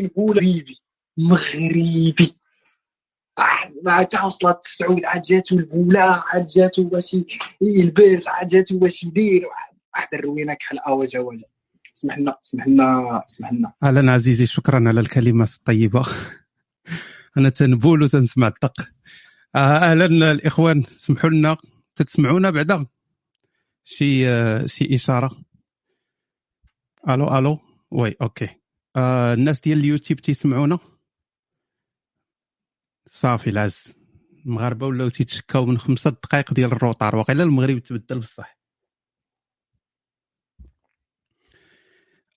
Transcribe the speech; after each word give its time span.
نقول 0.00 0.36
مغربي. 0.36 0.80
مغربي 1.18 2.34
ما 3.84 4.02
تا 4.02 4.24
وصلت 4.24 4.60
السعود 4.64 5.04
عاد 5.04 5.22
جاتو 5.22 5.56
البوله 5.56 6.00
عاد 6.00 6.44
جاتو 6.44 6.84
باش 6.84 7.16
يلبس 7.62 8.28
عاد 8.28 8.46
جاتو 8.46 8.78
باش 8.78 9.04
يدير. 9.04 9.46
واحد 9.94 10.08
الروينة 10.14 10.54
كحل 10.54 10.78
اواجا 10.78 11.20
واجا 11.20 11.44
اسمح 11.96 12.18
لنا 12.18 12.36
اسمح 12.44 12.66
لنا 12.66 13.22
اسمح 13.28 13.52
لنا. 13.52 13.72
أهلا 13.82 14.12
عزيزي 14.12 14.46
شكرا 14.46 14.88
على 14.88 15.00
الكلمات 15.00 15.48
الطيبة. 15.54 16.06
أنا 17.36 17.48
تنبول 17.48 18.02
وتنسمع 18.02 18.46
الطق. 18.46 18.90
آه، 19.54 19.76
أهلا 19.78 20.32
الإخوان 20.32 20.82
سمحوا 20.82 21.30
لنا. 21.30 21.56
تتسمعونا 21.96 22.50
بعدا؟ 22.50 22.86
شي 23.84 24.28
آه، 24.28 24.66
شي 24.66 24.94
إشارة؟ 24.94 25.44
ألو 27.08 27.38
ألو؟ 27.38 27.58
oui 27.90 28.16
OK. 28.22 28.61
آه 28.96 29.34
الناس 29.34 29.60
ديال 29.60 29.78
اليوتيوب 29.78 30.20
تيسمعونا. 30.20 30.78
صافي 33.06 33.50
العز 33.50 33.94
المغاربه 34.46 34.86
ولاو 34.86 35.08
تيتشكاو 35.08 35.66
من 35.66 35.78
خمسة 35.78 36.10
دقائق 36.10 36.54
ديال 36.54 36.72
ال 36.72 36.77
retard. 36.77 37.16
واقيلا 37.16 37.42
المغرب 37.44 37.78
تبدل 37.78 38.18
بصح. 38.18 38.58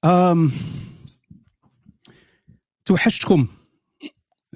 أم... 0.03 0.51
توحشتكم. 2.85 3.47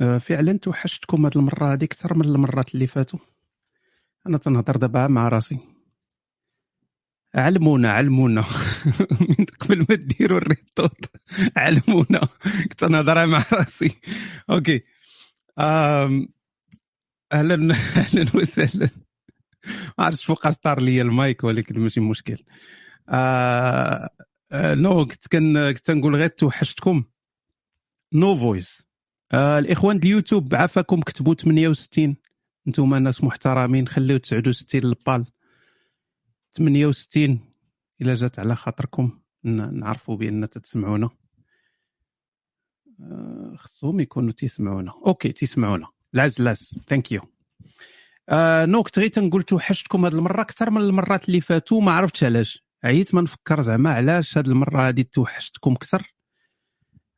أه 0.01 0.17
فعلا 0.17 0.57
توحشتكم 0.57 1.25
هاد 1.25 1.37
المرة 1.37 1.71
هادي 1.71 1.85
أكثر 1.85 2.13
من 2.13 2.25
المرات 2.25 2.75
اللي 2.75 2.87
فاتوا. 2.87 3.19
أنا 4.27 4.37
تنهضر 4.37 4.77
دابا 4.77 5.07
مع 5.07 5.27
راسي. 5.27 5.59
علمونا 7.35 7.91
علمونا. 7.91 8.45
من 9.21 9.45
قبل 9.59 9.85
ما 9.89 9.95
ديروا 9.95 10.37
ال 10.37 10.46
reboot. 10.46 11.05
علمونا. 11.57 12.27
كنت 12.69 12.83
نهضر 12.83 13.25
مع 13.25 13.43
راسي. 13.53 13.95
OK. 14.49 14.83
أم... 15.59 16.27
أهلا 17.31 17.73
أهلا 17.97 18.25
وسهلا. 18.35 18.89
ما 19.99 20.05
عرفتش 20.05 20.25
فوقاش 20.25 20.55
طار 20.57 20.79
لي 20.79 21.01
المايك 21.01 21.43
ولكن 21.43 21.79
ماشي 21.79 21.99
مشكل. 21.99 22.43
آه... 23.09 24.09
آه... 24.51 24.73
non 24.73 25.05
كنت 25.05 25.27
كن 25.27 25.71
كنت 25.71 25.91
نقول 25.91 26.15
غير 26.15 26.27
توحشتكم 26.27 27.03
no 28.13 28.37
voice. 28.37 28.85
آه... 29.31 29.59
الإخوان 29.59 29.97
اليوتيوب 29.97 30.55
عافاكم 30.55 31.01
كتبوا 31.01 31.33
68 31.33 32.15
أنتم 32.67 32.95
ناس 32.95 33.23
محترمين 33.23 33.87
خليو 33.87 34.17
69 34.17 34.81
البال. 34.83 35.25
68 36.59 37.39
إلا 38.01 38.15
جات 38.15 38.39
على 38.39 38.55
خاطركم 38.55 39.19
نعرفوا 39.43 40.15
بأن 40.15 40.49
تتسمعونا. 40.49 41.09
آه، 43.01 43.53
خصهم 43.57 43.99
يكونوا 43.99 44.31
تيسمعونا. 44.31 44.93
OK 45.05 45.31
تيسمعونا. 45.31 45.87
لاز 46.13 46.41
لاز. 46.41 46.79
thank 46.87 47.11
you 47.11 47.21
آه 48.29 48.65
non 48.65 48.83
كنت 48.83 48.99
غير 48.99 49.07
تنقول 49.07 49.43
توحشتكم 49.43 50.05
هذه 50.05 50.13
المرة 50.13 50.41
أكثر 50.41 50.69
من 50.69 50.81
المرات 50.81 51.27
اللي 51.27 51.41
فاتوا. 51.41 51.81
ما 51.81 51.91
عرفتش 51.91 52.23
علاش. 52.23 52.65
عييت 52.83 53.15
ما 53.15 53.21
نفكر 53.21 53.61
زعما 53.61 53.93
علاش 53.93 54.37
هذه 54.37 54.47
المرة 54.47 54.87
هذه 54.89 55.01
توحشتكم 55.01 55.71
أكثر. 55.71 56.13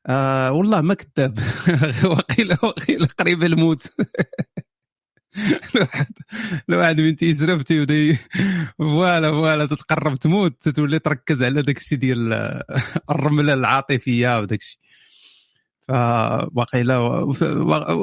آه 0.07 0.51
والله 0.51 0.81
ما 0.81 0.93
كذاب. 0.93 1.39
وقيل 2.11 2.57
وقيل 2.63 3.05
قريب 3.05 3.43
الموت. 3.43 3.87
الواحد 6.69 7.01
من 7.01 7.15
تيشرب 7.15 7.61
تيبدا 7.61 8.17
فوالا 8.77 9.31
فوالا 9.31 9.65
تتقرب 9.65 10.15
تموت 10.15 10.69
تولي 10.69 10.99
تركز 10.99 11.43
على 11.43 11.61
داك 11.61 11.77
الشيء 11.77 11.97
ديال 11.97 12.33
الرملة 13.11 13.53
العاطفية 13.53 14.39
وداك 14.39 14.59
الشيء 14.61 14.79
فواقيلا 15.87 16.97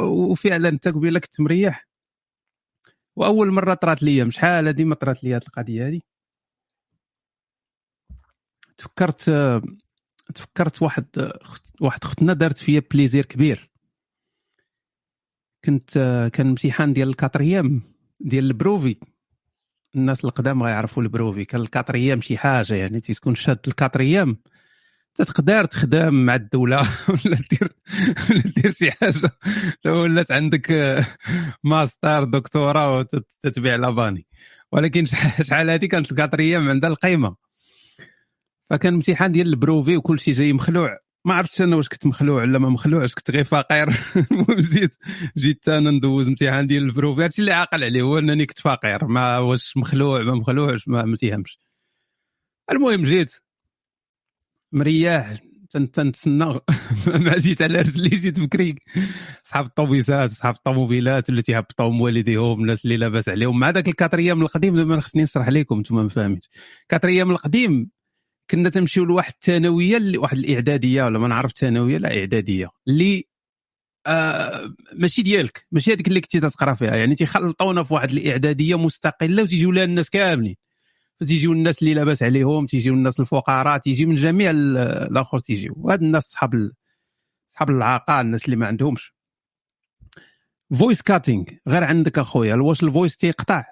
وفعلا 0.04 0.68
انت 0.68 0.88
قبيلة 0.88 1.18
كنت 1.18 1.40
مريح. 1.40 1.88
وأول 3.16 3.50
مرة 3.50 3.74
طرات 3.74 4.02
لي 4.02 4.30
شحال 4.30 4.68
هذه 4.68 4.84
ما 4.84 4.94
طرات 4.94 5.24
لي 5.24 5.34
هذه 5.34 5.42
القضية 5.48 5.88
هذه 5.88 6.00
تفكرت 8.76 9.30
تفكرت 10.34 10.82
واحد 10.82 11.32
واحد 11.80 12.00
اختنا 12.02 12.32
دارت 12.32 12.58
فيا 12.58 12.82
plaisir 12.92 13.24
كبير. 13.24 13.70
كنت 15.68 16.30
كان 16.32 16.48
امتحان 16.48 16.92
ديال 16.92 17.08
ال 17.08 17.16
quatrième 17.16 17.82
ديال 18.20 18.44
ال 18.44 18.51
brevet. 18.51 18.96
الناس 19.94 20.24
القدام 20.24 20.62
غيعرفوا 20.62 21.02
ال 21.02 21.08
brevet 21.08 21.44
كان 21.44 21.60
ال 21.60 21.66
quatrième 21.66 22.20
شي 22.20 22.38
حاجة 22.38 22.74
يعني 22.74 23.00
تكون 23.00 23.34
شاد 23.34 23.58
ال 23.68 23.75
quatrième. 23.75 24.36
تقدر 25.14 25.64
تخدم 25.64 26.14
مع 26.26 26.34
الدولة 26.34 26.76
ولا 27.08 27.38
دير 27.50 27.72
ولا 28.30 28.42
دير 28.56 28.70
شي 28.72 28.90
حاجة. 28.90 29.30
ولات 29.86 30.32
عندك 30.32 30.72
ماستر 31.64 32.24
دكتوراه 32.24 32.98
وتتبيع 32.98 33.76
لاباني. 33.76 34.26
ولكن 34.72 35.06
شحال 35.42 35.70
هذه 35.70 35.86
كانت 35.86 36.12
ال 36.12 36.18
quatrième 36.18 36.68
عندها 36.68 36.90
القيمة. 36.90 37.36
فكان 38.70 38.94
امتحان 38.94 39.32
ديال 39.32 39.46
ال 39.46 39.53
brevet 39.53 39.96
وكل 39.96 40.18
شيء 40.20 40.34
جاي 40.34 40.52
مخلوع. 40.52 41.07
ما 41.28 41.34
عرفتش 41.34 41.62
أنا 41.62 41.76
واش 41.76 41.88
كنت 41.88 42.06
مخلوع 42.06 42.42
ولا 42.42 42.58
ما 42.58 42.68
مخلوعش 42.68 43.14
كنت 43.14 43.30
غير 43.30 43.44
فقير. 43.44 43.88
المهم 44.32 44.60
جيت 44.60 44.96
جيت 45.38 45.68
أنا 45.68 45.90
ندوز 45.90 46.28
امتحان 46.28 46.66
ديال 46.66 46.82
ال 46.82 46.88
brevet 46.88 47.24
هادشي 47.24 47.40
اللي 47.42 47.52
عاقل 47.52 47.84
عليه 47.84 48.02
هو 48.02 48.18
أنني 48.18 48.46
كنت 48.46 48.58
فقير. 48.58 49.06
ما 49.06 49.38
واش 49.38 49.76
مخلوع 49.76 50.22
ما 50.22 50.34
مخلوعش 50.34 50.88
ما, 50.88 51.02
ما 51.04 51.16
تيهمش. 51.16 51.58
المهم 52.70 53.02
جيت. 53.02 53.34
مرياح. 54.72 55.34
تنتسنى. 55.70 56.44
ما 57.24 57.38
جيت 57.38 57.62
على 57.62 57.78
رجلي 57.80 58.08
جيت 58.08 58.40
بكري. 58.40 58.74
صحاب 59.44 59.66
الطوبيسات 59.66 60.30
صحاب 60.30 60.54
الطوموبيلات 60.54 61.28
اللي 61.28 61.42
تيهبطوا 61.42 62.02
والديهم 62.02 62.60
الناس 62.60 62.84
اللي 62.84 62.96
لاباس 62.96 63.28
عليهم. 63.28 63.58
مع 63.58 63.70
ذاك 63.70 63.88
ال 63.88 63.94
quatrième 63.94 64.42
القديم 64.42 64.74
ما 64.88 65.00
خصني 65.00 65.22
نشرح 65.22 65.48
لكم 65.48 65.76
أنتم 65.76 65.96
ما 65.96 66.08
فاهمينش. 66.08 66.50
quatrième 66.88 67.30
القديم 67.30 67.97
كنا 68.50 68.68
تمشيو 68.68 69.04
لواحد 69.04 69.32
الثانوية 69.32 70.18
واحد 70.18 70.38
الإعدادية 70.38 71.04
ولا 71.04 71.18
ما 71.18 71.28
نعرف 71.28 71.52
ثانويه 71.52 71.98
لا 71.98 72.18
إعدادية 72.18 72.70
اللي 72.88 73.28
آه 74.06 74.74
ماشي 74.94 75.22
ديالك 75.22 75.66
ماشي 75.72 75.92
هذيك 75.92 76.08
اللي 76.08 76.20
كنتي 76.20 76.40
تقرا 76.40 76.74
فيها 76.74 76.96
يعني 76.96 77.14
تيخلطونا 77.14 77.82
في 77.82 77.94
واحد 77.94 78.10
الإعدادية 78.10 78.78
مستقلة 78.78 79.42
وتيجيو 79.42 79.72
لها 79.72 79.84
الناس 79.84 80.10
كاملين. 80.10 80.56
تيجيو 81.26 81.52
الناس 81.52 81.82
اللي 81.82 81.94
لاباس 81.94 82.22
عليهم 82.22 82.66
تيجيو 82.66 82.94
الناس 82.94 83.20
الفقراء 83.20 83.78
تيجي 83.78 84.06
من 84.06 84.16
جميع 84.16 84.50
الآخر 84.50 85.38
تيجيو. 85.38 85.74
وهاد 85.76 86.02
الناس 86.02 86.24
صحاب 86.24 86.70
صحاب 87.48 87.70
العاقه 87.70 88.20
الناس 88.20 88.44
اللي 88.44 88.56
ما 88.56 88.66
عندهمش. 88.66 89.14
voice 90.78 91.02
cutting 91.02 91.44
غير 91.68 91.84
عندك 91.84 92.18
أخويا 92.18 92.54
واش 92.54 92.82
ال 92.82 92.88
voice 92.88 93.16
تيقطع؟ 93.16 93.64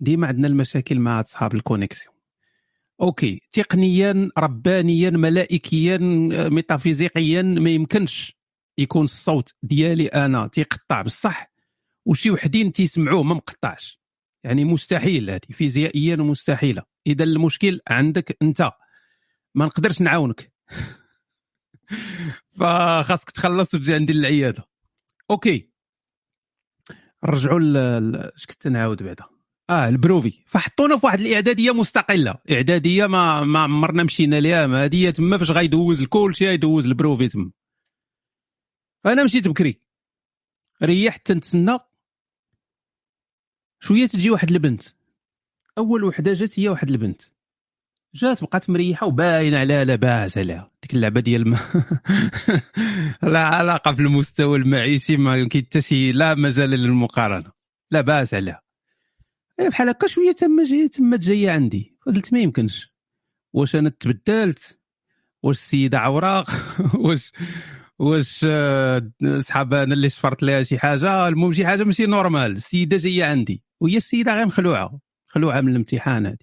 ديما 0.00 0.26
عندنا 0.26 0.48
المشاكل 0.48 0.98
مع 0.98 1.20
اصحاب 1.20 1.54
ال 1.54 1.60
connexion 1.60 2.13
OK. 3.00 3.40
تقنيا 3.52 4.30
ربانيا 4.38 5.10
ملائكيا 5.10 5.98
ميتافيزيقيا 6.48 7.42
ما 7.42 7.70
يمكنش 7.70 8.36
يكون 8.78 9.04
الصوت 9.04 9.54
ديالي 9.62 10.06
أنا. 10.06 10.46
تيقطع 10.46 11.02
بصح. 11.02 11.52
وشي 12.06 12.30
وحدين 12.30 12.72
تيسمعوه 12.72 13.22
ما 13.22 13.34
مقطعش. 13.34 14.00
يعني 14.44 14.64
مستحيل 14.64 15.30
هذه 15.30 15.40
فيزيائيا 15.52 16.16
مستحيلة. 16.16 16.82
إذا 17.06 17.24
المشكل 17.24 17.80
عندك 17.88 18.36
أنت. 18.42 18.70
ما 19.54 19.64
نقدرش 19.64 20.00
نعاونك. 20.00 20.52
فخاصك 22.58 23.30
تخلص 23.30 23.74
وتجي 23.74 23.94
عندي 23.94 24.12
للعياده 24.12 24.64
OK. 25.30 25.70
نرجعوا 27.24 27.60
اش 28.36 28.46
كنت 28.46 28.66
نعاود 28.66 29.02
بعدا. 29.02 29.33
آه 29.70 29.88
ال 29.88 29.95
brevet. 29.95 30.40
فحطونا 30.46 30.96
في 30.98 31.06
واحد 31.06 31.20
الإعدادية 31.20 31.74
مستقلة. 31.74 32.34
إعدادية 32.50 33.06
ما 33.06 33.40
ما 33.44 33.58
عمرنا 33.58 34.02
مشينا 34.02 34.40
ليها. 34.40 34.84
هذه 34.84 35.10
تما 35.10 35.38
فاش 35.38 35.50
غيدوز 35.50 36.00
الكل 36.00 36.34
شيء 36.34 36.48
يدوز 36.48 36.86
ال 36.86 36.92
brevet 36.92 37.28
تما. 37.28 37.50
فانا 39.04 39.24
مشيت 39.24 39.48
بكري. 39.48 39.80
ريحت 40.82 41.26
تنتسنى 41.26 41.78
شوية 43.80 44.06
تجي 44.06 44.30
واحد 44.30 44.50
البنت. 44.50 44.82
أول 45.78 46.04
وحدة 46.04 46.34
جات 46.34 46.60
هي 46.60 46.68
واحد 46.68 46.88
البنت. 46.88 47.22
جات 48.14 48.42
بقات 48.42 48.70
مريحة 48.70 49.06
وباينة 49.06 49.58
عليها 49.58 49.84
لاباس 49.84 50.38
عليها. 50.38 50.70
ديك 50.82 50.94
اللعبة 50.94 51.20
ديال 51.20 51.48
ما 51.48 51.58
لا 53.32 53.40
علاقة 53.44 53.94
في 53.94 54.02
المستوى 54.02 54.58
المعيشي 54.58 55.16
ما 55.16 55.46
كاين 55.48 55.64
حتى 55.66 55.80
شي 55.80 56.12
لا 56.12 56.34
مجال 56.34 56.70
للمقارنة. 56.70 57.52
لا 57.90 58.00
باس 58.00 58.34
عليها. 58.34 58.63
بحال 59.60 59.88
هكا 59.88 60.06
شوية 60.06 60.32
تما 60.32 60.64
جاية 60.64 60.86
تما 60.86 61.16
جاية 61.16 61.50
عندي. 61.50 61.96
قلت 62.06 62.32
ما 62.32 62.38
يمكنش. 62.38 62.94
واش 63.52 63.76
أنا 63.76 63.88
تبدلت؟ 63.88 64.80
واش 65.42 65.56
السيده 65.56 65.98
عوراق؟ 65.98 66.50
واش 67.04 67.32
واش 67.98 68.46
آه، 68.48 69.10
صحاب 69.40 69.74
أنا 69.74 69.94
اللي 69.94 70.10
شفرت 70.10 70.42
لها 70.42 70.62
شي 70.62 70.78
حاجة؟ 70.78 71.28
المهم 71.28 71.52
شي 71.52 71.66
حاجة 71.66 71.84
ماشي 71.84 72.06
normal 72.06 72.50
السيدة 72.50 72.96
جاية 72.96 73.24
عندي. 73.24 73.62
وهي 73.80 73.96
السيدة 73.96 74.34
غير 74.34 74.46
مخلوعة. 74.46 75.00
خلوعه 75.26 75.60
من 75.60 75.68
الامتحان 75.68 76.26
هذه. 76.26 76.36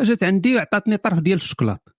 جات 0.00 0.22
عندي 0.22 0.56
وعطاتني 0.56 0.96
طرف 0.96 1.18
ديال 1.18 1.36
الشكلاط 1.36 1.96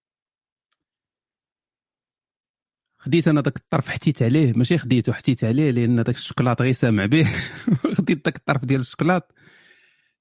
خديت 2.97 3.27
أنا 3.27 3.41
داك 3.41 3.57
الطرف 3.57 3.87
حتيت 3.87 4.23
عليه. 4.23 4.53
ماشي 4.53 4.77
خديته 4.77 5.13
حتيت 5.13 5.43
عليه 5.43 5.71
لأن 5.71 6.03
داك 6.03 6.15
الشوكولاط 6.15 6.61
غير 6.61 6.73
سامع 6.73 7.05
به. 7.05 7.27
خديت 7.97 8.25
داك 8.25 8.35
الطرف 8.35 8.65
ديال 8.65 8.81
الشوكولاط 8.81 9.33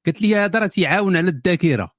قالت 0.07 0.23
لي 0.23 0.37
هذا 0.37 0.59
راه 0.59 0.67
تيعاون 0.67 1.17
على 1.17 1.29
الذاكرة. 1.31 1.91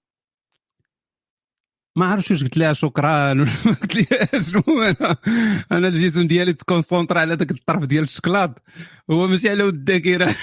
ما 1.98 2.06
عرفتش 2.06 2.32
واش 2.32 2.44
قلت 2.44 2.58
لها 2.58 2.74
شكرا. 2.74 3.34
قلت 3.82 3.96
لها 3.96 4.42
شنو 4.42 4.82
أنا؟ 4.82 5.18
أنا 5.72 5.88
الجسم 5.88 6.28
ديالي 6.28 6.54
تكونسونطر 6.54 7.18
على 7.18 7.34
ذاك 7.34 7.52
الطرف 7.52 7.84
ديال 7.84 8.04
الشكلاط. 8.04 8.64
هو 9.12 9.28
ماشي 9.28 9.50
على 9.50 9.64
الذاكرة. 9.64 10.36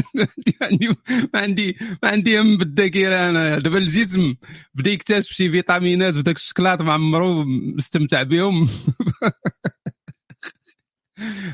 عندي 0.62 0.88
ما 1.34 1.40
عندي 1.40 1.76
ما 2.02 2.08
عندي 2.08 2.40
هم 2.40 2.56
بالذاكرة 2.56 3.30
أنا. 3.30 3.58
دابا 3.58 3.78
الجسم 3.78 4.34
بدا 4.74 4.90
يكتشف 4.90 5.32
شي 5.32 5.50
فيتامينات 5.50 6.14
في 6.14 6.20
ذاك 6.20 6.36
الشكلاط 6.36 6.80
ما 6.82 6.92
عمرو 6.92 7.44
مستمتع 7.44 8.22
بهم. 8.22 8.68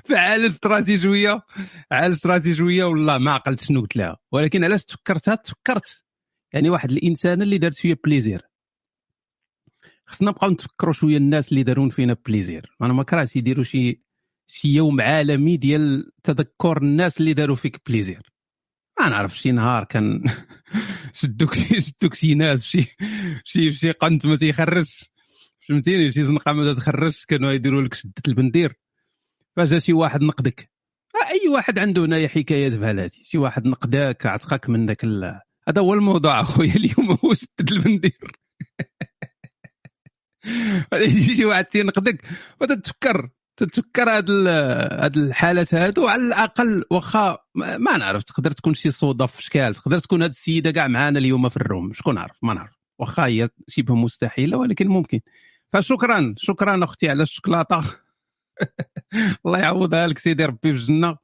فعال 0.05 0.47
استراتيجية 0.47 1.43
عال 1.93 2.13
استراتيجية 2.13 2.85
والله 2.85 3.19
ما 3.19 3.33
عقلت 3.33 3.61
شنو 3.61 3.81
قلت 3.81 3.97
لها. 3.97 4.17
ولكن 4.33 4.65
علاش 4.65 4.85
تفكرتها؟ 4.85 5.35
تفكرت. 5.35 6.05
يعني 6.53 6.71
واحد 6.71 6.91
الإنسان 6.91 7.43
اللي 7.43 7.59
دارت 7.59 7.75
فيا 7.75 7.97
plaisir. 8.05 8.43
خصنا 10.07 10.31
نبقاو 10.31 10.51
نتفكروا 10.51 10.93
شوية 10.93 11.17
الناس 11.17 11.49
اللي 11.49 11.63
دارون 11.63 11.91
فينا 11.91 12.17
plaisir. 12.27 12.77
أنا 12.83 12.93
ما 12.93 13.03
كرهتش 13.03 13.37
يديروا 13.37 13.65
شي 13.65 14.03
شي 14.47 14.69
يوم 14.69 15.01
عالمي 15.01 15.57
ديال 15.57 16.13
تذكر 16.23 16.83
الناس 16.83 17.21
اللي 17.21 17.33
داروا 17.35 17.57
فيك 17.57 17.81
plaisir. 17.89 18.33
ما 19.01 19.09
نعرف 19.09 19.39
شي 19.39 19.53
نهار 19.53 19.85
كان 19.85 20.23
شدوك 21.21 21.55
شدوك 21.79 22.15
شي 22.15 22.35
ناس 22.35 22.63
شي 22.63 22.97
شي 23.45 23.73
شي 23.73 23.91
قنت 23.91 24.27
ما 24.27 24.37
تيخرجش. 24.37 25.11
فهمتيني؟ 25.69 26.11
شي 26.13 26.23
زنقة 26.23 26.53
ما 26.53 26.75
تخرجش 26.75 27.25
كانوا 27.25 27.53
يديروا 27.53 27.83
لك 27.83 27.95
شدة 27.95 28.23
البندير. 28.29 28.75
فجا 29.57 29.79
شي 29.79 29.93
واحد 29.93 30.23
نقدك. 30.23 30.71
أي 31.33 31.49
واحد 31.49 31.79
عنده 31.79 32.05
هنايا 32.05 32.29
حكايات 32.29 32.73
بحال 32.73 33.01
هذه 33.01 33.11
شي 33.23 33.39
واحد 33.39 33.67
نقداك 33.67 34.27
عتقك 34.27 34.69
من 34.69 34.87
ذاك 34.87 35.05
هذا 35.69 35.81
هو 35.81 35.95
الموضوع 35.95 36.41
أخويا 36.41 36.75
اليوم 36.75 37.19
هو 37.25 37.35
شده 37.35 37.73
البندير 37.77 38.19
يجي 40.93 41.45
واحد 41.51 41.65
تينقدك 41.65 42.25
فتتفكر 42.61 43.31
تتفكر 43.57 44.11
هاد 44.11 44.31
هاد 44.31 45.17
الحالات 45.17 45.75
هادو 45.75 46.07
على 46.07 46.23
الأقل 46.23 46.85
واخا 46.91 47.39
ما 47.55 47.97
نعرف 47.97 48.23
تقدر 48.23 48.51
تكون 48.51 48.75
شي 48.75 48.91
صودا 48.91 49.27
في 49.27 49.43
شكال 49.43 49.75
تقدر 49.75 49.99
تكون 49.99 50.23
هاد 50.23 50.31
السيدة 50.31 50.71
كاع 50.71 50.89
معانا 50.89 51.19
اليوم 51.19 51.49
في 51.49 51.57
الروم. 51.57 51.93
شكون 51.93 52.19
عارف 52.19 52.37
ما 52.43 52.55
نعرف. 52.55 52.77
واخا 52.99 53.27
هي 53.27 53.49
شبه 53.69 53.95
مستحيلة 53.95 54.57
ولكن 54.57 54.89
ممكن. 54.89 55.21
فشكرا 55.73 56.35
شكرا 56.39 56.85
أختي 56.85 57.09
على 57.09 57.23
الشوكولاتة. 57.23 57.85
الله 59.47 59.59
يعوضها 59.59 60.07
لك 60.07 60.19
سيدي 60.19 60.45
ربي 60.45 60.59
في 60.63 60.69
الجنة. 60.69 61.17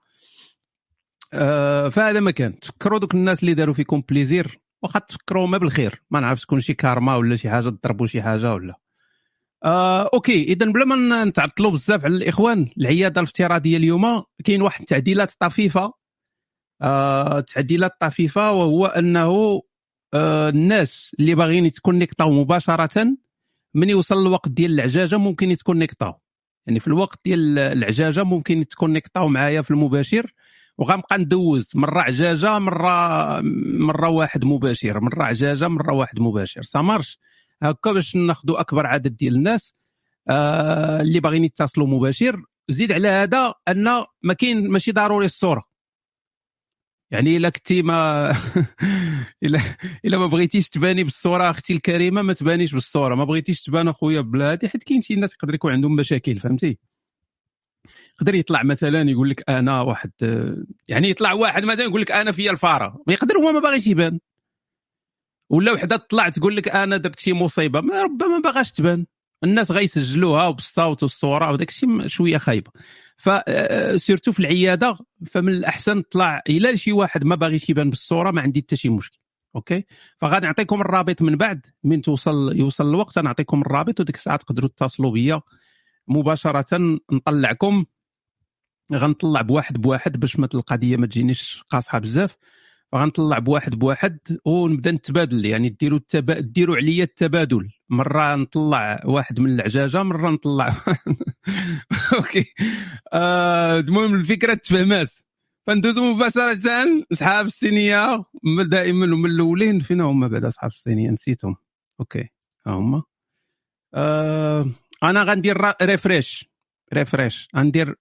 آه 1.35 1.89
فهذا 1.89 2.21
ما 2.21 2.31
كان. 2.31 2.59
تفكروا 2.59 2.99
دوك 2.99 3.15
الناس 3.15 3.41
اللي 3.41 3.55
داروا 3.55 3.75
فيكم 3.75 4.03
plaisir 4.09 4.61
واخا 4.83 4.99
تفكروا 4.99 5.47
ما 5.47 5.59
بالخير. 5.59 6.03
ما 6.11 6.21
نعرف 6.21 6.41
تكون 6.41 6.61
شي 6.61 6.75
كارما 6.75 7.17
ولا 7.17 7.37
شي 7.37 7.51
حاجة 7.51 7.69
تضربوا 7.69 8.07
شي 8.07 8.23
حاجة 8.23 8.55
ولا. 8.55 8.75
آه، 9.65 10.11
OK 10.15 10.43
اذا 10.43 10.67
بلا 10.67 10.85
ما 10.85 11.25
نتعطلوا 11.25 11.71
بزاف 11.71 12.05
على 12.05 12.17
الإخوان 12.17 12.71
العيادة 12.79 13.21
الإفتراضية 13.21 13.77
اليوم 13.77 14.23
كاين 14.45 14.63
واحد 14.63 14.81
التعديلات 14.81 15.33
طفيفة. 15.41 15.93
آه، 16.83 17.41
تعديلات 17.41 17.93
طفيفة 18.01 18.53
وهو 18.53 18.87
أنه 18.87 19.63
آه، 20.15 20.49
الناس 20.49 21.17
اللي 21.21 21.35
باغيين 21.35 21.67
يتكونيكطاو 21.67 22.31
مباشرة 22.31 23.17
من 23.75 23.91
يوصل 23.91 24.27
الوقت 24.27 24.49
ديال 24.49 24.75
العجاجه 24.75 25.17
ممكن 25.17 25.51
يتكونيكطاو 25.51 26.22
يعني 26.67 26.81
في 26.81 26.87
الوقت 26.89 27.19
ديال 27.25 27.59
العجاجة 27.59 28.23
ممكن 28.25 28.59
يتكونيكطاو 28.59 29.29
معايا 29.29 29.63
في 29.63 29.71
المباشر 29.71 30.35
وغنبقى 30.79 31.19
ندوز 31.19 31.71
مرة 31.75 32.01
عجاجة 32.01 32.59
مرة 32.59 33.41
مرة 33.79 34.09
واحد 34.09 34.45
مباشر 34.45 35.01
مرة 35.01 35.25
عجاجة 35.25 35.69
مرة 35.69 35.93
واحد 35.95 36.21
مباشر. 36.21 36.63
سامارش 36.63 37.19
هكا 37.63 37.93
باش 37.93 38.17
ناخذوا 38.17 38.61
أكبر 38.61 38.87
عدد 38.87 39.17
ديال 39.17 39.35
الناس 39.35 39.75
آه 40.29 41.01
اللي 41.01 41.21
باغيين 41.21 41.45
يتصلوا 41.45 41.87
مباشر. 41.87 42.43
زيد 42.69 42.93
على 42.93 43.09
هذا 43.09 43.55
أن 43.69 43.85
ما 44.23 44.35
كاين 44.35 44.71
ماشي 44.71 44.93
ضروري 44.93 45.27
الصورة. 45.27 45.72
يعني 47.13 47.37
إلا 47.37 47.49
كنتي 47.51 47.83
ما 47.83 48.31
الا 49.43 49.61
إلا 50.05 50.19
ما 50.19 50.27
بغيتيش 50.27 50.69
تباني 50.69 51.05
بالصورة 51.05 51.51
أختي 51.51 51.73
الكريمة 51.73 52.23
ما 52.23 52.33
تبانيش 52.33 52.73
بالصورة. 52.73 53.15
ما 53.15 53.25
بغيتيش 53.25 53.63
تبان 53.63 53.89
أخويا 53.89 54.21
بلا 54.21 54.53
هذه 54.53 54.67
حيت 54.69 54.83
كاين 54.83 55.01
شي 55.01 55.15
ناس 55.15 55.35
يقدر 55.35 55.55
يكون 55.55 55.73
عندهم 55.73 55.97
مشاكل 55.97 56.39
فهمتي؟ 56.39 56.79
يقدر 58.15 58.35
يطلع 58.35 58.63
مثلا 58.63 59.11
يقول 59.11 59.31
لك 59.31 59.51
أنا 59.51 59.81
واحد 59.81 60.11
يعني 60.89 61.11
يطلع 61.11 61.33
واحد 61.33 61.65
مثلا 61.65 61.85
يقول 61.85 62.01
لك 62.01 62.11
أنا 62.13 62.33
فيا 62.33 62.51
الفارة. 62.51 63.03
يقدر 63.09 63.37
هو 63.39 63.53
ما 63.53 63.61
باغيش 63.61 63.87
يبان. 63.87 64.19
ولا 65.51 65.73
وحدة 65.73 65.97
طلع 65.97 66.29
تقول 66.29 66.57
لك 66.57 66.69
أنا 66.69 66.97
درت 66.97 67.19
شي 67.19 67.33
مصيبة 67.33 67.81
ما 67.81 68.03
ربما 68.03 68.29
ما 68.29 68.39
باغاش 68.39 68.73
تبان. 68.73 69.07
الناس 69.45 69.71
غيسجلوها 69.71 70.47
وبالصوت 70.47 71.03
والصورة 71.03 71.53
وداك 71.53 71.69
الشيء 71.69 72.07
شوية 72.07 72.39
خايبة. 72.39 72.71
فسيرتو 73.17 74.31
آه، 74.31 74.35
في 74.35 74.41
العيادة 74.41 74.99
فمن 75.27 75.53
الأحسن 75.53 76.03
طلع 76.03 76.43
إلى 76.49 76.77
شي 76.77 76.93
واحد 76.93 77.25
ما 77.25 77.35
باغيش 77.35 77.71
يبان 77.71 77.91
بالصورة 77.91 78.31
ما 78.31 78.41
عندي 78.41 78.61
حتى 78.61 78.77
شي 78.77 78.89
مشكل. 78.89 79.19
أوكي؟ 79.57 79.85
فغادي 80.19 80.47
نعطيكم 80.47 80.81
الرابط 80.81 81.23
من 81.23 81.37
بعد 81.37 81.67
من 81.85 82.03
توصل 82.03 82.57
يوصل 82.57 82.89
الوقت 82.89 83.19
نعطيكم 83.19 83.61
الرابط 83.61 84.01
وديك 84.01 84.17
الساعة 84.17 84.37
تقدروا 84.37 84.69
تتصلوا 84.69 85.11
بيا. 85.11 85.41
مباشرة 86.09 86.99
نطلعكم 87.13 87.85
غنطلع 88.93 89.43
بواحد 89.43 89.81
بواحد 89.81 90.21
باش 90.21 90.37
ما 90.37 90.49
القضية 90.55 90.97
ما 90.97 91.07
تجينيش 91.07 91.63
قاصحة 91.71 91.99
بزاف. 91.99 92.37
غنطلع 92.95 93.39
بواحد 93.39 93.75
بواحد 93.79 94.19
ونبدا 94.45 94.91
نتبادل 94.91 95.47
يعني 95.47 95.69
ديروا 95.69 95.99
التبا... 95.99 96.41
ديروا 96.41 96.77
عليا 96.77 97.05
التبادل. 97.05 97.69
مرة 97.89 98.37
نطلع 98.37 99.01
واحد 99.05 99.41
من 99.41 99.55
العجاجة 99.55 100.03
مرة 100.03 100.31
نطلع. 100.31 100.77
OK. 102.19 102.45
آه 103.13 103.79
المهم 103.81 104.15
الفكرة 104.15 104.55
تفهمات. 104.55 105.13
فندوزو 105.67 106.15
مباشرة 106.15 106.59
أصحاب 107.13 107.47
الصينيه 107.47 108.25
دائما 108.71 109.07
من 109.07 109.31
الأولين 109.31 109.81
فين 109.81 110.01
هما 110.01 110.29
بعد 110.29 110.45
أصحاب 110.45 110.71
الصينيه 110.71 111.11
نسيتهم. 111.11 111.57
أوكي. 112.01 112.29
ها 112.67 112.73
هما. 112.73 113.03
آه 113.95 114.67
أنا 115.03 115.23
غندير 115.23 115.57
refresh. 115.83 116.51
refresh. 116.95 117.49
غندير 117.57 117.95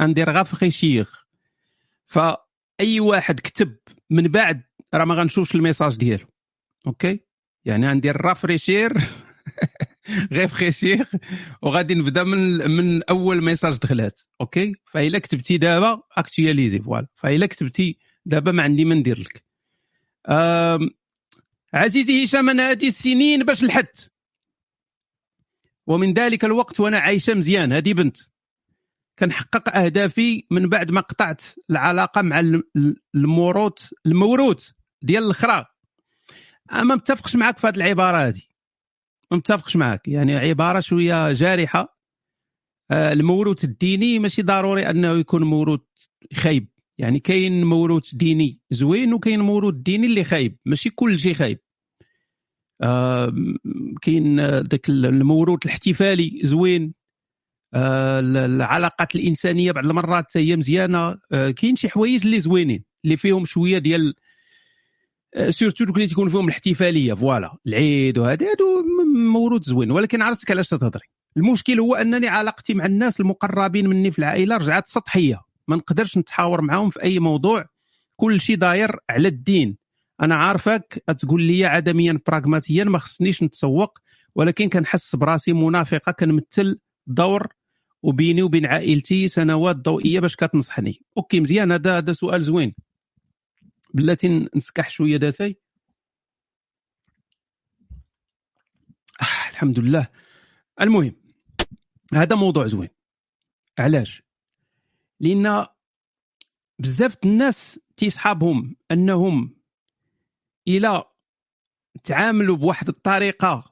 غندير 0.00 0.30
rafraîchir 0.30 1.10
فأي 2.06 3.00
واحد 3.00 3.40
كتب 3.40 3.76
من 4.10 4.28
بعد 4.28 4.62
راه 4.94 5.04
ما 5.04 5.14
غنشوفش 5.14 5.54
le 5.54 5.63
message 5.63 5.96
ديالو. 5.96 6.26
OK؟ 6.86 7.20
يعني 7.64 7.88
غندير 7.88 8.20
rafraîchir 8.20 8.92
غير 10.32 10.50
وغادي 11.62 11.94
نبدا 11.94 12.24
من 12.24 12.70
من 12.70 13.02
أول 13.02 13.44
message 13.44 13.76
دخلات. 13.76 14.20
OK؟ 14.40 14.74
فإلا 14.92 15.18
كتبتي 15.18 15.58
دابا 15.58 16.02
actualisé 16.16 16.78
voilà. 16.78 17.06
فإلا 17.14 17.46
كتبتي 17.46 17.98
دابا 18.26 18.52
ما 18.52 18.62
عندي 18.62 18.84
ما 18.84 18.94
ندير 18.94 19.20
لك. 19.20 19.44
عزيزي 21.74 22.24
هشام 22.24 22.50
أنا 22.50 22.70
هذه 22.70 22.86
السنين 22.86 23.44
باش 23.44 23.64
لحدت 23.64 24.12
ومن 25.86 26.12
ذلك 26.12 26.44
الوقت 26.44 26.80
وأنا 26.80 26.98
عايشة 26.98 27.34
مزيان. 27.34 27.72
هذه 27.72 27.92
بنت. 27.92 28.16
كنحقق 29.18 29.76
أهدافي 29.76 30.46
من 30.50 30.68
بعد 30.68 30.90
ما 30.90 31.00
قطعت 31.00 31.42
العلاقة 31.70 32.22
مع 32.22 32.42
الموروث 33.14 33.92
الموروث 34.06 34.70
ديال 35.02 35.24
الاخرى 35.24 35.64
ما 36.72 36.94
متفقش 36.94 37.36
معك 37.36 37.58
في 37.58 37.66
هذه 37.66 37.76
العبارة 37.76 38.28
هذه 38.28 38.42
ما 39.30 39.36
متفقش 39.36 39.76
معك 39.76 40.08
يعني 40.08 40.36
عبارة 40.36 40.80
شوية 40.80 41.32
جارحة. 41.32 41.94
آه، 42.90 43.12
الموروث 43.12 43.64
الديني 43.64 44.18
ماشي 44.18 44.42
ضروري 44.42 44.90
أنه 44.90 45.12
يكون 45.12 45.42
موروث 45.42 45.80
خايب. 46.34 46.68
يعني 46.98 47.20
كاين 47.20 47.64
موروث 47.64 48.14
ديني 48.14 48.60
زوين 48.70 49.14
وكاين 49.14 49.40
موروث 49.40 49.74
ديني 49.74 50.06
اللي 50.06 50.24
خايب. 50.24 50.58
ماشي 50.64 50.90
كل 50.90 51.18
شيء 51.18 51.34
خايب. 51.34 51.58
آه 52.82 53.34
كاين 54.02 54.40
ذاك 54.46 54.88
الموروث 54.88 55.64
الاحتفالي 55.64 56.40
زوين. 56.44 56.94
العلاقات 57.74 59.14
الإنسانية 59.14 59.72
بعض 59.72 59.84
المرات 59.86 60.36
هي 60.36 60.56
مزيانة. 60.56 61.16
آه، 61.32 61.50
كاين 61.50 61.76
شي 61.76 61.88
حوايج 61.88 62.24
اللي 62.24 62.40
زوينين 62.40 62.84
اللي 63.04 63.16
فيهم 63.16 63.44
شوية 63.44 63.78
ديال 63.78 64.14
surtout 65.48 65.84
آه، 65.84 65.88
اللي 65.90 66.06
تكون 66.06 66.28
فيهم 66.28 66.44
الاحتفالية 66.44 67.14
voilà 67.14 67.56
العيد 67.66 68.18
وهذا 68.18 68.50
هادو 68.50 68.84
موروث 69.32 69.64
زوين. 69.64 69.90
ولكن 69.90 70.22
عرفتك 70.22 70.50
علاش 70.50 70.68
تهضري 70.68 71.08
المشكل 71.36 71.80
هو 71.80 71.94
أنني 71.94 72.28
علاقتي 72.28 72.74
مع 72.74 72.86
الناس 72.86 73.20
المقربين 73.20 73.88
مني 73.88 74.10
في 74.10 74.18
العائلة 74.18 74.56
رجعت 74.56 74.88
سطحية. 74.88 75.40
ما 75.68 75.76
نقدرش 75.76 76.18
نتحاور 76.18 76.60
معاهم 76.60 76.90
في 76.90 77.02
أي 77.02 77.18
موضوع. 77.18 77.64
كل 78.16 78.40
شيء 78.40 78.56
داير 78.56 78.96
على 79.10 79.28
الدين. 79.28 79.76
أنا 80.22 80.34
عارفك 80.34 81.02
تقول 81.18 81.42
لي 81.42 81.64
عدميا 81.64 82.20
براغماتيا 82.26 82.84
ما 82.84 82.98
خصنيش 82.98 83.42
نتسوق. 83.42 83.98
ولكن 84.34 84.68
كنحس 84.68 85.16
براسي 85.16 85.52
منافقة 85.52 86.12
كنمثل 86.12 86.78
دور 87.06 87.48
وبيني 88.04 88.42
وبين 88.42 88.66
عائلتي 88.66 89.28
سنوات 89.28 89.76
ضوئية 89.76 90.20
باش 90.20 90.36
كتنصحني. 90.36 91.02
OK 91.16 91.40
مزيان. 91.40 91.72
هذا 91.72 91.98
هذا 91.98 92.12
سؤال 92.12 92.44
زوين. 92.44 92.74
بلاتي 93.94 94.48
نسكح 94.56 94.90
شوية 94.90 95.16
داتي 95.16 95.56
آه 99.22 99.50
الحمد 99.50 99.78
لله. 99.78 100.08
المهم 100.80 101.16
هذا 102.14 102.36
موضوع 102.36 102.66
زوين. 102.66 102.88
علاش؟ 103.78 104.22
لأن 105.20 105.66
بزاف 106.78 107.16
الناس 107.24 107.80
تيصحابهم 107.96 108.76
أنهم 108.90 109.56
إلى 110.68 111.04
تعاملوا 112.04 112.56
بواحد 112.56 112.88
الطريقة 112.88 113.70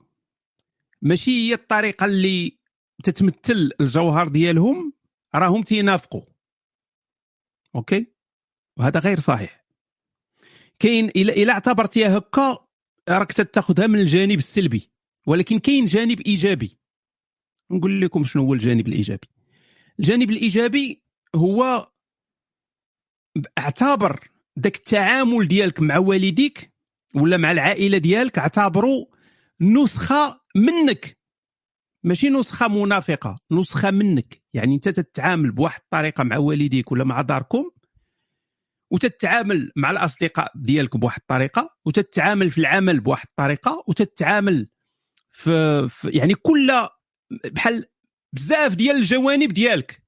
ماشي 1.02 1.30
هي 1.30 1.54
الطريقة 1.54 2.06
اللي 2.06 2.61
تتمثل 3.02 3.70
الجوهر 3.80 4.28
ديالهم 4.28 4.92
راهم 5.34 5.62
تينافقوا. 5.62 6.22
أوكي؟ 7.74 8.06
وهذا 8.76 9.00
غير 9.00 9.20
صحيح. 9.20 9.64
كاين 10.78 11.08
إلى 11.08 11.52
اعتبرتيها 11.52 12.18
هكا 12.18 12.66
راك 13.08 13.32
تاخذها 13.32 13.86
من 13.86 13.98
الجانب 13.98 14.38
السلبي. 14.38 14.90
ولكن 15.26 15.58
كاين 15.58 15.86
جانب 15.86 16.20
إيجابي. 16.20 16.78
نقول 17.70 18.00
لكم 18.00 18.24
شنو 18.24 18.42
هو 18.42 18.54
الجانب 18.54 18.88
الإيجابي. 18.88 19.28
الجانب 19.98 20.30
الإيجابي 20.30 21.02
هو 21.34 21.88
اعتبر 23.58 24.28
ذاك 24.58 24.76
التعامل 24.76 25.48
ديالك 25.48 25.80
مع 25.80 25.98
والديك 25.98 26.72
ولا 27.14 27.36
مع 27.36 27.52
العائلة 27.52 27.98
ديالك 27.98 28.38
اعتبروا 28.38 29.06
نسخة 29.60 30.40
منك. 30.56 31.21
ماشي 32.04 32.28
نسخة 32.28 32.68
منافقة 32.68 33.38
نسخة 33.50 33.90
منك. 33.90 34.42
يعني 34.54 34.74
أنت 34.74 34.88
تتعامل 34.88 35.52
بواحد 35.52 35.80
الطريقة 35.84 36.24
مع 36.24 36.36
والديك 36.36 36.92
ولا 36.92 37.04
مع 37.04 37.20
داركم 37.20 37.70
وتتعامل 38.90 39.72
مع 39.76 39.90
الأصدقاء 39.90 40.52
ديالك 40.54 40.96
بواحد 40.96 41.20
الطريقة 41.20 41.76
وتتعامل 41.84 42.50
في 42.50 42.58
العمل 42.58 43.00
بواحد 43.00 43.26
الطريقة 43.30 43.84
وتتعامل 43.88 44.68
في, 45.30 45.88
في 45.88 46.08
يعني 46.10 46.34
كل 46.34 46.72
بحال 47.44 47.84
بزاف 48.32 48.74
ديال 48.74 48.96
الجوانب 48.96 49.52
ديالك. 49.52 50.02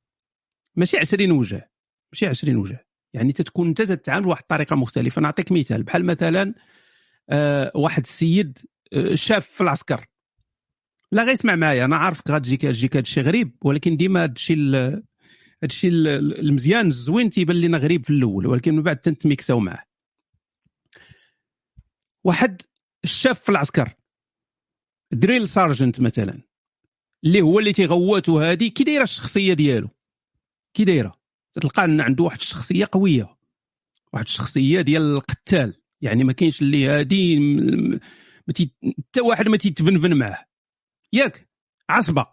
ماشي 0.76 0.98
20 0.98 1.30
وجه 1.30 1.70
ماشي 2.12 2.26
20 2.26 2.56
وجه. 2.56 2.86
يعني 3.14 3.32
تتكون 3.32 3.68
أنت 3.68 3.82
تتعامل 3.82 4.24
بواحد 4.24 4.42
الطريقة 4.42 4.76
مختلفة. 4.76 5.20
نعطيك 5.20 5.52
مثال 5.52 5.82
بحال 5.82 6.04
مثلا 6.04 6.54
آه 7.30 7.72
واحد 7.74 8.02
السيد 8.02 8.58
آه 8.92 9.14
شاف 9.14 9.46
في 9.46 9.60
العسكر. 9.60 10.06
لا 11.14 11.22
غيسمع 11.22 11.54
معايا 11.54 11.84
أنا 11.84 11.96
عارفك 11.96 12.30
غتجيك 12.30 12.62
تجيك 12.62 12.96
هذا 12.96 13.02
الشيء 13.02 13.22
غريب 13.22 13.56
ولكن 13.62 13.96
ديما 13.96 14.24
هذا 14.24 14.32
الشيء 15.62 15.90
المزيان 15.92 16.86
الزوين 16.86 17.30
تيبان 17.30 17.60
لنا 17.60 17.78
غريب 17.78 18.04
في 18.04 18.10
الأول 18.10 18.46
ولكن 18.46 18.74
من 18.76 18.82
بعد 18.82 18.96
تنتميكساو 18.96 19.60
معاه. 19.60 19.84
واحد 22.24 22.62
الشاف 23.04 23.40
في 23.40 23.48
العسكر 23.48 23.94
drill 25.12 25.48
sergeant 25.48 26.00
مثلا 26.00 26.40
اللي 27.24 27.42
هو 27.42 27.58
اللي 27.58 27.72
تيغواتو 27.72 28.38
هادي 28.38 28.70
كي 28.70 28.84
دايرة 28.84 29.02
الشخصية 29.02 29.54
ديالو؟ 29.54 29.88
كي 30.74 30.84
دايرة؟ 30.84 31.20
تلقى 31.52 31.84
أن 31.84 32.00
عنده 32.00 32.24
واحد 32.24 32.38
الشخصية 32.38 32.88
قوية 32.92 33.36
واحد 34.12 34.24
الشخصية 34.24 34.80
ديال 34.80 35.02
القتال 35.02 35.74
يعني 36.00 36.24
ما 36.24 36.32
كاينش 36.32 36.62
اللي 36.62 36.86
هادي 36.86 37.40
حتى 38.48 39.20
واحد 39.20 39.48
ما 39.48 39.56
تيتفنفن 39.56 40.14
معاه. 40.14 40.53
ياك 41.14 41.48
عصبة. 41.90 42.26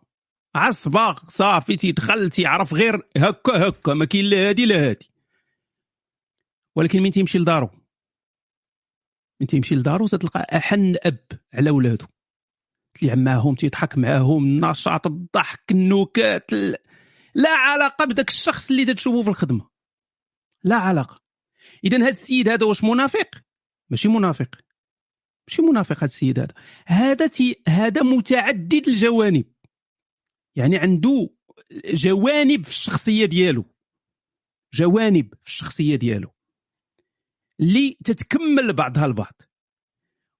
عصبة 0.55 1.13
صافي 1.13 1.77
تيدخل 1.77 2.29
تيعرف 2.29 2.73
غير 2.73 2.95
هكا 3.17 3.67
هكا 3.67 3.93
ما 3.93 4.05
كاين 4.05 4.25
لا 4.25 4.49
هادي 4.49 4.65
لا 4.65 4.89
هادي. 4.89 5.11
ولكن 6.75 7.01
من 7.01 7.11
تيمشي 7.11 7.37
لدارو؟ 7.37 7.69
من 9.41 9.47
تيمشي 9.47 9.75
لدارو 9.75 10.07
تتلقى 10.07 10.57
أحن 10.57 10.95
أب 11.03 11.25
على 11.53 11.69
ولادو. 11.69 12.05
تلعب 12.93 13.17
معاهم 13.17 13.55
تيضحك 13.55 13.97
معاهم 13.97 14.43
النشاط 14.43 15.07
الضحك 15.07 15.71
النكات 15.71 16.51
لا 17.35 17.49
علاقة 17.49 18.05
بداك 18.05 18.29
الشخص 18.29 18.71
اللي 18.71 18.85
تتشوفه 18.85 19.23
في 19.23 19.29
الخدمة. 19.29 19.69
لا 20.63 20.75
علاقة. 20.75 21.21
اذا 21.83 21.97
هذا 21.97 22.09
السيد 22.09 22.49
هذا 22.49 22.65
واش 22.65 22.83
منافق؟ 22.83 23.29
ماشي 23.89 24.07
منافق. 24.07 24.55
ماشي 25.51 25.61
منافق 25.61 25.97
هذا 25.97 26.05
السيد 26.05 26.39
هذا 26.39 26.53
هذا 26.87 27.27
تي 27.27 27.61
هذا 27.67 28.03
متعدد 28.03 28.87
الجوانب. 28.87 29.45
يعني 30.55 30.77
عنده 30.77 31.29
جوانب 31.85 32.63
في 32.63 32.69
الشخصية 32.69 33.25
ديالو. 33.25 33.65
جوانب 34.73 35.33
في 35.43 35.47
الشخصية 35.47 35.95
ديالو. 35.95 36.31
اللي 37.59 37.97
تتكمل 38.05 38.73
بعضها 38.73 39.05
البعض. 39.05 39.41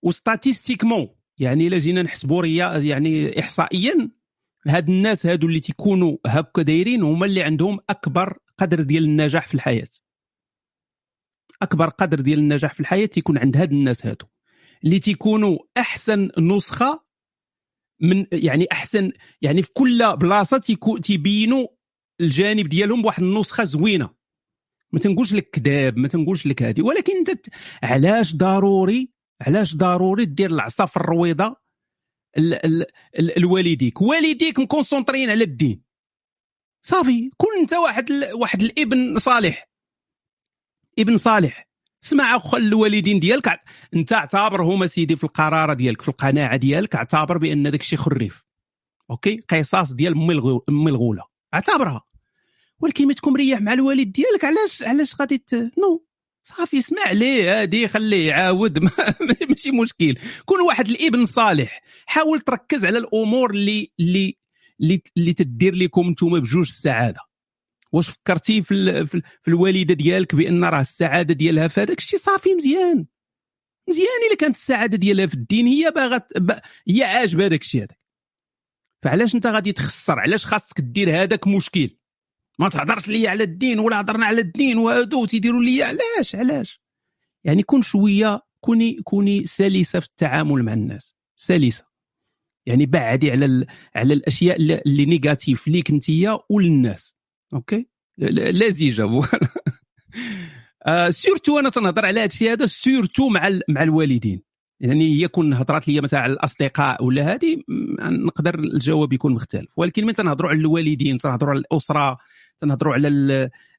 و 0.03 0.11
statistiquement 0.11 1.15
يعني 1.39 1.68
إلا 1.68 1.77
جينا 1.77 2.01
نحسبوا 2.01 2.46
يعني 2.77 3.39
احصائيا 3.39 4.12
هاد 4.68 4.89
الناس 4.89 5.25
هادو 5.25 5.48
اللي 5.48 5.60
تيكونوا 5.60 6.18
هكا 6.27 6.62
دايرين 6.62 7.03
هما 7.03 7.25
اللي 7.25 7.44
عندهم 7.44 7.80
أكبر 7.89 8.38
قدر 8.58 8.82
ديال 8.82 9.03
النجاح 9.03 9.48
في 9.48 9.53
الحياة. 9.53 9.89
أكبر 11.62 11.89
قدر 11.89 12.22
ديال 12.22 12.39
النجاح 12.39 12.74
في 12.74 12.80
الحياة 12.80 13.06
تيكون 13.06 13.38
عند 13.38 13.58
هاد 13.58 13.72
الناس 13.72 14.06
هادو. 14.06 14.31
اللي 14.84 15.00
تيكونوا 15.00 15.60
أحسن 15.78 16.30
نسخة 16.38 17.04
من 18.02 18.26
يعني 18.32 18.68
أحسن 18.72 19.12
يعني 19.42 19.62
في 19.62 19.70
كل 19.74 20.18
بلاصة 20.18 20.58
تيبينوا 21.04 21.68
الجانب 22.22 22.70
ديالهم 22.70 23.02
بواحد 23.02 23.24
النسخة 23.24 23.64
زوينة. 23.64 24.10
ما 24.92 25.00
تنقولش 25.00 25.34
لك 25.34 25.50
كذاب 25.50 25.98
ما 25.98 26.08
تنقولش 26.08 26.48
لك 26.48 26.64
هذه 26.64 26.82
ولكن 26.82 27.18
أنت 27.18 27.48
علاش 27.84 28.36
ضروري 28.36 29.12
علاش 29.42 29.76
ضروري 29.76 30.26
دير 30.26 30.50
العصا 30.50 30.86
في 30.86 30.98
الرويضة 30.98 31.56
الوالديك؟ 33.38 34.02
والديك 34.02 34.60
مكونسونطرين 34.60 35.30
على 35.30 35.44
الدين. 35.44 35.84
صافي 36.82 37.30
كون 37.38 37.50
انت 37.62 37.74
واحد 37.74 38.12
واحد 38.34 38.62
الابن 38.64 39.20
صالح. 39.20 39.70
ابن 41.00 41.18
صالح. 41.18 41.71
اسمع 42.03 42.36
أخو 42.36 42.58
الوالدين 42.58 43.20
ديالك. 43.20 43.60
أنت 43.93 44.13
اعتبرهم 44.13 44.88
سيدي 44.88 45.15
في 45.15 45.24
القرارة 45.24 45.74
ديالك 45.74 46.01
في 46.01 46.10
القناعة 46.10 46.55
ديالك. 46.55 46.96
اعتبر 46.96 47.38
بأن 47.38 47.72
داك 47.72 47.81
الشيء 47.81 48.00
خريف. 48.00 48.43
أوكي؟ 49.10 49.43
قصاص 49.50 49.93
ديال 49.93 50.13
امي 50.70 50.89
الغولة. 50.89 51.24
اعتبرها. 51.53 52.01
ولكن 52.79 53.08
ما 53.08 53.13
تكون 53.13 53.34
مريح 53.34 53.62
مع 53.62 53.74
الوالد 53.74 54.12
ديالك 54.12 54.46
علاش 54.46 54.84
علاش 54.84 55.15
غادي 55.22 55.43
نو. 55.53 56.05
صافي 56.43 56.79
اسمع 56.79 57.12
ليه 57.12 57.62
هادي 57.62 57.88
خليه 57.88 58.27
يعاود. 58.27 58.79
ماشي 59.50 59.72
مشكل. 59.72 60.17
كون 60.46 60.62
واحد 60.62 60.88
الإبن 60.89 61.25
صالح 61.25 61.81
حاول 62.05 62.41
تركز 62.41 62.86
على 62.86 62.98
الأمور 62.98 63.51
اللي 63.51 63.91
اللي 64.00 64.38
اللي, 64.81 65.01
اللي 65.17 65.34
تدير 65.34 65.75
لكم 65.75 66.08
أنتم 66.08 66.39
بجوج 66.39 66.67
السعادة. 66.67 67.20
واش 67.91 68.10
فكرتي 68.10 68.62
في, 68.62 68.74
ال... 68.74 69.07
في 69.07 69.48
الوالده 69.48 69.93
ديالك 69.93 70.36
بأن 70.36 70.63
راه 70.63 70.81
السعادة 70.81 71.33
ديالها 71.33 71.67
في 71.67 71.81
هذاك 71.81 71.98
الشيء 71.98 72.19
صافي 72.19 72.55
مزيان. 72.55 73.05
مزيان 73.89 74.07
إلا 74.27 74.38
كانت 74.39 74.55
السعادة 74.55 74.98
ديالها 74.98 75.25
في 75.25 75.33
الدين 75.33 75.65
هي 75.65 75.91
باغا 75.91 76.21
ب... 76.38 76.51
هي 76.88 77.03
عاجبها 77.03 77.48
داك 77.48 77.62
الشيء 77.62 77.81
هذاك. 77.81 78.00
فعلاش 79.03 79.36
أنت 79.36 79.48
غادي 79.48 79.71
تخسر؟ 79.71 80.19
علاش 80.19 80.45
خاصك 80.45 80.81
دير 80.81 81.21
هذاك 81.21 81.48
مشكل؟ 81.48 81.89
ما 82.60 82.69
تهضرش 82.69 83.07
لي 83.07 83.27
على 83.27 83.43
الدين 83.43 83.79
ولا 83.79 84.01
هضرنا 84.01 84.25
على 84.25 84.41
الدين 84.41 84.77
وهادو 84.77 85.25
تيديروا 85.25 85.63
لي 85.63 85.83
علاش؟ 85.83 86.36
علاش؟ 86.36 86.81
يعني 87.43 87.63
كون 87.63 87.81
شوية 87.81 88.41
كوني 88.60 89.01
كوني 89.03 89.45
سلسة 89.45 90.00
في 90.00 90.07
التعامل 90.07 90.63
مع 90.63 90.74
الناس. 90.74 91.15
سلسة. 91.36 91.86
يعني 92.65 92.86
بعدي 92.86 93.31
على 93.31 93.45
ال... 93.45 93.67
على 93.95 94.13
الأشياء 94.13 94.55
اللي 94.62 95.05
négatif 95.06 95.68
ليك 95.67 95.89
انت 95.89 96.03
وللناس. 96.50 97.15
OK؟ 97.53 97.88
لزجة 98.18 99.22
آه 100.86 101.10
surtout 101.10 101.60
أنا 101.60 101.70
تنهضر 101.70 102.05
على 102.05 102.20
هذا 102.20 102.25
الشيء 102.25 102.51
هذا 102.51 102.65
surtout 102.65 103.30
مع. 103.29 103.50
مع 103.70 103.84
الوالدين. 103.84 104.41
يعني 104.79 105.22
هي 105.22 105.27
كون 105.27 105.53
هضرات 105.53 105.88
لي 105.88 106.01
مثلا 106.01 106.20
على 106.20 106.34
الأصدقاء 106.34 107.03
ولا 107.03 107.34
هذه 107.34 107.62
نقدر 108.00 108.60
الجواب 108.60 109.13
يكون 109.13 109.34
مختلف. 109.34 109.70
ولكن 109.77 110.03
ملي 110.03 110.13
تنهضروا 110.13 110.50
على 110.50 110.60
الوالدين 110.60 111.17
تنهضروا 111.17 111.51
على 111.51 111.60
الأسرة 111.60 112.17
تنهضروا 112.60 112.93
على 112.93 113.08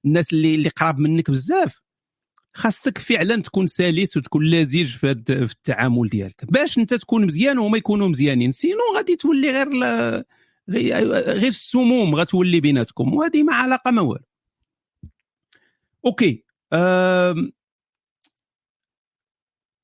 الناس 0.04 0.32
اللي 0.32 0.54
اللي 0.54 0.68
قراب 0.68 0.98
منك 0.98 1.30
بزاف. 1.30 1.82
خاصك 2.54 2.98
فعلا 2.98 3.36
تكون 3.36 3.66
سلس 3.66 4.16
وتكون 4.16 4.44
لزج 4.50 4.86
في, 4.86 5.14
في 5.24 5.52
التعامل 5.52 6.08
ديالك. 6.08 6.44
باش 6.48 6.78
أنت 6.78 6.94
تكون 6.94 7.24
مزيان 7.24 7.58
وهما 7.58 7.78
يكونوا 7.78 8.08
مزيانين. 8.08 8.50
sinon 8.52 8.96
غادي 8.96 9.16
تولي 9.16 9.50
غير 9.50 9.68
غير 10.70 11.48
السموم 11.48 12.14
غتولي 12.14 12.60
بيناتكم 12.60 13.14
وهذه 13.14 13.42
ما 13.42 13.54
علاقة 13.54 13.90
ما 13.90 14.02
والو. 14.02 14.24
OK. 16.04 16.44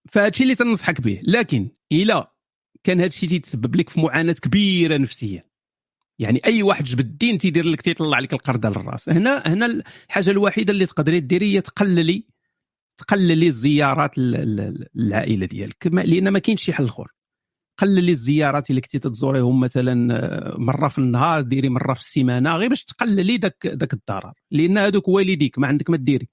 فهادشي 0.08 0.42
اللي 0.42 0.54
تنصحك 0.54 1.00
به 1.00 1.20
لكن 1.25 1.70
إلا 1.92 2.32
كان 2.85 3.00
هادشي 3.00 3.26
تيتسبب 3.26 3.76
لك 3.76 3.88
في 3.88 4.00
معاناة 4.00 4.32
كبيرة 4.32 4.97
نفسيا. 4.97 5.49
يعني 6.18 6.40
أي 6.44 6.62
واحد 6.62 6.85
جبد 6.85 7.00
الدين 7.00 7.38
تيدير 7.38 7.64
لك 7.64 7.80
تيطلع 7.80 8.18
لك 8.18 8.32
القرده 8.32 8.68
للراس 8.68 9.08
هنا 9.08 9.42
هنا 9.47 9.66
الحاجة 9.66 10.30
الوحيدة 10.30 10.73
اللي 10.73 10.87
تقدري 10.87 11.20
ديري 11.20 11.56
هي 11.56 11.61
تقللي 11.61 12.25
تقللي 12.99 13.47
الزيارات 13.47 14.11
العائلة 14.18 15.47
ديالك 15.47 15.87
لأن 15.87 16.28
ما 16.28 16.38
كاينش 16.38 16.62
شي 16.62 16.73
حل 16.73 16.85
آخر. 16.85 17.12
قللي 17.78 18.11
الزيارات 18.11 18.70
اللي 18.70 18.80
كنتي 18.80 18.99
تزوريهم 18.99 19.61
مثلا 19.61 20.14
آه، 20.14 20.58
مرة 20.58 20.88
في 20.88 20.99
النهار 20.99 21.40
ديري 21.40 21.68
مرة 21.68 21.94
في 21.94 22.00
السيمانة 22.00 22.56
غير 22.56 22.68
باش 22.68 22.85
تقللي 22.85 23.37
داك 23.37 23.66
داك 23.66 23.92
الضرر. 23.92 24.32
لأن 24.50 24.78
هذوك 24.78 25.08
والديك 25.08 25.58
ما 25.58 25.66
عندك 25.66 25.90
ما 25.90 25.97
ديري. 25.97 26.28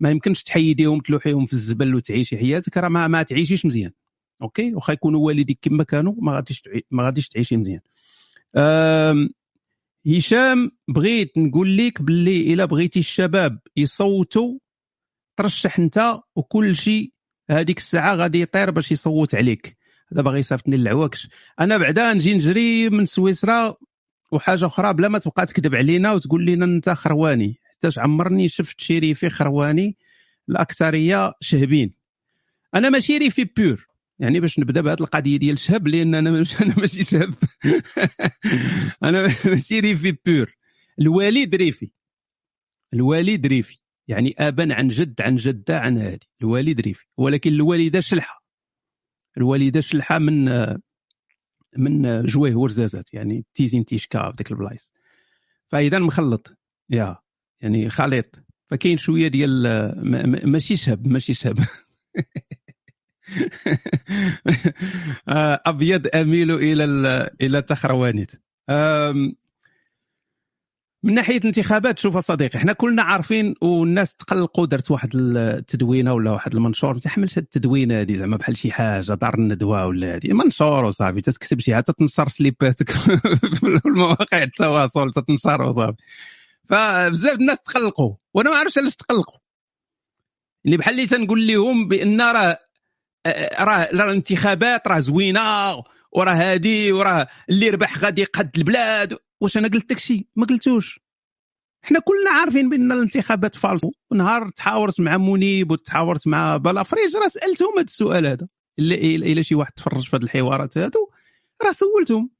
ما 0.00 0.10
يمكنش 0.10 0.42
تحيديهم 0.42 1.00
تلوحيهم 1.00 1.46
في 1.46 1.52
الزبل 1.52 1.94
وتعيشي 1.94 2.38
حياتك 2.38 2.76
راه 2.76 2.88
ما, 2.88 3.08
ما 3.08 3.22
تعيشيش 3.22 3.66
مزيان. 3.66 3.90
أوكي؟ 4.42 4.74
واخا 4.74 4.92
يكونوا 4.92 5.26
والديك 5.26 5.58
كما 5.62 5.84
كانوا 5.84 6.14
ما 6.18 6.32
غاديش 6.32 6.62
ما 6.90 7.02
غاديش 7.02 7.28
تعيشي 7.28 7.56
مزيان. 7.56 7.80
هشام 10.06 10.70
بغيت 10.88 11.38
نقول 11.38 11.76
لك 11.76 12.02
باللي 12.02 12.54
إلا 12.54 12.64
بغيتي 12.64 12.98
الشباب 12.98 13.58
يصوتوا 13.76 14.58
ترشح 15.36 15.78
أنت 15.78 16.20
وكل 16.36 16.76
شيء 16.76 17.12
هذيك 17.50 17.78
الساعة 17.78 18.14
غادي 18.14 18.40
يطير 18.40 18.70
باش 18.70 18.92
يصوت 18.92 19.34
عليك. 19.34 19.79
هذا 20.12 20.22
باغي 20.22 20.38
يصيفطني 20.38 20.76
للعواكش 20.76 21.28
أنا 21.60 21.76
بعدا 21.76 22.12
نجي 22.12 22.34
نجري 22.34 22.90
من 22.90 23.06
سويسرا 23.06 23.76
وحاجة 24.32 24.66
أخرى 24.66 24.92
بلا 24.92 25.08
ما 25.08 25.18
تبقى 25.18 25.46
تكذب 25.46 25.74
علينا 25.74 26.12
وتقول 26.12 26.46
لنا 26.46 26.64
أنت 26.64 26.90
خرواني. 26.90 27.58
حتى 27.64 28.00
عمرني 28.00 28.48
شفت 28.48 28.80
شريفي 28.80 29.30
خرواني 29.30 29.96
الأكثرية 30.48 31.32
شهبين. 31.40 31.94
أنا 32.74 32.90
ماشي 32.90 33.18
ريفي 33.18 33.44
pure 33.44 33.86
يعني 34.18 34.40
باش 34.40 34.58
نبدأ 34.58 34.80
بهذه 34.80 35.00
القضية 35.00 35.36
ديال 35.36 35.58
شهب 35.58 35.88
لأن 35.88 36.14
أنا 36.14 36.30
مش 36.30 36.62
أنا 36.62 36.74
ماشي 36.78 37.04
شهب. 37.04 37.34
أنا 39.04 39.34
ماشي 39.44 39.80
ريفي 39.80 40.16
pure 40.24 40.54
الوالد 41.00 41.54
ريفي. 41.54 41.90
الوالد 42.94 43.46
ريفي. 43.46 43.78
يعني 44.08 44.34
ابا 44.38 44.74
عن 44.74 44.88
جد 44.88 45.20
عن 45.20 45.36
جدة 45.36 45.80
عن 45.80 45.98
هذه 45.98 46.18
الوالد 46.40 46.80
ريفي. 46.80 47.06
ولكن 47.16 47.52
الوالده 47.52 48.00
شلحة. 48.00 48.39
الوالدة 49.36 49.80
شلحه 49.80 50.18
من 50.18 50.44
من 51.76 52.22
جويه 52.26 52.56
ورزازات 52.56 53.14
يعني 53.14 53.44
تيزي 53.54 53.78
ن 53.78 53.84
تيشكا 53.84 54.30
بديك 54.30 54.50
البلايص. 54.50 54.92
فإذا 55.68 55.98
مخلط 55.98 56.58
يا 56.90 57.16
يعني 57.60 57.90
خليط. 57.90 58.36
فكاين 58.66 58.96
شوية 58.96 59.28
ديال 59.28 59.62
ماشي 60.50 60.76
شهب 60.76 61.06
ماشي 61.06 61.34
شهب. 61.34 61.58
أبيض 65.66 66.16
أميل 66.16 66.50
إلى 66.50 66.84
إلى 67.40 67.58
التخروانيت 67.58 68.32
من 71.02 71.14
ناحية 71.14 71.36
الانتخابات 71.36 71.98
شوف 71.98 72.18
صديقي 72.18 72.58
إحنا 72.58 72.72
كلنا 72.72 73.02
عارفين 73.02 73.54
والناس 73.60 74.14
تقلقوا 74.14 74.66
درت 74.66 74.90
واحد 74.90 75.10
التدوينة 75.14 76.12
ولا 76.14 76.30
واحد 76.30 76.54
المنشور 76.54 76.94
ما 76.94 77.00
تحملش 77.00 77.38
التدوينة 77.38 78.00
هذه 78.00 78.16
زعما 78.16 78.36
بحال 78.36 78.56
شي 78.56 78.72
حاجة 78.72 79.14
دار 79.14 79.34
الندوة 79.34 79.86
ولا 79.86 80.14
هذه. 80.14 80.32
منشور 80.32 80.84
وصافي 80.84 81.20
تتكتب 81.20 81.60
شي 81.60 81.74
حاجة 81.74 81.84
تتنشر 81.84 82.28
سليباتك 82.28 82.90
في 83.56 83.80
المواقع 83.86 84.42
التواصل 84.42 85.10
تتنشر 85.10 85.62
وصافي. 85.62 85.96
فبزاف 86.64 87.34
الناس 87.40 87.62
تقلقوا 87.62 88.14
وأنا 88.34 88.50
ما 88.50 88.56
عرفتش 88.56 88.78
علاش 88.78 88.96
تقلقوا. 88.96 89.38
اللي 90.66 90.76
بحال 90.76 90.94
اللي 90.94 91.06
تنقول 91.06 91.46
لهم 91.46 91.88
بأن 91.88 92.20
راه 92.20 92.58
راه 93.60 93.82
الانتخابات 93.82 94.88
راه 94.88 94.98
زوينة 94.98 95.74
وراه 96.12 96.32
هادي 96.34 96.92
وراه 96.92 97.28
اللي 97.50 97.68
ربح 97.70 97.98
غادي 97.98 98.22
يقاد 98.22 98.50
البلاد. 98.58 99.18
واش 99.40 99.56
أنا 99.56 99.68
قلت 99.68 99.88
داكشي؟ 99.88 100.28
ما 100.36 100.46
قلتوش. 100.46 101.00
حنا 101.82 101.98
كلنا 101.98 102.30
عارفين 102.30 102.70
بأن 102.70 102.92
الانتخابات 102.92 103.56
فالصو 103.56 103.92
نهار 104.12 104.50
تحاورت 104.50 105.00
مع 105.00 105.16
منيب 105.16 105.70
وتحاورت 105.70 106.26
مع 106.26 106.56
بلافريج 106.56 107.16
راه 107.16 107.28
سألتهم 107.28 107.72
هذا 107.78 107.84
السؤال 107.84 108.26
هذا. 108.26 108.48
الا 108.78 109.42
شي 109.42 109.54
واحد 109.54 109.72
تفرج 109.72 110.08
في 110.08 110.16
هذه 110.16 110.22
الحوارات 110.22 110.78
هادو 110.78 111.10
راه 111.62 111.72
سولتهم. 111.72 112.30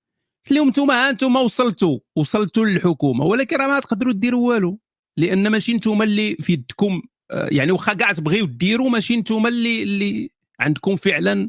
قلت 0.47 0.53
لهم 0.53 0.67
أنتم 0.67 0.91
أنتم 0.91 1.37
وصلتوا. 1.37 1.99
وصلتوا 2.17 2.67
للحكومة. 2.67 3.25
ولكن 3.25 3.57
راه 3.57 3.67
ما 3.67 3.81
تقدروا 3.81 4.13
ديروا 4.13 4.49
والو. 4.49 4.81
لأن 5.17 5.49
ماشي 5.49 5.73
أنتم 5.73 6.03
اللي 6.03 6.35
في 6.35 6.53
يدكم 6.53 7.03
آه، 7.31 7.49
يعني 7.53 7.73
واخا 7.73 7.93
كاع 7.93 8.13
تبغيو 8.13 8.47
ديروا 8.47 8.91
ماشي 8.91 9.15
أنتم 9.15 9.47
اللي 9.47 9.83
اللي 9.83 10.31
عندكم 10.61 10.97
فعلا 10.97 11.49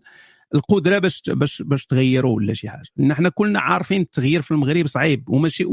القدرة 0.56 1.00
باش 1.00 1.22
باش 1.28 1.62
باش 1.62 1.86
تغيروا 1.86 2.36
ولا 2.36 2.54
شي 2.54 2.70
حاجة. 2.70 2.90
لأن 2.98 3.14
حنا 3.14 3.30
كلنا 3.30 3.60
عارفين 3.60 4.02
التغيير 4.02 4.42
في 4.42 4.52
المغرب 4.52 4.88
صعيب 4.88 5.30
وماشي 5.30 5.66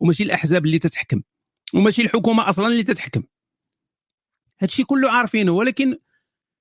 وماشي 0.00 0.22
الأحزاب 0.22 0.66
اللي 0.66 0.78
تتحكم 0.78 1.22
وماشي 1.74 2.02
الحكومة 2.02 2.48
أصلا 2.48 2.66
اللي 2.66 2.82
تتحكم. 2.82 3.22
هادشي 4.60 4.84
كله 4.84 5.10
عارفينه 5.10 5.52
ولكن 5.52 5.96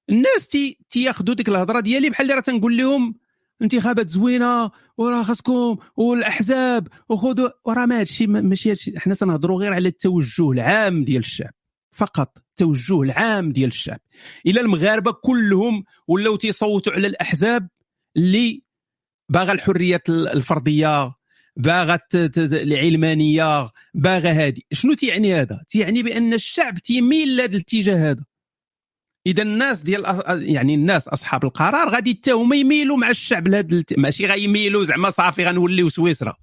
الناس 0.09 0.47
تي 0.47 0.77
تياخذوا 0.89 1.35
ديك 1.35 1.49
الهضرة 1.49 1.79
ديالي 1.79 2.09
بحال 2.09 2.23
اللي 2.23 2.33
راه 2.33 2.41
تنقول 2.41 2.77
لهم 2.77 3.15
انتخابات 3.61 4.09
زوينة 4.09 4.71
وراه 4.97 5.23
خاصكم 5.23 5.77
والأحزاب 5.97 6.87
وخذوا 7.09 7.49
وراه 7.65 7.85
ما 7.85 7.99
هادشي 7.99 8.27
ماشي 8.27 8.71
هادشي. 8.71 8.99
حنا 8.99 9.15
تنهضروا 9.15 9.59
غير 9.59 9.73
على 9.73 9.87
التوجه 9.87 10.51
العام 10.51 11.03
ديال 11.03 11.19
الشعب. 11.19 11.53
فقط 11.91 12.37
التوجه 12.37 13.01
العام 13.01 13.51
ديال 13.51 13.69
الشعب. 13.69 13.99
إلى 14.45 14.61
المغاربة 14.61 15.11
كلهم 15.11 15.83
ولاو 16.07 16.35
تيصوتوا 16.35 16.93
على 16.93 17.07
الأحزاب 17.07 17.69
اللي 18.17 18.63
باغا 19.29 19.51
الحريات 19.51 20.09
الفردية 20.09 21.15
باغا 21.57 21.99
العلمانية 22.37 23.71
باغا 23.93 24.29
هذه 24.29 24.61
شنو 24.71 24.93
تيعني 24.93 25.33
هذا؟ 25.33 25.63
تيعني 25.69 26.03
بأن 26.03 26.33
الشعب 26.33 26.79
تيميل 26.79 27.37
لهذا 27.37 27.55
الاتجاه 27.55 28.11
هذا. 28.11 28.25
إذا 29.27 29.43
الناس 29.43 29.81
ديال 29.81 30.03
يعني 30.27 30.75
الناس 30.75 31.07
أصحاب 31.07 31.45
القرار 31.45 31.89
غادي 31.89 32.13
حتى 32.13 32.31
هما 32.31 32.55
يميلوا 32.55 32.97
مع 32.97 33.09
الشعب 33.09 33.47
لهذا 33.47 33.83
ماشي 33.97 34.25
غيميلوا 34.25 34.83
زعما 34.83 35.09
صافي 35.09 35.45
غنوليو 35.45 35.89
سويسرا. 35.89 36.35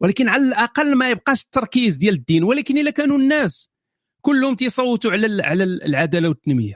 ولكن 0.00 0.28
على 0.28 0.42
الأقل 0.42 0.94
ما 0.94 1.10
يبقاش 1.10 1.42
التركيز 1.42 1.96
ديال 1.96 2.14
الدين. 2.14 2.44
ولكن 2.44 2.78
إلا 2.78 2.90
كانوا 2.90 3.18
الناس 3.18 3.71
كلهم 4.22 4.54
تيصوتوا 4.54 5.12
على 5.12 5.42
على 5.42 5.64
العدالة 5.64 6.28
والتنمية. 6.28 6.74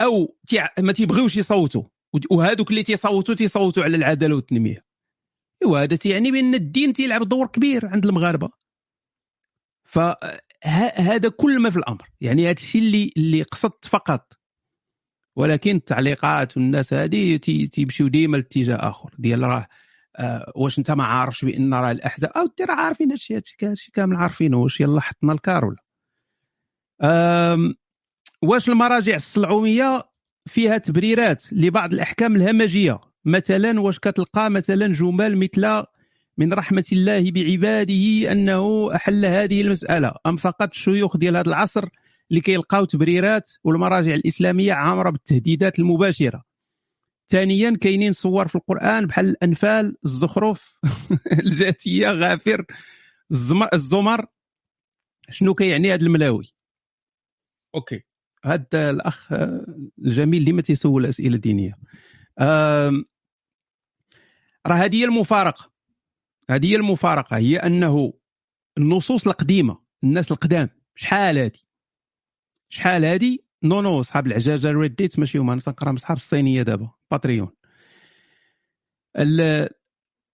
أو 0.00 0.36
ما 0.78 0.92
تيبغيوش 0.92 1.36
يصوتوا. 1.36 1.82
وهذوك 2.30 2.70
اللي 2.70 2.82
تيصوتوا 2.82 3.34
تيصوتوا 3.34 3.82
على 3.82 3.96
العدالة 3.96 4.34
والتنمية. 4.34 4.84
إيوا 5.62 5.82
هذا 5.82 5.96
تيعني 5.96 6.30
بأن 6.30 6.54
الدين 6.54 6.92
تيلعب 6.92 7.28
دور 7.28 7.46
كبير 7.46 7.86
عند 7.86 8.06
المغاربة. 8.06 8.50
فهذا 9.84 11.28
كل 11.28 11.58
ما 11.60 11.70
في 11.70 11.76
الأمر. 11.76 12.10
يعني 12.20 12.44
هذا 12.44 12.52
الشيء 12.52 12.82
اللي 12.82 13.10
اللي 13.16 13.42
قصدت 13.42 13.84
فقط. 13.84 14.32
ولكن 15.36 15.76
التعليقات 15.76 16.56
والناس 16.56 16.92
هذه 16.92 17.36
تيمشيو 17.72 18.08
ديما 18.08 18.36
لاتجاه 18.36 18.76
آخر. 18.76 19.14
ديال 19.18 19.42
راه 19.42 19.68
آه 20.16 20.52
واش 20.56 20.78
انت 20.78 20.90
ما 20.90 21.04
عارفش 21.04 21.44
بان 21.44 21.74
راه 21.74 21.90
الاحزاب 21.90 22.30
أو 22.30 22.48
راه 22.60 22.74
عارفين 22.74 23.10
هادشي 23.10 23.36
هادشي 23.62 23.90
كامل 23.94 24.16
عارفينه 24.16 24.58
واش 24.58 24.80
يلا 24.80 25.00
حطنا 25.00 25.32
الكار 25.32 25.64
ولا. 25.64 25.76
واش 28.42 28.68
المراجع 28.68 29.16
الصلعومية 29.16 30.02
فيها 30.46 30.78
تبريرات 30.78 31.52
لبعض 31.52 31.92
الأحكام 31.92 32.36
الهمجية؟ 32.36 33.00
مثلا 33.24 33.80
واش 33.80 33.98
كتلقى 33.98 34.50
مثلا 34.50 34.86
جمل 34.92 35.36
مثل 35.36 35.84
من 36.38 36.52
رحمة 36.52 36.84
الله 36.92 37.30
بعباده 37.30 38.32
أنه 38.32 38.94
أحل 38.94 39.24
هذه 39.24 39.60
المسألة. 39.60 40.12
أم 40.26 40.36
فقط 40.36 40.68
الشيوخ 40.70 41.16
ديال 41.16 41.36
هذا 41.36 41.48
العصر 41.48 41.88
اللي 42.30 42.40
كيلقاو 42.40 42.84
تبريرات 42.84 43.50
والمراجع 43.64 44.14
الإسلامية 44.14 44.72
عامرة 44.72 45.10
بالتهديدات 45.10 45.78
المباشرة؟ 45.78 46.51
ثانيا 47.32 47.76
كاينين 47.80 48.12
صور 48.12 48.48
في 48.48 48.54
القرآن 48.54 49.06
بحال 49.06 49.28
الأنفال 49.28 49.96
الزخرف 50.04 50.78
الجاتية 51.44 52.10
غافر 52.10 52.64
الزمر. 53.74 54.26
شنو 55.30 55.54
كيعني 55.54 55.94
هذا 55.94 56.02
الملاوي؟ 56.06 56.54
أوكي. 57.74 58.02
هذا 58.44 58.90
الأخ 58.90 59.32
الجميل 59.98 60.40
اللي 60.40 60.52
ما 60.52 60.62
تيسول 60.62 61.06
اسئله 61.06 61.36
دينيه 61.36 61.78
راه 64.66 64.74
هذه 64.74 64.96
هي 64.96 65.04
المفارقة. 65.04 65.72
هذه 66.50 66.70
هي 66.70 66.76
المفارقة. 66.76 67.36
هي 67.36 67.56
أنه 67.56 68.12
النصوص 68.78 69.26
القديمة 69.26 69.78
الناس 70.04 70.32
القدام 70.32 70.68
شحال 70.94 71.38
هذه 71.38 71.58
شحال 72.68 73.04
هذه 73.04 73.38
non 73.64 73.80
non 73.80 74.02
صحاب 74.02 74.26
العجاجة 74.26 74.70
ريديت 74.70 75.18
ماشي 75.18 75.38
هما 75.38 75.52
أنا 75.52 75.60
تنقرا 75.60 75.92
مصحف 75.92 76.16
الصينية 76.16 76.62
دابا 76.62 76.90
Patreon. 77.10 77.50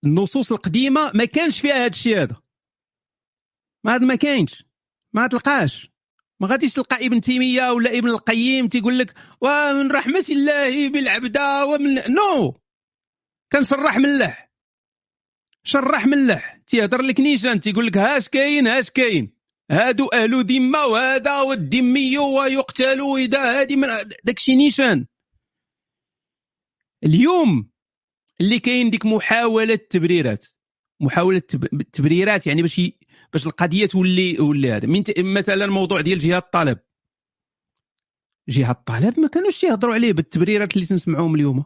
النصوص 0.05 0.51
القديمة 0.51 1.11
ما 1.13 1.25
كانش 1.25 1.61
فيها 1.61 1.75
هذا 1.75 1.87
الشيء 1.87 2.21
هذا. 2.21 2.41
ما 3.83 3.95
هذا 3.95 4.05
ما 4.05 4.15
كاينش 4.15 4.65
ما 5.13 5.27
تلقاش 5.27 5.91
ما 6.39 6.47
غاديش 6.47 6.73
تلقى 6.73 7.05
ابن 7.05 7.21
تيمية 7.21 7.71
ولا 7.71 7.97
ابن 7.97 8.09
القيم 8.09 8.67
تيقول 8.67 8.99
لك 8.99 9.13
ومن 9.41 9.91
رحمة 9.91 10.25
الله 10.29 10.89
بالعبد 10.89 11.37
ومن 11.67 11.93
نو. 11.93 12.61
كان 13.49 13.63
شراح 13.63 13.97
ملاح. 13.97 14.51
شراح 15.63 16.05
ملاح. 16.07 16.61
تيهضر 16.67 17.01
لك 17.01 17.19
نيشان 17.19 17.59
تيقول 17.59 17.87
لك 17.87 17.97
هاش 17.97 18.29
كاين 18.29 18.67
هاش 18.67 18.89
كاين 18.89 19.38
هادو 19.71 20.07
أهل 20.07 20.45
ذمة 20.45 20.85
وهذا 20.85 21.41
والذمي 21.41 22.17
ويقتل 22.17 23.01
إذا 23.17 23.59
هادي 23.59 23.75
من 23.75 23.87
داكشي 24.23 24.55
نيشان. 24.55 25.05
اليوم 27.03 27.71
اللي 28.41 28.59
كاين 28.59 28.89
ديك 28.89 29.05
محاولة 29.05 29.75
تبريرات 29.75 30.45
محاولة 31.01 31.39
تبريرات 31.93 32.47
يعني 32.47 32.61
باش 32.61 32.81
باش 33.33 33.47
القضية 33.47 33.85
تولي 33.85 34.39
ولي 34.39 34.71
هذا. 34.71 34.87
مثلا 35.17 35.65
الموضوع 35.65 36.01
ديال 36.01 36.19
جهاد 36.19 36.43
الطلب. 36.43 36.79
جهاد 38.49 38.75
الطلب 38.75 39.19
ما 39.19 39.27
كانوش 39.27 39.63
يهضروا 39.63 39.93
عليه 39.93 40.13
بالتبريرات 40.13 40.75
اللي 40.75 40.85
تنسمعوهم 40.85 41.35
اليوم. 41.35 41.65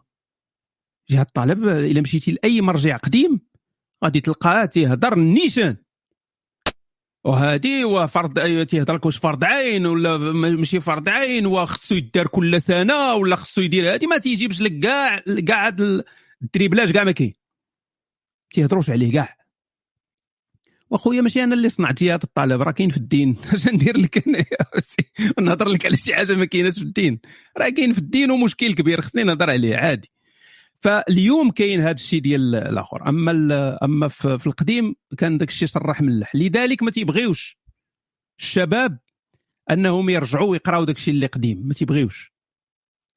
جهاد 1.10 1.26
الطلب 1.26 1.64
إلا 1.64 2.02
مشيتي 2.02 2.32
لأي 2.32 2.62
مرجع 2.62 2.98
قديم 2.98 3.42
غادي 4.04 4.22
تلقاه 4.22 4.66
تيهضر 4.66 5.20
نيشان. 5.20 5.83
وهادي 7.24 7.86
وفرض 7.86 8.66
تيهضر 8.66 8.96
لك 8.96 9.06
واش 9.06 9.18
فرض 9.18 9.44
عين 9.44 9.86
ولا 9.86 10.18
ماشي 10.18 10.80
فرض 10.80 11.10
عين 11.10 11.46
وخصو 11.46 11.96
يدار 11.96 12.28
كل 12.28 12.62
سنة 12.62 13.14
ولا 13.14 13.36
خصو 13.36 13.62
يدير 13.62 13.94
هادي 13.94 14.08
ما 14.08 14.18
تيجيبش 14.18 14.62
لك 14.62 14.80
كاع 14.80 15.20
كاع 15.48 15.68
هاد 15.68 16.04
ال 16.42 16.47
dribblage 16.47 16.92
كاع 16.92 17.04
ما 17.04 17.12
كاين. 17.12 17.34
تيهضروش 18.54 18.90
عليه 18.90 19.12
كاع 19.12 19.38
وأخويا 20.90 21.22
ماشي 21.22 21.44
أنا 21.44 21.56
اللي 21.56 21.70
صنعت 21.70 22.04
هذا 22.04 22.20
الطالب 22.24 22.62
راه 22.62 22.72
كاين 22.72 22.90
في 22.90 22.98
الدين. 22.98 23.36
اش 23.54 23.68
ندير 23.68 23.98
لك 23.98 24.24
نهضر 25.40 25.68
لك 25.68 25.86
على 25.86 25.98
شي 25.98 26.16
حاجة 26.16 26.36
ما 26.36 26.46
كايناش 26.46 26.74
في 26.74 26.82
الدين. 26.82 27.20
راه 27.58 27.70
كاين 27.70 27.94
في 27.94 28.00
الدين 28.00 28.32
ومشكل 28.32 28.74
كبير 28.74 29.02
خصني 29.02 29.24
نهضر 29.24 29.50
عليه 29.50 29.76
عادي. 29.76 30.12
فاليوم 30.84 31.52
كاين 31.52 31.82
هذا 31.82 31.92
الشيء 31.92 32.22
ديال 32.22 32.56
الآخر. 32.56 33.10
أما 33.10 33.32
أما 33.84 34.08
في 34.08 34.48
القديم 34.48 34.96
كان 35.18 35.38
داك 35.38 35.50
الشيء 35.50 35.68
صرح 35.68 36.02
ملح 36.02 36.36
لذلك 36.36 36.84
ما 36.84 36.92
تيبغيوش 36.92 37.58
الشباب 38.40 39.00
أنهم 39.72 40.10
يرجعوا 40.10 40.56
يقراوا 40.56 40.86
داك 40.86 40.98
الشيء 40.98 41.14
اللي 41.14 41.26
قديم. 41.26 41.68
ما 41.68 41.74
تيبغيوش. 41.74 42.34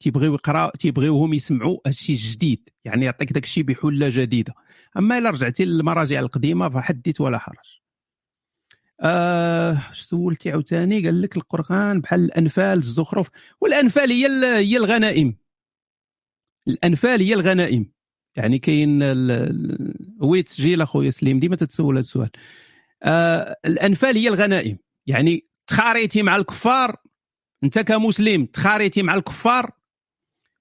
تيبغيو 0.00 0.35
يقراو 0.35 0.70
تيبغيوهم 0.70 1.35
يسمعوا 1.35 1.79
الشيء 1.87 2.16
الجديد. 2.16 2.68
يعني 2.85 3.05
يعطيك 3.05 3.33
داك 3.33 3.44
الشيء 3.44 3.64
بحلة 3.64 4.09
جديدة. 4.09 4.55
أما 4.96 5.18
إلا 5.18 5.31
رجعتي 5.31 5.64
للمراجع 5.64 6.20
القديمة 6.20 6.68
فحدث 6.68 7.20
ولا 7.20 7.38
حرج. 7.38 7.81
آه 9.00 9.83
سولتي 9.92 10.50
عاوتاني؟ 10.50 11.05
قال 11.05 11.22
لك 11.22 11.37
القرآن 11.37 12.00
بحال 12.00 12.24
الأنفال 12.24 12.79
الزخرف. 12.79 13.29
والأنفال 13.61 14.11
هي 14.11 14.26
هي 14.57 14.76
الغنائم. 14.76 15.45
الأنفال 16.68 17.20
هي 17.20 17.35
الغنائم. 17.35 17.92
يعني 18.37 18.59
كاين 18.59 19.02
وي 20.20 20.42
تسجيل 20.42 20.83
اخويا 20.83 21.11
سليم 21.11 21.38
ديما 21.38 21.57
تتسول 21.57 21.94
هذا 21.94 22.00
السؤال. 22.00 22.31
آه 23.02 23.57
الأنفال 23.66 24.16
هي 24.16 24.29
الغنائم. 24.29 24.79
يعني 25.07 25.48
تخاريتي 25.66 26.22
مع 26.22 26.37
الكفار 26.37 26.96
انت 27.64 27.79
كمسلم 27.79 28.46
تخاريتي 28.46 29.02
مع 29.02 29.14
الكفار 29.14 29.70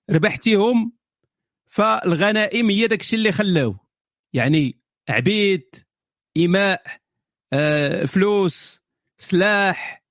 ربحتيهم 0.09 0.93
فالغنائم 1.65 2.69
هي 2.69 2.87
داك 2.87 3.01
الشيء 3.01 3.19
اللي 3.19 3.31
خلاو. 3.31 3.77
يعني 4.33 4.81
عبيد 5.09 5.75
إماء 6.37 6.83
آه، 7.53 8.05
فلوس 8.05 8.81
سلاح 9.17 10.05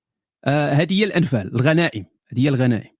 آه، 0.45 0.69
هذه 0.69 0.93
هي 0.99 1.03
الأنفال 1.03 1.55
الغنائم. 1.55 2.05
هذه 2.27 2.43
هي 2.43 2.49
الغنائم. 2.49 2.94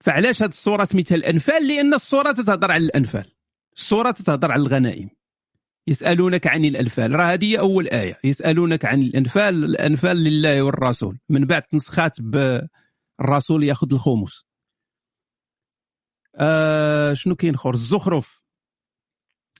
فعلاش 0.00 0.42
هذه 0.42 0.48
الصورة 0.48 0.84
سميتها 0.84 1.14
الأنفال؟ 1.14 1.68
لأن 1.68 1.94
الصورة 1.94 2.32
تتهضر 2.32 2.70
على 2.70 2.84
الأنفال. 2.84 3.32
الصورة 3.76 4.10
تتهضر 4.10 4.52
على 4.52 4.62
الغنائم. 4.62 5.10
يسألونك 5.86 6.46
عن 6.46 6.64
الأنفال. 6.64 7.12
راه 7.12 7.32
هذه 7.32 7.58
أول 7.58 7.88
آية. 7.88 8.18
يسألونك 8.24 8.84
عن 8.84 9.02
الأنفال. 9.02 9.64
الأنفال 9.64 10.16
لله 10.16 10.62
والرسول. 10.62 11.18
من 11.28 11.44
بعد 11.44 11.62
تنسخات 11.62 12.20
بالرسول 12.20 13.64
ياخذ 13.64 13.92
الخمس. 13.92 14.44
آه 16.36 17.14
شنو 17.14 17.34
كاين 17.34 17.54
آخر؟ 17.54 17.74
الزخرف. 17.74 18.42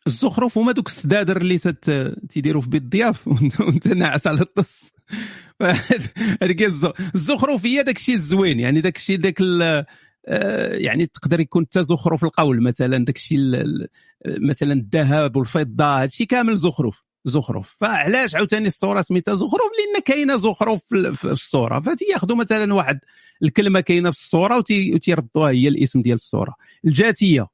الزخرف 0.06 0.58
هما 0.58 0.72
دوك 0.72 0.88
السدادر 0.88 1.36
اللي 1.36 1.58
تيديروا 2.28 2.62
في 2.62 2.68
بيت 2.68 2.82
الضياف 2.82 3.28
وانت 3.60 3.88
ناعس 3.88 4.26
على 4.26 4.40
الطس. 4.40 4.92
الزخرف 7.14 7.66
هي 7.66 7.82
داك 7.82 7.96
الشيء 7.96 8.14
الزوين. 8.14 8.60
يعني 8.60 8.80
داك 8.80 8.96
الشيء 8.96 9.16
داك 9.16 9.40
آه، 9.62 9.86
يعني 10.72 11.06
تقدر 11.06 11.40
يكون 11.40 11.68
تزخرف 11.68 12.24
القول 12.24 12.62
مثلا 12.62 13.04
داك 13.04 13.16
الشيء 13.16 13.38
مثلا 14.26 14.72
الذهب 14.72 15.36
والفضة 15.36 15.84
هذا 15.84 16.04
الشيء 16.04 16.26
كامل 16.26 16.56
زخرف 16.56 17.04
زخرف. 17.24 17.76
فعلاش 17.80 18.34
عاوتاني 18.34 18.68
الصورة 18.68 19.00
سميتها 19.00 19.34
زخرف؟ 19.34 19.70
لأن 19.78 20.02
كاينة 20.04 20.36
زخرف 20.36 20.84
في 20.94 21.24
الصورة. 21.24 21.80
فتياخذوا 21.80 22.36
مثلا 22.36 22.74
واحد 22.74 22.98
الكلمة 23.42 23.80
كاينة 23.80 24.10
في 24.10 24.16
الصورة 24.16 24.56
وتيردوها 24.56 25.50
هي 25.50 25.68
الاسم 25.68 26.02
ديال 26.02 26.14
الصورة. 26.14 26.54
الجاتية 26.84 27.46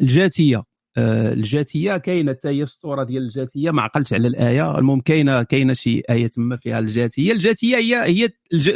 الجاتية 0.00 0.62
آه 0.96 1.32
الجاتية 1.32 1.96
كاينة 1.96 2.32
حتى 2.32 2.48
هي 2.48 2.66
في 2.66 2.72
الصورة 2.72 3.04
ديال 3.04 3.22
الجاتية 3.22 3.70
ما 3.70 3.82
عقلتش 3.82 4.12
على 4.12 4.28
الآية. 4.28 4.78
المهم 4.78 5.00
كاينة 5.00 5.42
كاينة 5.42 5.72
شي 5.72 6.02
آية 6.10 6.26
تما 6.26 6.56
فيها 6.56 6.78
الجاتية. 6.78 7.32
الجاتية 7.32 7.76
هي 7.76 8.02
هي 8.04 8.28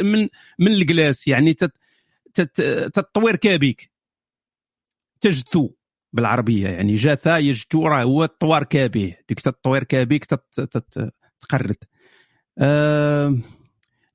من 0.03 0.27
من 0.59 0.71
الجلاس 0.71 1.27
يعني 1.27 1.53
تت 1.53 1.73
تطوير 2.93 3.35
كابيك 3.35 3.91
تجثو 5.21 5.69
بالعربية 6.13 6.67
يعني 6.67 6.95
جاثا 6.95 7.37
يجتو 7.37 7.87
راه 7.87 8.03
هو 8.03 8.23
الطوار 8.23 8.63
كابيه 8.63 9.21
ديك 9.29 9.39
تطوير 9.39 9.83
كابيك 9.83 10.25
تقرد. 11.39 11.75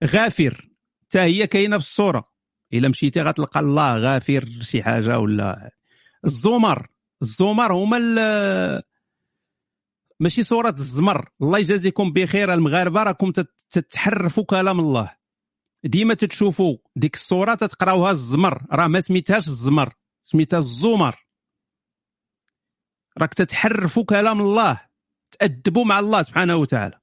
غافر. 0.04 0.70
حتى 1.02 1.20
هي 1.20 1.46
كاينة 1.46 1.78
في 1.78 1.84
الصورة. 1.84 2.24
إلا 2.72 2.88
مشيتي 2.88 3.22
غتلقى 3.22 3.60
الله 3.60 3.98
غافر 3.98 4.48
شي 4.60 4.82
حاجة 4.82 5.18
ولا. 5.18 5.70
الزمر. 6.24 6.88
الزمر 7.22 7.72
هما 7.72 8.82
ماشي 10.20 10.42
صورة 10.42 10.74
الزمر. 10.78 11.28
الله 11.42 11.58
يجازيكم 11.58 12.12
بخير. 12.12 12.54
المغاربة 12.54 13.02
راكم 13.02 13.32
تتحرفوا 13.70 14.44
كلام 14.44 14.80
الله. 14.80 15.23
ديما 15.84 16.14
تتشوفوا 16.14 16.76
ديك 16.96 17.14
الصورة 17.14 17.54
تتقراوها 17.54 18.10
الزمر. 18.10 18.62
راه 18.72 18.86
ما 18.86 19.00
سميتهاش 19.00 19.46
الزمر 19.46 19.94
سميتها 20.22 20.58
الزمر. 20.58 21.26
راك 23.18 23.34
تتحرفوا 23.34 24.04
كلام 24.04 24.40
الله 24.40 24.80
تأدبوا 25.30 25.84
مع 25.84 25.98
الله 25.98 26.22
سبحانه 26.22 26.56
وتعالى. 26.56 27.00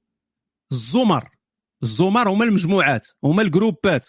الزمر 0.72 1.28
الزمر 1.82 2.28
هما 2.28 2.44
المجموعات 2.44 3.08
هما 3.24 3.42
ال 3.42 3.50
groupات. 3.50 4.08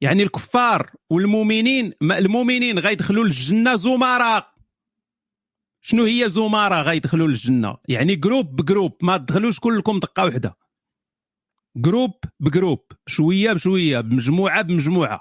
يعني 0.00 0.22
الكفار 0.22 0.90
والمؤمنين 1.10 1.92
المؤمنين 2.02 2.78
غيدخلوا 2.78 3.24
للجنة 3.24 3.76
زمراء 3.76 4.54
شنو 5.80 6.04
هي 6.04 6.28
زمراء 6.28 6.82
غيدخلوا 6.82 7.28
للجنة؟ 7.28 7.76
يعني 7.88 8.16
groupe 8.16 8.56
ب 8.56 8.62
groupe 8.62 8.96
ما 9.02 9.16
تدخلوش 9.16 9.58
كلكم 9.60 9.98
دقة 10.00 10.24
واحدة 10.24 10.56
groupe 11.76 12.14
ب 12.40 12.46
groupe 12.46 12.84
شوية 13.06 13.52
بشوية 13.52 14.00
بمجموعة 14.00 14.62
بمجموعة. 14.62 15.20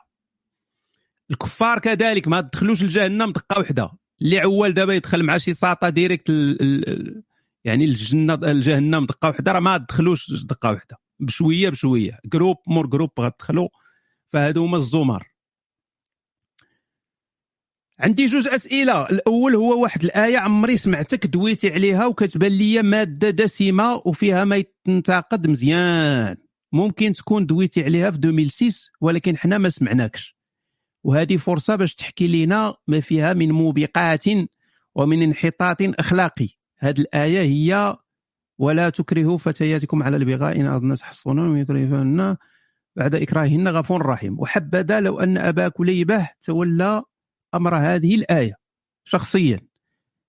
الكفار 1.32 1.80
كذلك 1.80 2.28
ما 2.28 2.42
تدخلوش 2.42 2.84
لجهنم 2.84 3.32
دقة 3.32 3.60
واحدة 3.60 3.92
اللي 4.22 4.40
عوال 4.40 4.74
دابا 4.74 4.94
يدخل 4.94 5.24
مع 5.24 5.38
شي 5.38 5.54
ساطة 5.54 5.90
direct 5.90 6.30
يعني 7.64 7.86
الجنه 7.86 8.34
الجهنم 8.34 9.06
دقة 9.06 9.28
واحدة 9.28 9.52
راه 9.52 9.60
ما 9.60 9.78
تدخلوش 9.78 10.44
دقة 10.44 10.72
واحدة 10.72 10.98
بشوية 11.20 11.70
بشوية. 11.70 12.20
groupe 12.26 12.58
مور 12.68 12.88
groupe 12.88 13.10
غتدخلوا 13.20 13.70
فهادو 14.34 14.64
هما 14.66 14.78
الزمر. 14.78 15.33
عندي 18.00 18.26
جوج 18.26 18.48
أسئلة. 18.48 19.10
الأول 19.10 19.56
هو 19.56 19.82
واحد 19.82 20.04
الآية 20.04 20.38
عمري 20.38 20.78
سمعتك 20.78 21.28
دويتي 21.28 21.74
عليها 21.74 22.06
وكتبان 22.06 22.52
لي 22.52 22.82
مادة 22.82 23.30
دسمة 23.30 24.02
وفيها 24.06 24.46
ما 24.46 24.64
ينتقد 24.88 25.48
مزيان. 25.48 26.38
ممكن 26.72 27.14
تكون 27.14 27.46
دويتي 27.46 27.84
عليها 27.84 28.12
في 28.12 28.18
2006 28.18 28.92
ولكن 29.02 29.38
حنا 29.38 29.58
ما 29.58 29.70
سمعناكش. 29.70 30.38
وهذه 31.04 31.38
فرصة 31.38 31.76
باش 31.76 31.96
تحكي 31.96 32.46
لنا 32.46 32.76
ما 32.88 33.00
فيها 33.00 33.34
من 33.34 33.52
موبقات 33.52 34.26
ومن 34.96 35.22
انحطاط 35.22 35.78
أخلاقي. 35.82 36.50
هذه 36.80 37.00
الآية 37.00 37.42
هي 37.42 37.98
ولا 38.58 38.90
تكرهوا 38.90 39.38
فتياتكم 39.38 40.04
على 40.04 40.18
البغاء 40.18 40.60
إن 40.60 40.66
أردنا 40.66 40.96
تحصنون 40.96 41.50
ويكرهن 41.50 42.38
بعد 42.96 43.16
إكراههن 43.16 43.68
غفور 43.68 44.06
رحيم. 44.06 44.40
وحبذا 44.40 45.00
لو 45.00 45.20
أن 45.20 45.38
أبا 45.38 45.68
كليبة 45.68 46.30
تولى 46.42 47.04
أمر 47.54 47.76
هذه 47.78 48.16
الآية 48.16 48.54
شخصيا. 49.06 49.60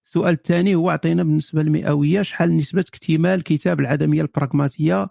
السؤال 0.07 0.35
الثاني 0.35 0.75
هو 0.75 0.91
أعطينا 0.91 1.23
بالنسبة 1.23 1.63
للمئوية 1.63 2.23
شحال 2.23 2.57
نسبة 2.57 2.81
اكتمال 2.81 3.43
كتاب 3.43 3.81
العدمية 3.81 4.23
البراغماتية 4.23 5.09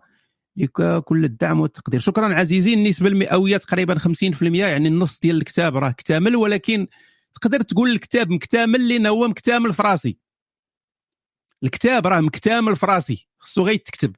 لكل 0.57 1.25
الدعم 1.25 1.59
والتقدير؟ 1.59 1.99
شكرا 1.99 2.35
عزيزي 2.35 2.73
النسبة 2.73 3.07
المئوية 3.07 3.57
تقريبا 3.57 3.97
50% 3.97 4.41
يعني 4.41 4.87
النص 4.87 5.19
ديال 5.19 5.37
الكتاب 5.37 5.77
راه 5.77 5.89
اكتمل 5.89 6.35
ولكن 6.35 6.87
تقدر 7.41 7.61
تقول 7.61 7.91
الكتاب 7.91 8.29
مكتمل 8.29 8.89
لأنه 8.89 9.09
هو 9.09 9.27
مكتمل 9.27 9.73
في 9.73 9.81
راسي 9.83 10.17
الكتاب 11.63 12.07
راه 12.07 12.21
مكتمل 12.21 12.75
في 12.75 12.85
راسي 12.85 13.27
خصو 13.37 13.65
غير 13.65 13.75
تكتب. 13.75 14.15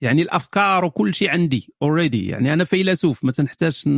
يعني 0.00 0.22
الأفكار 0.22 0.84
وكل 0.84 1.14
شيء 1.14 1.30
عندي 1.30 1.74
already 1.82 2.28
يعني 2.28 2.52
أنا 2.52 2.64
فيلسوف 2.64 3.24
ما 3.24 3.32
تنحتاجش. 3.32 3.88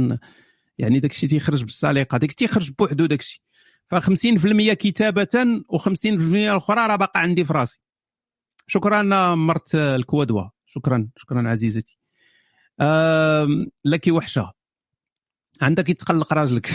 يعني 0.81 1.01
داك 1.01 1.11
الشيء 1.11 1.29
تيخرج 1.29 1.65
بالسليقة 1.65 2.19
داك 2.19 2.33
تيخرج 2.33 2.71
بوحدو 2.79 3.07
داك 3.07 3.21
الشيء. 3.21 3.41
ف 3.89 3.95
50% 3.95 4.73
كتابة 4.73 5.63
و50% 5.73 5.97
الأخرى 6.35 6.87
راه 6.87 6.97
باقا 6.97 7.21
عندي 7.21 7.45
في 7.45 7.53
راسي. 7.53 7.81
شكرا 8.67 9.35
مرت 9.35 9.75
الكوادوا. 9.75 10.45
شكرا 10.67 11.09
شكرا 11.17 11.49
عزيزتي. 11.49 11.99
لك 13.85 14.09
وحشة. 14.09 14.53
عندك 15.63 15.89
يتقلق 15.89 16.33
راجلك. 16.33 16.67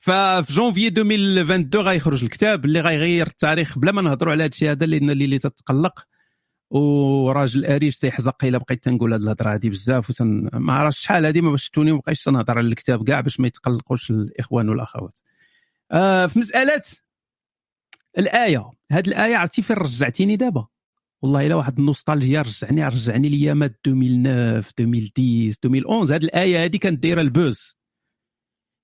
ففي 0.00 0.52
جونفي 0.52 0.88
2022 0.88 1.86
غيخرج 1.86 2.24
الكتاب 2.24 2.64
اللي 2.64 2.80
غيغير 2.80 3.26
التاريخ 3.26 3.78
بلا 3.78 3.92
ما 3.92 4.02
نهضروا 4.02 4.32
على 4.32 4.42
هذا 4.42 4.50
الشيء 4.50 4.70
هذا 4.70 4.86
لأن 4.86 5.10
اللي 5.10 5.38
تتقلق. 5.38 6.06
وراجل 6.72 7.64
اريج 7.64 7.96
تيحزق 7.96 8.44
إلا 8.44 8.58
بقيت 8.58 8.84
تنقول 8.84 9.14
هذه 9.14 9.22
الهضرة 9.22 9.54
هذه 9.54 9.68
بزاف 9.68 10.10
وتن... 10.10 10.48
ما 10.52 10.72
عرفتش 10.72 10.98
شحال 10.98 11.26
هذه 11.26 11.40
ما 11.40 11.56
شفتوني 11.56 11.92
ما 11.92 11.98
بقيتش 11.98 12.24
تنهضر 12.24 12.58
على 12.58 12.68
الكتاب 12.68 13.08
كاع 13.08 13.20
باش 13.20 13.40
ما 13.40 13.46
يتقلقوش 13.46 14.10
الإخوان 14.10 14.68
والأخوات. 14.68 15.18
آه 15.90 16.26
في 16.26 16.38
مسألة 16.38 16.82
الآية. 18.18 18.70
هذه 18.92 19.08
الآية 19.08 19.36
عرفتي 19.36 19.62
فين 19.62 19.76
رجعتيني 19.76 20.36
دابا؟ 20.36 20.66
والله 21.22 21.46
إلا 21.46 21.54
واحد 21.54 21.78
ال 21.78 21.84
nostalgie 21.84 22.42
رجعني 22.42 22.88
رجعني 22.88 23.28
ليامات 23.28 23.80
2009 23.86 24.58
2010 24.58 25.66
2011 25.66 26.14
هذه 26.14 26.24
الآية 26.24 26.64
هذه 26.64 26.76
كانت 26.76 27.02
دايرة 27.02 27.20
ال 27.20 27.29
buzz. 27.29 27.76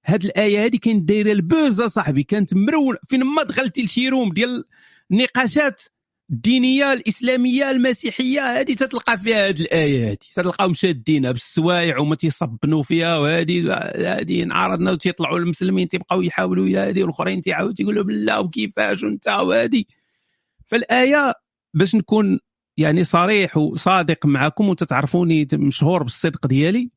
هذه 0.05 0.25
الآية 0.25 0.65
هذه 0.65 0.77
كانت 0.77 1.09
دايرة 1.09 1.33
ال 1.33 1.43
buzz 1.43 1.83
صاحبي. 1.83 2.23
كانت 2.23 2.55
مرون 2.55 2.97
فين 3.09 3.25
ما 3.25 3.43
دخلتي 3.43 3.83
لشي 3.83 4.09
room 4.09 4.33
ديال 4.33 4.65
النقاشات 5.11 5.83
الدينية 6.31 6.93
الإسلامية 6.93 7.71
المسيحية 7.71 8.61
هذه 8.61 8.75
تتلقى 8.75 9.19
فيها 9.19 9.49
هذه 9.49 9.61
الآية 9.61 10.09
هذه 10.09 10.15
تتلقاهم 10.15 10.75
شادينها 10.75 11.33
بالسوايع 11.33 11.99
وما 11.99 12.15
تيصبنوا 12.15 12.83
فيها 12.83 13.19
وهذه 13.19 13.73
هذه 13.97 14.43
انعرضنا 14.43 14.91
وتيطلعوا 14.91 15.39
المسلمين 15.39 15.89
تيبقاو 15.89 16.23
يحاولوا 16.23 16.89
هذه 16.89 17.03
والآخرين 17.03 17.43
تيعاودوا 17.43 17.75
تيقولوا 17.75 18.05
بالله 18.05 18.41
وكيفاش 18.41 19.03
وانت 19.03 19.29
وهذه 19.29 19.85
فالآية 20.67 21.35
باش 21.75 21.95
نكون 21.95 22.41
يعني 22.77 23.05
صريح 23.05 23.57
وصادق 23.57 24.27
معكم 24.27 24.69
وتتعرفوني 24.69 25.49
مشهور 25.53 26.03
بالصدق 26.03 26.47
ديالي 26.47 26.91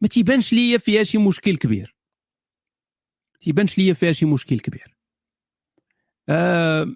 ما 0.00 0.08
تيبانش 0.08 0.52
ليا 0.52 0.78
فيها 0.78 1.02
شي 1.02 1.18
مشكل 1.18 1.56
كبير. 1.56 1.94
تيبانش 3.40 3.78
ليا 3.78 3.94
فيها 3.94 4.12
شي 4.12 4.26
مشكل 4.26 4.60
كبير. 4.60 4.96
آه 6.28 6.94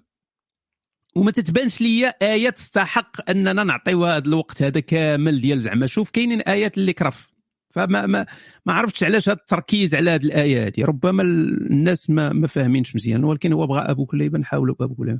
وما 1.15 1.31
تتبانش 1.31 1.81
ليا 1.81 2.13
إيه 2.21 2.49
تستحق 2.49 3.29
أننا 3.29 3.63
نعطيوها 3.63 4.17
هذا 4.17 4.27
الوقت 4.27 4.63
هذا 4.63 4.79
كامل 4.79 5.41
ديال 5.41 5.59
زعما. 5.59 5.87
شوف 5.87 6.09
كاينين 6.09 6.41
آيات 6.41 6.77
اللي 6.77 6.93
كرف. 6.93 7.27
فما 7.69 8.05
ما 8.05 8.25
ما 8.65 8.73
عرفتش 8.73 9.03
علاش 9.03 9.29
هذا 9.29 9.37
التركيز 9.37 9.95
على 9.95 10.11
هذه 10.11 10.23
الآية 10.23 10.67
هذه 10.67 10.85
ربما 10.85 11.23
الناس 11.23 12.09
ما 12.09 12.33
ما 12.33 12.47
فاهمينش 12.47 12.95
مزيان. 12.95 13.23
ولكن 13.23 13.53
هو 13.53 13.67
بغى 13.67 13.79
أبو 13.81 14.05
كليبه 14.05 14.39
نحاولوا 14.39 14.75
ابو 14.81 14.95
كليبه 14.95 15.19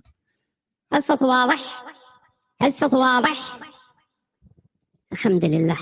الصوت 0.94 1.22
واضح؟ 1.22 1.84
الصوت 2.64 2.94
واضح؟ 2.94 3.60
الحمد 5.12 5.46
لله. 5.46 5.78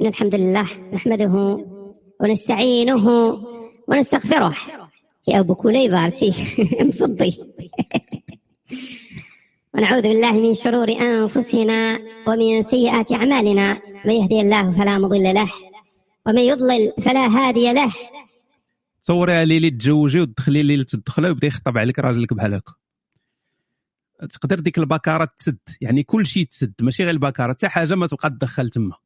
إن 0.00 0.06
الحمد 0.06 0.34
لله 0.34 0.68
نحمده 0.92 1.64
ونستعينه 2.20 3.08
ونستغفره. 3.88 4.56
يا 5.28 5.40
أبو 5.40 5.54
كليبة 5.54 5.98
عرفتي 5.98 6.32
مصدي. 6.88 7.40
ونعوذ 9.74 10.02
بالله 10.02 10.32
من 10.32 10.54
شرور 10.54 10.88
أنفسنا 10.88 11.98
ومن 12.26 12.62
سيئات 12.62 13.12
أعمالنا. 13.12 13.80
من 14.04 14.12
يهدي 14.12 14.40
الله 14.40 14.72
فلا 14.72 14.98
مضل 14.98 15.34
له 15.34 15.50
ومن 16.26 16.38
يضلل 16.38 16.92
فلا 17.02 17.26
هادي 17.26 17.72
له. 17.72 17.92
تصوري 19.02 19.44
ليلي 19.44 19.70
تزوجي 19.70 20.20
وتدخلي 20.20 20.62
ليلة 20.62 20.86
الدخله 20.94 21.28
ويبدا 21.28 21.46
يخطب 21.46 21.78
عليك 21.78 21.98
راجلك 21.98 22.34
بحال 22.34 22.54
هكا 22.54 22.72
تقدر 24.26 24.60
ديك 24.60 24.78
البكارة 24.78 25.28
تسد 25.36 25.58
يعني 25.80 26.02
كل 26.02 26.26
شيء 26.26 26.44
تسد 26.44 26.72
ماشي 26.80 27.02
غير 27.02 27.12
البكارة 27.12 27.52
حتى 27.52 27.68
حاجة 27.68 27.94
ما 27.94 28.06
تبقى 28.06 28.30
تدخل 28.30 28.68
تما. 28.68 28.96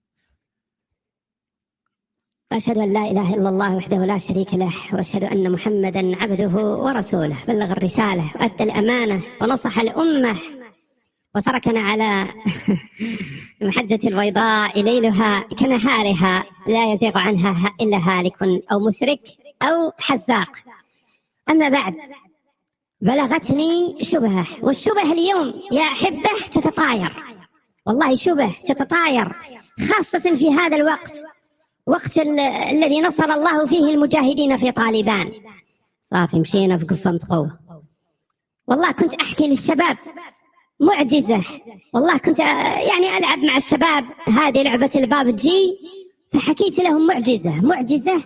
أشهد 2.54 2.78
أن 2.78 2.92
لا 2.92 3.10
إله 3.10 3.34
إلا 3.34 3.48
الله 3.48 3.76
وحده 3.76 3.96
لا 3.96 4.18
شريك 4.18 4.54
له 4.54 4.72
وأشهد 4.92 5.24
أن 5.24 5.52
محمدا 5.52 6.22
عبده 6.22 6.56
ورسوله. 6.56 7.36
بلغ 7.48 7.72
الرسالة 7.72 8.24
وأدى 8.34 8.64
الأمانة 8.64 9.20
ونصح 9.40 9.78
الأمة 9.78 10.36
وتركنا 11.34 11.80
على 11.80 12.28
محجة 13.62 14.08
البيضاء 14.08 14.82
ليلها 14.82 15.40
كنهارها 15.40 16.44
لا 16.66 16.92
يزيغ 16.92 17.18
عنها 17.18 17.74
إلا 17.80 17.96
هالك 17.96 18.42
أو 18.72 18.80
مشرك 18.80 19.20
أو 19.62 19.92
حزاق. 19.98 20.50
أما 21.50 21.68
بعد 21.68 21.94
بلغتني 23.00 24.04
شبهة 24.04 24.46
والشبه 24.62 25.12
اليوم 25.12 25.54
يا 25.72 25.82
أحبة 25.82 26.30
تتطاير. 26.50 27.12
والله 27.86 28.14
شبه 28.14 28.54
تتطاير 28.64 29.32
خاصة 29.90 30.36
في 30.36 30.50
هذا 30.50 30.76
الوقت. 30.76 31.33
وقت 31.86 32.18
الذي 32.18 33.00
نصر 33.00 33.24
الله 33.24 33.66
فيه 33.66 33.94
المجاهدين 33.94 34.56
في 34.56 34.72
طالبان. 34.72 35.32
صافي 36.04 36.40
مشينا 36.40 36.78
في 36.78 36.84
قفة 36.84 37.10
متقوة. 37.12 37.58
والله 38.66 38.92
كنت 38.92 39.14
أحكي 39.14 39.48
للشباب 39.48 39.96
معجزة. 40.80 41.44
والله 41.92 42.18
كنت 42.18 42.38
يعني 42.38 43.18
ألعب 43.18 43.38
مع 43.38 43.56
الشباب. 43.56 44.04
هذه 44.26 44.62
لعبة 44.62 44.90
الباب 44.94 45.36
جي 45.36 45.76
فحكيت 46.32 46.78
لهم 46.78 47.06
معجزة. 47.06 47.60
معجزة 47.60 48.22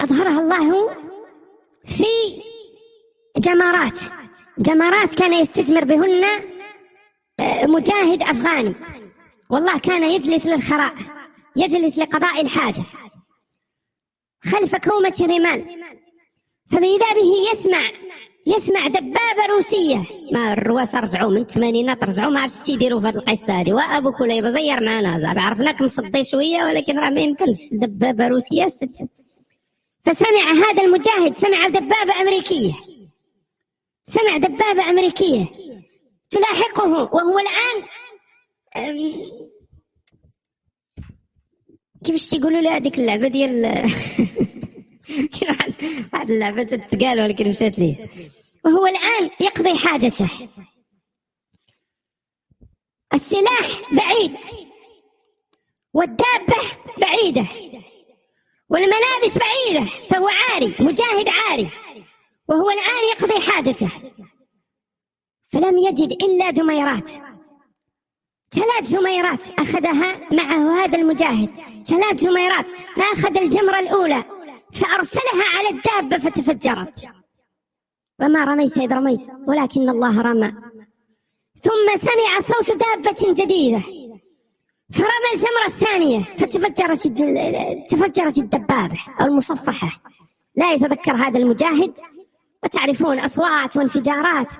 أظهرها 0.00 0.40
الله 0.40 0.88
في 1.84 2.04
جمرات 3.36 4.00
جمرات 4.58 5.14
كان 5.14 5.32
يستجمر 5.32 5.84
بهن 5.84 6.24
آه، 7.40 7.66
مجاهد 7.66 8.22
أفغاني. 8.22 8.74
والله 9.50 9.78
كان 9.78 10.02
يجلس 10.02 10.46
للخراء 10.46 10.94
يجلس 11.56 11.98
لقضاء 11.98 12.40
الحاجة. 12.40 12.82
خلف 14.44 14.76
كومة 14.76 15.16
رمال. 15.20 15.64
فبإذا 16.70 17.12
به 17.14 17.52
يسمع 17.52 17.90
يسمع 18.46 18.86
دبابة 18.86 19.46
روسية. 19.56 20.02
ما 20.32 20.52
الرواس 20.52 20.94
رجعوا 20.94 21.30
من 21.30 21.40
الثمانينات 21.40 22.04
رجعوا 22.04 22.30
ما 22.30 22.40
عرفتش 22.40 22.68
يديروا 22.68 23.00
في 23.00 23.06
هذه 23.06 23.14
القصة 23.14 23.60
هذه 23.60 23.72
وأبو 23.72 24.12
كليبة 24.12 24.50
زير 24.50 24.80
معنا. 24.84 25.18
زعما 25.18 25.42
عرفناك 25.42 25.82
مصدي 25.82 26.24
شوية 26.24 26.64
ولكن 26.64 26.98
راه 26.98 27.10
ما 27.10 27.20
يمكنش. 27.20 27.58
دبابة 27.72 28.28
روسية 28.28 28.66
فسمع 30.04 30.52
هذا 30.52 30.82
المجاهد 30.82 31.36
سمع 31.36 31.68
دبابة 31.68 32.20
أمريكية. 32.22 32.72
سمع 34.06 34.36
دبابة 34.36 34.90
أمريكية. 34.90 35.46
تلاحقه 36.30 36.90
وهو 36.92 37.38
الآن 37.38 37.88
كيفاش 42.04 42.26
تيقولوا 42.28 42.60
له 42.60 42.76
هذيك 42.76 42.98
اللعبة 42.98 43.28
ديال 43.28 43.64
واحد 46.12 46.30
اللعبة 46.30 46.62
تتقال 46.62 47.20
ولكن 47.20 47.48
مشات 47.50 47.78
ليه 47.78 48.08
وهو 48.64 48.86
الآن 48.86 49.30
يقضي 49.40 49.78
حاجته. 49.78 50.28
السلاح 53.14 53.92
بعيد. 53.92 54.36
والدابة 55.94 56.56
بعيدة. 56.98 57.46
والملابس 58.68 59.38
بعيدة. 59.38 59.90
فهو 60.10 60.28
عاري 60.28 60.74
مجاهد 60.80 61.28
عاري. 61.28 61.70
وهو 62.48 62.70
الآن 62.70 63.10
يقضي 63.16 63.50
حاجته. 63.50 63.90
فلم 65.52 65.78
يجد 65.78 66.12
إلا 66.12 66.50
جميرات 66.50 67.29
ثلاث 68.52 68.82
جميرات 68.82 69.42
أخذها 69.58 70.20
معه 70.32 70.84
هذا 70.84 70.98
المجاهد. 70.98 71.50
ثلاث 71.86 72.14
جميرات 72.14 72.66
فأخذ 72.96 73.38
الجمرة 73.38 73.78
الأولى 73.78 74.24
فأرسلها 74.72 75.44
على 75.58 75.68
الدابة 75.68 76.30
فتفجرت. 76.30 77.08
وما 78.20 78.44
رميت 78.44 78.78
إذ 78.78 78.92
رميت 78.92 79.26
ولكن 79.46 79.88
الله 79.88 80.22
رمى. 80.22 80.52
ثم 81.62 81.98
سمع 81.98 82.40
صوت 82.40 82.70
دابة 82.70 83.32
جديدة. 83.32 83.80
فرمى 84.92 85.28
الجمرة 85.34 85.66
الثانية 85.66 86.20
فتفجرت 86.20 87.00
تفجرت 87.90 88.38
الدبابة 88.38 88.98
أو 89.20 89.26
المصفحة. 89.26 90.02
لا 90.56 90.72
يتذكر 90.72 91.16
هذا 91.16 91.38
المجاهد. 91.38 91.94
وتعرفون 92.64 93.18
أصوات 93.18 93.76
وانفجارات. 93.76 94.52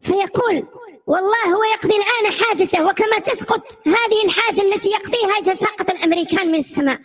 فيقول 0.00 0.66
والله 1.06 1.44
هو 1.54 1.64
يقضي 1.64 1.94
الآن 1.96 2.32
حاجته 2.32 2.84
وكما 2.86 3.18
تسقط 3.18 3.62
هذه 3.86 4.24
الحاجة 4.24 4.60
التي 4.60 4.88
يقضيها 4.88 5.36
يتساقط 5.38 5.90
الأمريكان 5.90 6.48
من 6.48 6.54
السماء. 6.54 6.98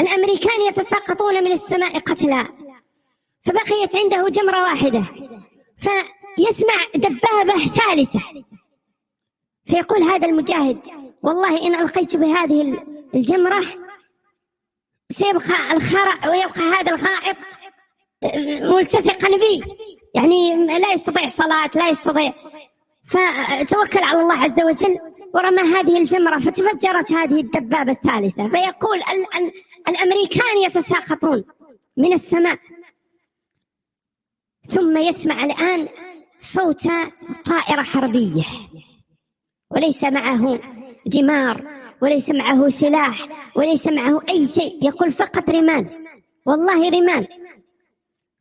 الأمريكان 0.00 0.60
يتساقطون 0.68 1.44
من 1.44 1.52
السماء 1.52 1.98
قتلى 1.98 2.46
فبقيت 3.42 3.96
عنده 3.96 4.28
جمرة 4.28 4.62
واحدة 4.62 5.02
فيسمع 5.76 6.84
دبابة 6.94 7.58
ثالثة 7.66 8.20
فيقول 9.66 10.02
هذا 10.02 10.28
المجاهد 10.28 10.78
والله 11.22 11.66
إن 11.66 11.74
ألقيت 11.74 12.16
بهذه 12.16 12.84
الجمرة 13.14 13.64
سيبقى 15.12 15.72
الخرق 15.72 16.30
ويبقى 16.30 16.60
هذا 16.60 16.92
الغائط 16.94 17.36
ملتصقا 18.74 19.28
بي. 19.28 19.62
يعني 20.14 20.66
لا 20.66 20.92
يستطيع 20.92 21.28
صلاة 21.28 21.70
لا 21.74 21.88
يستطيع 21.88 22.32
فتوكل 23.10 24.02
على 24.04 24.20
الله 24.22 24.34
عز 24.34 24.60
وجل 24.60 24.98
ورمى 25.34 25.62
هذه 25.62 25.98
الجمرة 25.98 26.38
فتفجرت 26.38 27.12
هذه 27.12 27.40
الدبابة 27.40 27.92
الثالثة. 27.92 28.48
فيقول 28.48 28.98
ال 28.98 29.42
ال 29.42 29.52
الأمريكان 29.88 30.58
يتساقطون 30.66 31.44
من 31.96 32.12
السماء. 32.12 32.58
ثم 34.66 34.96
يسمع 34.96 35.44
الآن 35.44 35.88
صوت 36.40 36.82
طائرة 37.44 37.82
حربية. 37.82 38.44
وليس 39.70 40.04
معه 40.04 40.60
جمار 41.06 41.64
وليس 42.02 42.30
معه 42.30 42.68
سلاح 42.68 43.28
وليس 43.56 43.86
معه 43.86 44.22
أي 44.28 44.46
شيء. 44.46 44.84
يقول 44.84 45.12
فقط 45.12 45.50
رمال. 45.50 45.86
والله 46.46 46.90
رمال. 46.90 47.26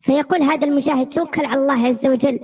فيقول 0.01 0.41
هذا 0.41 0.67
المجاهد 0.67 1.09
توكل 1.09 1.45
على 1.45 1.61
الله 1.61 1.87
عز 1.87 2.05
وجل. 2.05 2.39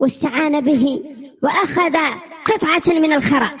واستعان 0.00 0.60
به 0.60 1.02
وأخذ 1.42 1.96
قطعة 2.44 2.94
من 2.94 3.12
الخرق 3.12 3.56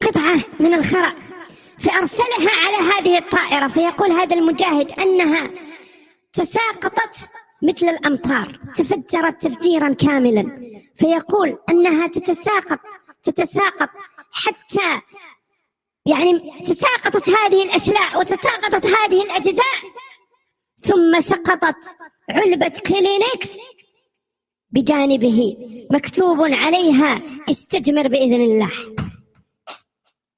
قطعة 0.00 0.40
من 0.60 0.74
الخرق 0.74 1.16
فأرسلها 1.78 2.50
على 2.50 2.90
هذه 2.90 3.18
الطائرة 3.18 3.68
فيقول 3.68 4.12
هذا 4.12 4.36
المجاهد 4.36 5.00
أنها 5.00 5.50
تساقطت 6.32 7.30
مثل 7.62 7.88
الأمطار 7.88 8.60
تفجرت 8.76 9.42
تفجيرا 9.42 9.92
كاملا. 9.92 10.60
فيقول 10.98 11.58
أنها 11.70 12.06
تتساقط 12.06 12.78
تتساقط 13.22 13.88
حتى 14.32 15.00
يعني 16.06 16.62
تساقطت 16.66 17.28
هذه 17.28 17.64
الأشلاء 17.64 18.18
وتساقطت 18.18 18.86
هذه 18.86 19.22
الأجزاء 19.22 19.76
ثم 20.80 21.20
سقطت. 21.20 21.96
علبة 22.30 22.72
كلينكس. 22.86 23.58
بجانبه 24.70 25.56
مكتوب 25.90 26.38
عليها 26.40 27.20
استجمر 27.50 28.08
بإذن 28.08 28.40
الله. 28.40 28.70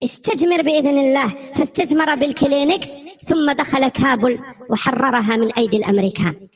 استجمر 0.05 0.63
بإذن 0.63 0.99
الله. 0.99 1.29
فاستجمر 1.29 2.15
بالكلينكس 2.15 2.89
ثم 3.25 3.53
دخل 3.53 3.89
كابل 3.89 4.39
وحررها 4.71 5.37
من 5.37 5.53
أيدي 5.53 5.77
الأمريكان. 5.77 6.49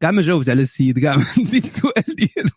كاع 0.00 0.10
ما 0.10 0.22
جاوبت 0.22 0.48
على 0.48 0.62
السيد 0.62 0.98
ما 0.98 1.16
نسيت 1.42 1.64
السؤال 1.64 2.04
ديالو. 2.08 2.50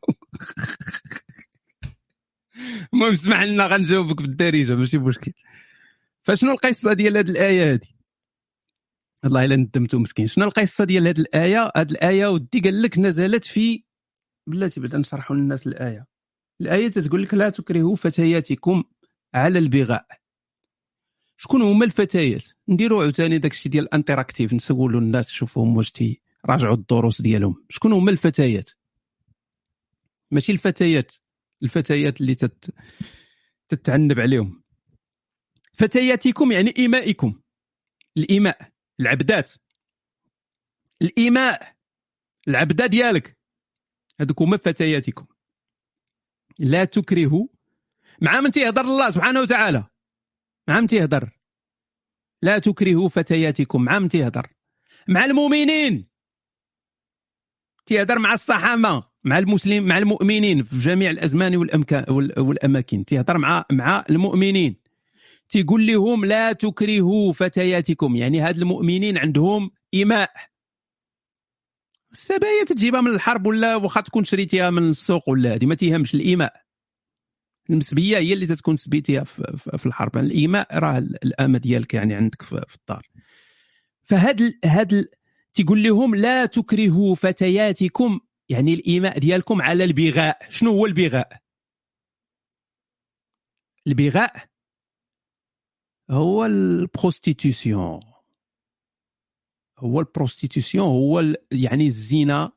المهم 2.93 3.11
اسمح 3.11 3.41
لنا 3.41 3.67
غنجاوبك 3.67 4.21
بالدارجه 4.21 4.75
ماشي 4.75 4.97
مشكل. 4.97 5.31
فشنو 6.23 6.51
القصة 6.51 6.93
ديال 6.93 7.17
هذه 7.17 7.29
الآية 7.29 7.73
هذه 7.73 7.87
الله 9.25 9.45
إلا 9.45 9.55
ندمتو 9.55 9.99
مسكين. 9.99 10.27
شنو 10.27 10.45
القصة 10.45 10.83
ديال 10.83 11.07
هذه 11.07 11.19
الآية؟ 11.19 11.71
هذه 11.77 11.91
الآية 11.91 12.27
ودي 12.27 12.59
قال 12.59 12.81
لك 12.81 12.97
نزلت 12.99 13.45
في 13.45 13.83
بلاتي 14.47 14.79
بدا 14.79 14.97
نشرحوا 14.97 15.35
للناس 15.35 15.67
الآية. 15.67 16.07
الآية 16.61 16.87
تقول 16.87 17.23
لك 17.23 17.33
لا 17.33 17.49
تكرهوا 17.49 17.95
فتياتكم 17.95 18.83
على 19.33 19.59
البغاء. 19.59 20.05
شكون 21.37 21.61
هما 21.61 21.85
الفتيات؟ 21.85 22.43
نديروا 22.69 23.03
عاوتاني 23.03 23.37
داك 23.37 23.51
الشيء 23.51 23.71
ديال 23.71 23.83
ال 23.83 23.90
interactif 23.90 24.53
نسولوا 24.53 25.01
الناس 25.01 25.27
نشوفوهم 25.27 25.77
واش 25.77 25.91
تي 25.91 26.21
راجعوا 26.45 26.75
الدروس 26.75 27.21
ديالهم. 27.21 27.65
شكون 27.69 27.93
هما 27.93 28.11
الفتيات؟ 28.11 28.69
ماشي 30.31 30.51
الفتيات 30.51 31.11
الفتيات 31.63 32.21
اللي 32.21 32.35
تت... 32.35 32.73
تتعنب 33.69 34.19
عليهم. 34.19 34.63
فتياتكم 35.73 36.51
يعني 36.51 36.73
إمائكم 36.77 37.39
الإماء 38.17 38.72
العبدات. 38.99 39.51
الإيماء 41.01 41.75
العبدة 42.47 42.85
ديالك. 42.85 43.37
هذوك 44.19 44.41
هما 44.41 44.57
فتياتكم 44.57 45.25
لا 46.59 46.83
تكرهوا. 46.83 47.47
مع 48.21 48.41
من 48.41 48.51
تيهضر 48.51 48.81
الله 48.81 49.11
سبحانه 49.11 49.41
وتعالى. 49.41 49.83
مع 50.67 50.79
من 50.79 50.87
تيهضر. 50.87 51.29
لا 52.41 52.59
تكرهوا 52.59 53.09
فتياتكم. 53.09 53.81
مع 53.83 53.99
من 53.99 54.09
تيهضر. 54.09 54.47
مع 55.07 55.25
المؤمنين. 55.25 56.07
تيهضر 57.85 58.19
مع 58.19 58.33
الصحابة 58.33 59.03
مع 59.23 59.37
المسلم 59.37 59.83
مع 59.85 59.97
المؤمنين 59.97 60.63
في 60.63 60.79
جميع 60.79 61.09
الأزمان 61.09 61.55
والامكان 61.55 62.05
والأماكن. 62.37 63.05
تيهضر 63.05 63.37
مع 63.37 63.65
مع 63.71 64.05
المؤمنين. 64.09 64.82
تيقول 65.49 65.87
لهم 65.87 66.25
لا 66.25 66.51
تكرهوا 66.51 67.33
فتياتكم. 67.33 68.15
يعني 68.15 68.41
هاد 68.41 68.57
المؤمنين 68.57 69.17
عندهم 69.17 69.71
إيماء. 69.93 70.31
السبايا 72.11 72.63
تجيبها 72.63 73.01
من 73.01 73.11
الحرب 73.11 73.45
ولا 73.45 73.75
واخا 73.75 74.01
تكون 74.01 74.23
شريتيها 74.23 74.69
من 74.69 74.89
السوق 74.89 75.29
ولا 75.29 75.53
هذه 75.53 75.65
ما 75.65 75.75
تيهمش 75.75 76.15
الإيماء. 76.15 76.63
المسبية 77.69 78.17
هي 78.17 78.33
اللي 78.33 78.45
تكون 78.45 78.77
سبيتيها 78.77 79.23
في, 79.23 79.57
في 79.77 79.85
الحرب. 79.85 80.15
يعني 80.15 80.27
الإيماء 80.27 80.77
راه 80.77 80.97
الأمة 80.97 81.57
ديالك 81.57 81.93
يعني 81.93 82.13
عندك 82.15 82.41
في 82.41 82.75
الدار. 82.75 83.07
فهاد 84.03 84.53
هاد 84.65 85.05
تيقول 85.53 85.83
لهم 85.83 86.15
لا 86.15 86.45
تكرهوا 86.45 87.15
فتياتكم. 87.15 88.19
يعني 88.49 88.73
الإيماء 88.73 89.19
ديالكم 89.19 89.61
على 89.61 89.83
البغاء. 89.83 90.37
شنو 90.49 90.71
هو 90.71 90.85
البغاء؟ 90.85 91.43
البغاء 93.87 94.52
هو 96.11 96.45
البروستيتيسيون 96.45 97.99
هو 99.79 99.99
ال 99.99 100.06
prostitution 100.06 100.87
هو 100.87 101.35
يعني 101.51 101.87
الزنا 101.87 102.51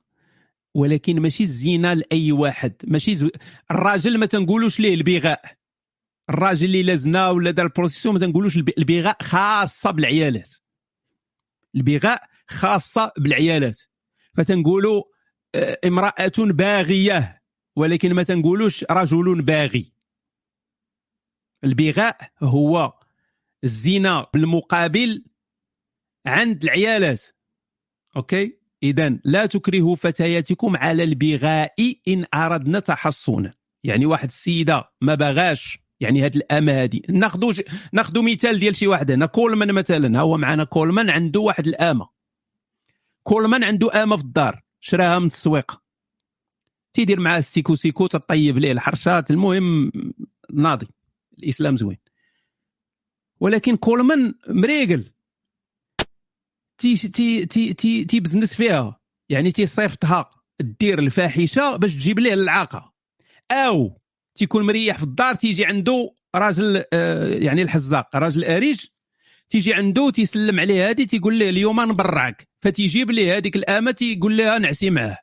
ولكن 0.75 1.21
ماشي 1.21 1.43
الزنا 1.43 1.95
لأي 1.95 2.33
واحد. 2.33 2.75
ماشي 2.85 3.15
زو... 3.15 3.31
الراجل 3.71 4.19
ما 4.19 4.27
تنقولوش 4.27 4.81
ليه 4.81 4.95
البغاء. 4.95 5.57
الراجل 6.31 6.67
اللي 6.67 6.83
لا 6.83 6.95
زنا 6.95 7.31
ولا 7.31 7.51
دار 7.51 7.67
ال 7.67 7.70
prostitution 7.70 8.15
ما 8.15 8.21
تنقولوش 8.21 8.57
البغاء 8.57 9.17
خاصة 9.23 9.91
بالعيالات. 9.91 10.55
البغاء 11.75 12.23
خاصة 12.49 13.13
بالعيالات. 13.19 13.81
فتنقولوا 14.35 15.03
آه، 15.55 15.79
امرأة 15.85 16.33
باغية 16.39 17.43
ولكن 17.77 18.15
ما 18.15 18.23
تنقولوش 18.23 18.85
رجل 18.91 19.43
باغي. 19.43 19.93
البغاء 21.65 22.31
هو 22.43 22.93
الزنا 23.65 24.27
بالمقابل 24.35 25.25
عند 26.27 26.65
العيالات. 26.65 27.25
OK؟ 28.17 28.59
اذا 28.83 29.19
لا 29.25 29.47
تكرهوا 29.47 29.97
فتياتكم 29.97 30.77
على 30.77 31.03
البغاء 31.03 31.75
إن 32.09 32.25
أردن 32.35 32.79
تحصنا. 32.79 33.55
يعني 33.85 34.07
واحد 34.07 34.29
السيدة 34.29 34.91
ما 35.01 35.15
بغاش 35.15 35.79
يعني 36.01 36.25
هاد 36.25 36.37
الأمة 36.37 36.73
هادي. 36.83 37.03
ناخذوا 37.09 37.53
ناخذوا 37.93 38.23
مثال 38.23 38.59
ديال 38.59 38.77
شي 38.77 38.87
واحد 38.87 39.11
هنا 39.11 39.27
كولمان 39.27 39.73
مثلا 39.73 40.19
ها 40.19 40.23
هو 40.23 40.37
معنا 40.37 40.65
كولمان 40.65 41.11
عنده 41.11 41.41
واحد 41.41 41.67
الأمة. 41.67 42.09
كولمان 43.23 43.65
عنده 43.65 44.03
أمة 44.03 44.17
في 44.17 44.23
الدار 44.23 44.63
شراها 44.81 45.19
من 45.19 45.27
التسويق 45.27 45.81
تيدير 46.93 47.21
معاه 47.21 47.39
السيكو 47.39 47.75
سيكو 47.75 48.07
تطيب 48.07 48.59
ليه 48.59 48.73
الحرشات 48.73 49.31
المهم 49.31 49.93
ناضي. 50.53 50.87
الإسلام 51.39 51.77
زوين. 51.77 51.99
ولكن 53.41 53.77
كولمان 53.77 54.35
مريقل. 54.49 55.05
تي 56.79 56.97
تي 56.97 57.47
تي 57.47 57.73
تي 57.73 58.05
تيبزنس 58.05 58.55
فيها. 58.55 59.01
يعني 59.29 59.53
تيصيفطها 59.53 60.31
دير 60.61 60.99
الفاحشة 60.99 61.77
باش 61.77 61.95
تجيب 61.95 62.19
ليه 62.19 62.35
العاقة. 62.35 62.93
أو 63.51 64.01
تيكون 64.35 64.67
مريح 64.67 64.97
في 64.97 65.03
الدار 65.03 65.35
تيجي 65.35 65.65
عنده 65.65 66.15
راجل 66.37 66.85
آه 66.93 67.29
يعني 67.29 67.63
الحزاق 67.63 68.17
راجل 68.17 68.45
أريج. 68.45 68.81
تيجي 69.51 69.75
عنده 69.75 70.11
تيسلم 70.11 70.61
عليه 70.61 70.89
هادي 70.89 71.07
تيقول 71.07 71.39
له 71.39 71.49
اليوم 71.49 71.81
نبرعك 71.81 72.49
فتيجيب 72.61 73.11
ليه 73.11 73.37
هذيك 73.37 73.57
الآمة 73.57 73.91
تيقول 73.91 74.37
لها 74.37 74.59
نعسي 74.59 74.91
معاه. 74.91 75.19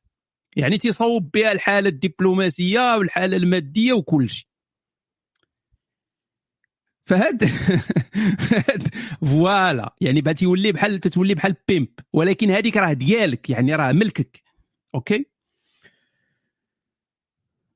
يعني 0.55 0.77
تيصوب 0.77 1.31
بها 1.31 1.51
الحالة 1.51 1.89
الدبلوماسية 1.89 2.97
والحالة 2.97 3.37
المادية 3.37 3.93
وكل 3.93 4.29
شيء. 4.29 4.47
فهاد 7.09 7.43
voilà. 9.21 9.95
يعني 10.01 10.21
بغا 10.21 10.33
تولي 10.33 10.71
بحال 10.71 10.99
تتولي 10.99 11.33
بحال 11.33 11.55
pimp 11.67 11.89
ولكن 12.13 12.49
هذيك 12.49 12.77
راه 12.77 12.93
ديالك. 12.93 13.49
يعني 13.49 13.75
راه 13.75 13.91
ملكك. 13.91 14.43
OK؟ 14.95 15.25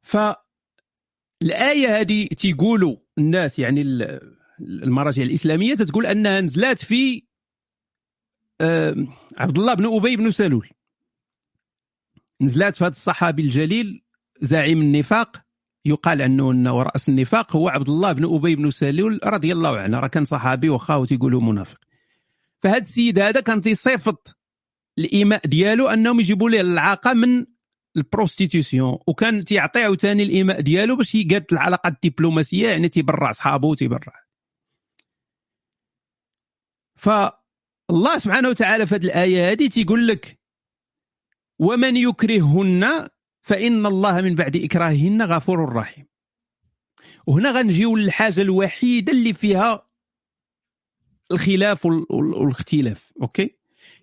ف 0.02 0.18
الايه 1.42 2.00
هذه 2.00 2.28
تيقولوا 2.28 2.98
الناس 3.18 3.60
يعني 3.60 3.82
المراجع 4.60 5.24
الإسلامية 5.24 5.76
تتقول 5.76 6.06
أنها 6.06 6.42
نزلات 6.42 6.86
في 6.86 7.24
عبد 9.38 9.58
الله 9.58 9.74
بن 9.74 9.96
أبي 9.96 10.16
بن 10.16 10.32
سلول. 10.32 10.70
نزلات 12.42 12.76
في 12.76 12.84
هذا 12.84 12.92
الصحابي 12.92 13.42
الجليل 13.42 14.04
زعيم 14.42 14.82
النفاق 14.82 15.47
يقال 15.88 16.22
عنه 16.22 16.52
انه 16.52 16.84
راس 16.84 17.10
النفاق 17.10 17.56
هو 17.56 17.70
عبد 17.70 17.90
الله 17.90 18.12
بن 18.12 18.36
أبي 18.36 18.56
بن 18.56 18.72
سلول 18.72 19.20
رضي 19.24 19.52
الله 19.52 19.78
عنه. 19.80 20.00
راه 20.00 20.08
كان 20.08 20.26
صحابي 20.26 20.70
واخا 20.70 21.06
تيقولوا 21.06 21.42
منافق. 21.42 21.80
فهذا 22.60 22.78
السيد 22.78 23.20
هذا 23.20 23.40
كان 23.42 23.62
تيصيفط 23.62 24.38
الإماء 24.98 25.48
ديالو 25.48 25.88
أنهم 25.88 26.20
يجيبوا 26.20 26.50
ليه 26.50 26.62
العاقه 26.62 27.14
من 27.14 27.46
ال 27.98 28.05
prostitution 28.05 28.98
وكان 29.08 29.44
تيعطي 29.44 29.84
عاوتاني 29.84 30.24
الإماء 30.24 30.62
ديالو 30.62 30.96
باش 30.96 31.16
يقاد 31.16 31.46
العلاقة 31.52 31.88
الدبلوماسية 31.88 32.70
يعني 32.70 32.90
تيبرع 32.90 33.32
صحابه 33.32 33.68
وتيبرع. 33.68 34.14
فالله 36.96 38.18
سبحانه 38.18 38.50
وتعالى 38.50 38.88
في 38.88 38.96
هذه 38.96 39.06
الآية 39.06 39.52
هذه 39.52 39.68
تيقول 39.68 40.08
لك 40.08 40.40
ومن 41.60 41.98
يكرههن 41.98 43.10
فإن 43.48 43.86
الله 43.86 44.22
من 44.22 44.36
بعد 44.36 44.56
إكراههن 44.56 45.22
غفور 45.22 45.74
رحيم. 45.74 46.06
وهنا 47.28 47.52
غنجيو 47.52 47.96
للحاجة 47.96 48.42
الوحيدة 48.42 49.12
اللي 49.12 49.34
فيها 49.34 49.88
الخلاف 51.32 51.86
والاختلاف 51.86 53.14
أوكي؟ 53.22 53.58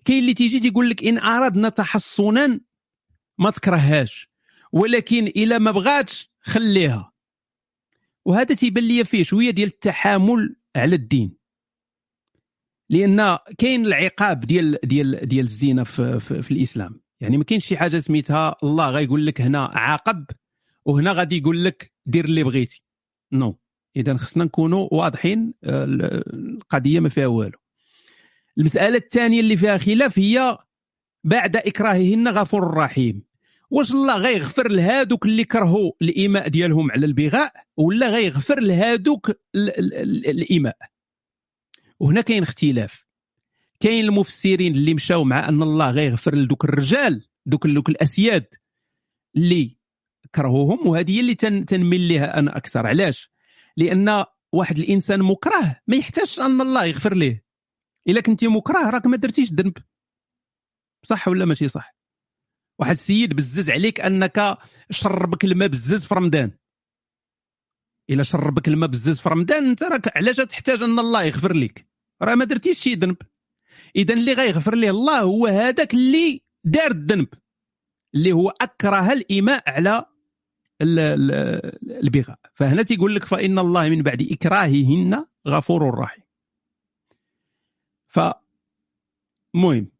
كاين 0.05 0.19
اللي 0.19 0.33
تيجي 0.33 0.59
تيقول 0.59 0.89
لك 0.89 1.03
إن 1.03 1.17
اردنا 1.17 1.69
تحصنا 1.69 2.59
ما 3.37 3.49
تكرههاش 3.51 4.29
ولكن 4.71 5.27
إلا 5.27 5.57
ما 5.57 5.71
بغاتش 5.71 6.31
خليها. 6.41 7.13
وهذا 8.25 8.55
تيبان 8.55 8.83
لي 8.83 9.03
فيه 9.03 9.23
شوية 9.23 9.51
ديال 9.51 9.67
التحامل 9.67 10.55
على 10.75 10.95
الدين. 10.95 11.37
لأن 12.89 13.37
كاين 13.57 13.85
العقاب 13.85 14.39
ديال 14.39 14.79
ديال 14.83 15.27
ديال 15.27 15.45
الزنا 15.45 15.83
في, 15.83 16.19
في, 16.19 16.41
في 16.41 16.51
الإسلام. 16.51 17.04
يعني 17.25 17.37
ما 17.37 17.43
كاينش 17.43 17.65
شي 17.65 17.77
حاجة 17.77 17.97
سميتها 17.97 18.55
الله 18.63 18.89
غيقول 18.89 19.25
لك 19.25 19.41
هنا 19.41 19.65
عاقب 19.65 20.25
وهنا 20.85 21.11
غادي 21.11 21.37
يقول 21.37 21.65
لك 21.65 21.93
دير 22.05 22.25
اللي 22.25 22.43
بغيتي. 22.43 22.83
non. 23.31 23.51
non. 23.51 23.55
إذا 23.95 24.17
خصنا 24.17 24.43
نكونوا 24.43 24.87
واضحين 24.91 25.53
آه، 25.63 25.85
القضية 26.33 26.99
ما 26.99 27.09
فيها 27.09 27.27
والو. 27.27 27.57
المسألة 28.57 28.97
الثانية 28.97 29.39
اللي 29.39 29.57
فيها 29.57 29.77
خلاف 29.77 30.19
هي 30.19 30.57
بعد 31.23 31.55
إكراههن 31.55 32.27
غفور 32.27 32.73
رحيم. 32.73 33.23
واش 33.69 33.91
الله 33.91 34.17
غيغفر 34.17 34.71
لهادوك 34.71 35.25
اللي 35.25 35.43
كرهوا 35.43 35.91
الإيماء 36.01 36.47
ديالهم 36.47 36.91
على 36.91 37.05
البغاء 37.05 37.51
ولا 37.77 38.09
غيغفر 38.09 38.59
لهادوك 38.59 39.31
الإيماء؟ 39.55 40.77
وهنا 41.99 42.21
كاين 42.21 42.43
اختلاف. 42.43 43.04
كاين 43.79 44.05
المفسرين 44.05 44.75
اللي 44.75 44.93
مشاو 44.93 45.23
مع 45.23 45.49
أن 45.49 45.61
الله 45.61 45.91
غيغفر 45.91 46.35
لدوك 46.35 46.65
الرجال 46.65 47.27
دوك 47.45 47.67
دوك 47.67 47.89
الأسياد 47.89 48.55
اللي 49.35 49.77
كرهوهم 50.35 50.87
وهذه 50.87 51.11
هي 51.11 51.19
اللي 51.19 51.35
تنميل 51.65 52.07
لها 52.09 52.39
أنا 52.39 52.57
أكثر. 52.57 52.87
علاش؟ 52.87 53.31
لأن 53.77 54.25
واحد 54.53 54.77
الإنسان 54.77 55.21
مكره 55.21 55.81
ما 55.87 55.95
يحتاجش 55.95 56.39
أن 56.39 56.61
الله 56.61 56.85
يغفر 56.85 57.13
ليه. 57.13 57.45
إلا 58.07 58.21
كنتي 58.21 58.47
مكره 58.47 58.89
راك 58.89 59.05
ما 59.05 59.17
درتيش 59.17 59.51
ذنب. 59.51 59.77
صح 61.03 61.27
ولا 61.27 61.45
ماشي 61.45 61.67
صح؟ 61.67 61.95
واحد 62.79 62.91
السيد 62.91 63.33
بزز 63.33 63.69
عليك 63.69 63.99
أنك 64.01 64.57
شربك 64.89 65.45
الماء 65.45 65.67
بزز 65.67 66.05
في 66.05 66.15
رمضان. 66.15 66.51
إلا 68.09 68.23
شربك 68.23 68.67
الماء 68.67 68.89
بزز 68.89 69.19
في 69.19 69.29
رمضان 69.29 69.65
أنت 69.65 69.83
راك 69.83 70.17
علاش 70.17 70.35
تحتاج 70.35 70.83
أن 70.83 70.99
الله 70.99 71.23
يغفر 71.23 71.53
لك 71.53 71.87
راه 72.21 72.35
ما 72.35 72.45
درتيش 72.45 72.79
شي 72.79 72.93
ذنب. 72.93 73.17
اذا 73.95 74.13
اللي 74.13 74.33
غيغفر 74.33 74.75
ليه 74.75 74.89
الله 74.89 75.19
هو 75.19 75.47
هذاك 75.47 75.93
اللي 75.93 76.41
دار 76.63 76.91
الذنب 76.91 77.27
اللي 78.15 78.31
هو 78.31 78.49
أكره 78.49 79.13
الإيماء 79.13 79.63
على 79.67 80.05
البغاء. 80.81 82.39
فهنا 82.53 82.83
تيقول 82.83 83.15
لك 83.15 83.25
فإن 83.25 83.59
الله 83.59 83.89
من 83.89 84.03
بعد 84.03 84.27
إكراههن 84.31 85.25
غفور 85.47 85.99
رحيم. 85.99 86.23
ف 88.07 88.19
مهم 89.53 89.91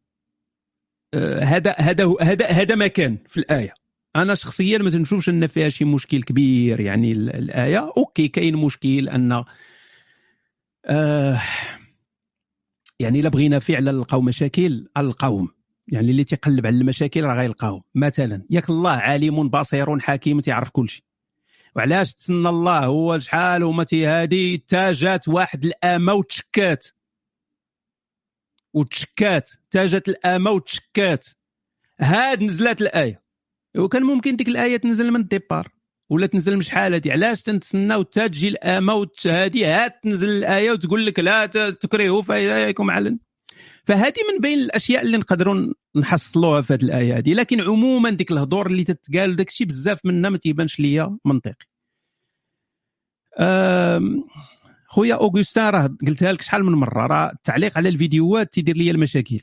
آه، 1.14 1.44
هذا 1.44 1.74
هذا 1.78 2.14
هذا 2.20 2.46
هذا 2.46 2.86
كان 2.86 3.18
في 3.28 3.36
الآية. 3.40 3.74
أنا 4.16 4.34
شخصيا 4.34 4.78
ما 4.78 4.90
تنشوفش 4.90 5.28
أن 5.28 5.46
فيها 5.46 5.68
شي 5.68 5.84
مشكل 5.84 6.22
كبير 6.22 6.80
يعني 6.80 7.12
الآية. 7.12 7.92
أوكي 7.96 8.28
كاين 8.28 8.56
مشكل 8.56 9.08
أن 9.08 9.44
آه 10.86 11.42
يعني 13.00 13.20
إلا 13.20 13.28
بغينا 13.28 13.58
فعلا 13.58 13.92
نلقاو 13.92 14.20
مشاكل 14.20 14.88
القوم. 14.96 15.48
يعني 15.88 16.10
اللي 16.10 16.24
تيقلب 16.24 16.66
على 16.66 16.76
المشاكل 16.76 17.24
راه 17.24 17.34
غيلقاهم 17.34 17.82
مثلا 17.94 18.42
ياك 18.50 18.70
الله 18.70 18.90
عالم 18.90 19.48
بصير 19.48 19.98
حكيم 19.98 20.40
تيعرف 20.40 20.70
كل 20.70 20.88
شيء 20.88 21.04
وعلاش 21.76 22.14
تسنى 22.14 22.48
الله 22.48 22.84
هو 22.84 23.18
شحال 23.18 23.62
هما 23.62 23.86
هادي 23.92 24.56
تاجات 24.56 25.28
واحد 25.28 25.64
الأمة 25.64 26.14
وتشكات. 26.14 26.86
وتشكات. 28.74 29.50
تاجت 29.70 30.08
الأمة 30.08 30.50
وتشكات. 30.50 31.26
هاد 32.00 32.42
نزلت 32.42 32.80
الآية. 32.80 33.22
وكان 33.76 34.02
ممكن 34.02 34.36
ديك 34.36 34.48
الآية 34.48 34.76
تنزل 34.76 35.10
من 35.10 35.20
الديبار 35.20 35.68
ولا 36.10 36.26
تنزل 36.26 36.56
من 36.56 36.62
شحال 36.62 36.92
هادي؟ 36.92 37.12
علاش 37.12 37.42
تنتسناو 37.42 38.04
حتى 38.04 38.28
تجي 38.28 38.48
الآمة 38.48 39.08
هادي 39.26 39.64
هات 39.66 40.00
تنزل 40.02 40.28
الآية 40.28 40.70
وتقول 40.70 41.06
لك 41.06 41.18
لا 41.18 41.46
تكرهوا 41.70 42.22
فاياكم 42.22 42.90
علن 42.90 43.18
فهذه 43.84 44.14
من 44.32 44.40
بين 44.40 44.58
الأشياء 44.58 45.02
اللي 45.02 45.16
نقدروا 45.16 45.72
نحصلوها 45.96 46.62
في 46.62 46.74
هذه 46.74 46.82
الآية 46.82 47.18
هذه 47.18 47.34
لكن 47.34 47.60
عموما 47.60 48.10
ديك 48.10 48.32
الهضور 48.32 48.66
اللي 48.66 48.84
تتقال 48.84 49.36
داك 49.36 49.48
الشيء 49.48 49.66
بزاف 49.66 50.00
منها 50.04 50.30
ما 50.30 50.38
تيبانش 50.38 50.80
ليا 50.80 51.18
منطقي. 51.24 51.66
خويا 54.88 55.14
أوغوستان 55.14 55.68
راه 55.68 55.96
قلتها 56.06 56.32
لك 56.32 56.42
شحال 56.42 56.64
من 56.64 56.72
مرة 56.72 57.06
راه 57.06 57.32
التعليق 57.32 57.78
على 57.78 57.88
الفيديوهات 57.88 58.52
تيدير 58.52 58.76
لي 58.76 58.90
المشاكل. 58.90 59.40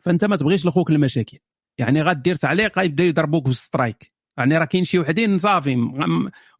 فأنت 0.00 0.24
ما 0.24 0.36
تبغيش 0.36 0.66
لخوك 0.66 0.90
المشاكل. 0.90 1.38
يعني 1.78 2.02
غدير 2.02 2.34
تعليق 2.34 2.78
غيبدا 2.78 3.04
يضربوك 3.04 3.44
بال 3.44 3.59
strike. 3.59 4.12
يعني 4.40 4.58
راه 4.58 4.64
كاين 4.64 4.84
شي 4.84 4.98
وحدين 4.98 5.38
صافي 5.38 5.76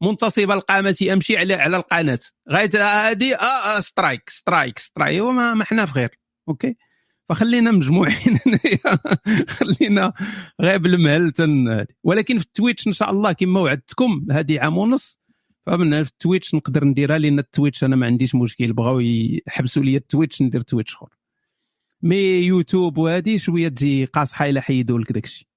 منتصب 0.03 0.51
القامة 0.51 0.97
أمشي 1.13 1.37
على 1.37 1.55
على 1.55 1.77
القناة. 1.77 2.19
غايت 2.51 2.77
هادي 2.77 3.37
آه, 3.37 3.77
آه 3.77 3.81
strike 3.81 4.31
strike 4.31 4.79
strike 4.79 5.23
وما 5.23 5.55
ما 5.55 5.65
حنا 5.65 5.87
في 5.87 5.93
خير 5.93 6.19
OK؟ 6.49 6.77
فخلينا 7.29 7.71
مجموعين 7.71 8.39
خلينا 9.59 10.13
غير 10.61 10.79
بالمهل 10.79 11.33
ولكن 12.05 12.39
في 12.39 12.45
ال 12.45 12.51
Twitch 12.51 12.87
إن 12.87 12.93
شاء 12.93 13.11
الله 13.11 13.33
كما 13.33 13.61
وعدتكم 13.61 14.27
هذه 14.31 14.61
عام 14.61 14.79
ونص 14.79 15.21
فمن 15.67 16.05
في 16.05 16.11
ال 16.11 16.17
Twitch 16.17 16.55
نقدر 16.55 16.85
نديرها 16.85 17.19
لأن 17.19 17.39
ال 17.39 17.45
Twitch 17.45 17.85
أنا 17.85 17.97
ما 17.97 18.07
عنديش 18.07 18.35
مشكل 18.35 18.73
بغاو 18.73 19.01
يحبسوا 19.01 19.83
لي 19.83 19.97
ال 19.97 20.03
Twitch 20.03 20.43
ندير 20.43 20.61
Twitch 20.61 20.95
أخر. 20.95 21.09
mais 22.03 22.17
يوتيوب 22.17 22.99
وهذه 22.99 23.37
شوية 23.37 23.69
تجي 23.69 24.05
قاصحة 24.05 24.47
إلى 24.47 24.61
حيدوا 24.63 24.99
لك 24.99 25.13
داكشي. 25.13 25.50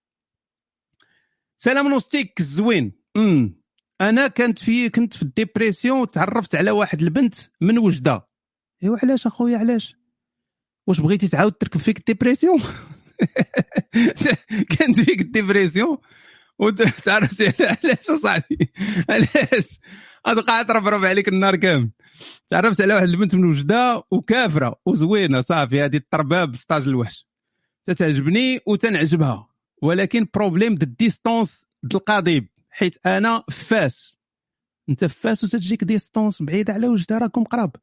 سلام 1.63 1.87
نوستيك 1.87 2.41
زوين. 2.41 2.91
امم 3.17 3.61
أنا 4.01 4.27
كنت 4.27 4.59
في 4.59 4.89
كنت 4.89 5.13
في 5.13 5.21
ال 5.21 5.28
dépression 5.28 5.99
وتعرفت 5.99 6.55
على 6.55 6.71
واحد 6.71 7.01
البنت 7.01 7.35
من 7.61 7.77
وجدة. 7.77 8.27
ايوا 8.83 8.97
علاش 9.03 9.27
أخويا 9.27 9.57
علاش؟ 9.57 9.95
واش 10.87 11.01
بغيتي 11.01 11.27
تعاود 11.27 11.51
تركب 11.51 11.79
فيك 11.79 11.97
ال 11.97 12.03
dépression 12.03 12.59
كانت 14.77 14.99
فيك 14.99 15.21
ال 15.21 15.28
dépression 15.28 15.97
وتعرفتي 16.59 17.45
علاش 17.65 18.09
أصاحبي؟ 18.09 18.71
علاش؟ 19.09 19.79
غتبقى 20.27 20.65
تربرب 20.65 21.05
عليك 21.05 21.27
النار 21.27 21.55
كامل. 21.55 21.89
تعرفت 22.49 22.81
على 22.81 22.93
واحد 22.93 23.09
البنت 23.09 23.35
من 23.35 23.45
وجدة 23.45 24.03
وكافرة 24.11 24.75
وزوينة 24.85 25.41
صافي 25.41 25.81
هذه 25.81 25.97
الطرباب 25.97 26.55
ستاج 26.55 26.87
الوحش. 26.87 27.27
تتعجبني 27.85 28.59
وتنعجبها. 28.67 29.52
ولكن 29.83 30.27
بروبليم 30.33 30.75
د 30.75 30.83
ديستونس 30.83 31.65
د 31.83 31.95
القضيب 31.95 32.47
حيت 32.69 33.07
أنا 33.07 33.43
فاس. 33.51 34.17
أنت 34.89 35.05
فاس 35.05 35.43
وتجيك 35.43 35.83
ديستونس 35.83 36.41
بعيده 36.41 36.73
على 36.73 36.87
وجده 36.87 37.17
راكم 37.17 37.43
قراب. 37.43 37.75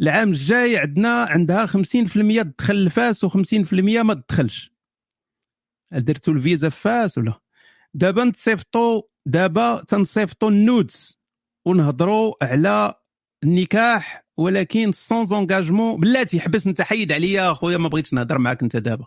العام 0.00 0.28
الجاي 0.28 0.78
عندنا 0.78 1.24
عندها 1.24 1.66
50% 1.66 2.42
تدخل 2.42 2.74
الفاس 2.74 3.24
و50% 3.26 3.72
ما 3.72 4.14
تدخلش. 4.14 4.72
درتو 5.92 6.32
الفيزا 6.32 6.68
في 6.68 6.80
فاس 6.80 7.18
ولا؟ 7.18 7.40
دابا 7.94 8.24
نتصيفطوا 8.24 9.02
دابا 9.26 9.84
تنصيفطوا 9.88 10.50
ال 10.50 10.61
nudes 10.61 11.18
ونهضروا 11.64 12.34
على 12.42 12.94
النكاح 13.44 14.24
ولكن 14.36 14.92
sans 14.92 15.26
engagement 15.26 16.00
بلاتي 16.00 16.40
حبس 16.40 16.66
انت 16.66 16.82
حيد 16.82 17.12
عليا 17.12 17.50
اخويا 17.50 17.78
ما 17.78 17.88
بغيتش 17.88 18.14
نهضر 18.14 18.38
معاك 18.38 18.62
أنت 18.62 18.76
دابا. 18.76 19.06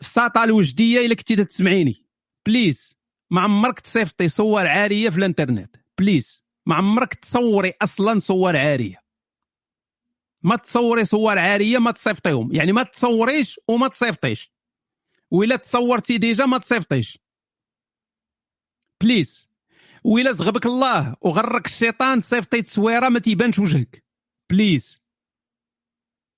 الساطا 0.00 0.44
الوجدية 0.44 1.06
إلا 1.06 1.14
كنتي 1.14 1.44
تسمعيني. 1.44 2.06
please 2.46 2.96
ما 3.30 3.40
عمرك 3.40 3.80
تصيفطي 3.80 4.28
صور 4.28 4.66
عارية 4.66 5.10
في 5.10 5.18
الانترنت. 5.18 5.76
please 5.98 6.42
ما 6.66 6.74
عمرك 6.74 7.14
تصوري 7.14 7.72
أصلا 7.82 8.18
صور 8.18 8.56
عارية. 8.56 9.04
ما 10.42 10.56
تصوري 10.56 11.04
صور 11.04 11.38
عارية 11.38 11.78
ما 11.78 11.90
تصيفطيهم. 11.90 12.52
يعني 12.52 12.72
ما 12.72 12.82
تصوريش 12.82 13.60
وما 13.68 13.88
تصيفطيش. 13.88 14.52
وإلا 15.30 15.56
تصورتي 15.56 16.18
déjà 16.18 16.46
ما 16.46 16.58
تصيفطيش. 16.58 17.18
please 19.00 19.50
وإلا 20.04 20.32
زغبك 20.32 20.66
الله 20.66 21.16
وغرك 21.20 21.66
الشيطان 21.66 22.20
صيفطي 22.20 22.62
تصويرة 22.62 23.08
ما 23.08 23.18
تيبانش 23.18 23.58
وجهك. 23.58 24.04
please 24.50 24.99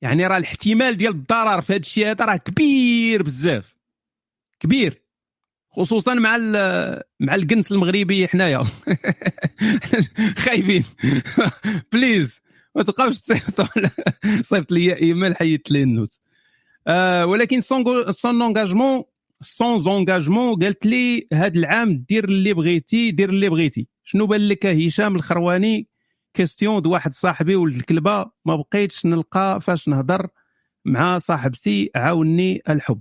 يعني 0.03 0.26
راه 0.26 0.36
الاحتمال 0.36 0.96
ديال 0.96 1.12
الضرر 1.12 1.61
في 1.61 1.72
هذا 1.72 1.80
الشيء 1.80 2.11
هذا 2.11 2.24
راه 2.24 2.36
كبير 2.36 3.22
بزاف. 3.22 3.74
كبير. 4.61 5.03
خصوصا 5.70 6.14
مع 6.14 6.36
مع 7.20 7.34
الجنس 7.34 7.72
المغربي 7.72 8.28
حنايا. 8.28 8.64
خايفين 10.44 10.84
please 11.93 12.40
ما 12.74 12.82
تبقاوش 12.82 13.20
تصيفطوا 13.20 13.66
صيفط 14.42 14.72
لي 14.72 14.96
إيميل 14.96 15.36
حيدت 15.36 15.70
لي 15.70 15.82
ال 15.82 15.89
note. 15.89 16.20
آه 16.86 17.26
ولكن 17.26 17.61
sans 17.61 18.43
engagement 18.43 19.03
sans 19.40 19.88
engagement 19.88 20.62
قالت 20.62 20.86
لي 20.86 21.26
هذا 21.32 21.59
العام 21.59 22.05
دير 22.09 22.24
اللي 22.24 22.53
بغيتي 22.53 23.11
دير 23.11 23.30
اللي 23.30 23.48
بغيتي. 23.48 23.88
شنو 24.05 24.26
بان 24.26 24.48
لك 24.48 24.66
هشام 24.66 25.16
الخرواني؟ 25.16 25.91
question 26.34 26.82
de 26.82 26.86
واحد 26.87 27.14
صاحبي 27.14 27.55
ولد 27.57 27.76
الكلبه 27.76 28.30
ما 28.45 28.57
بقيتش 28.57 29.07
نلقى 29.07 29.61
فاش 29.61 29.89
نهضر 29.89 30.28
مع 30.85 31.18
صاحبتي 31.18 31.91
عاوني 31.97 32.62
الحب. 32.68 33.01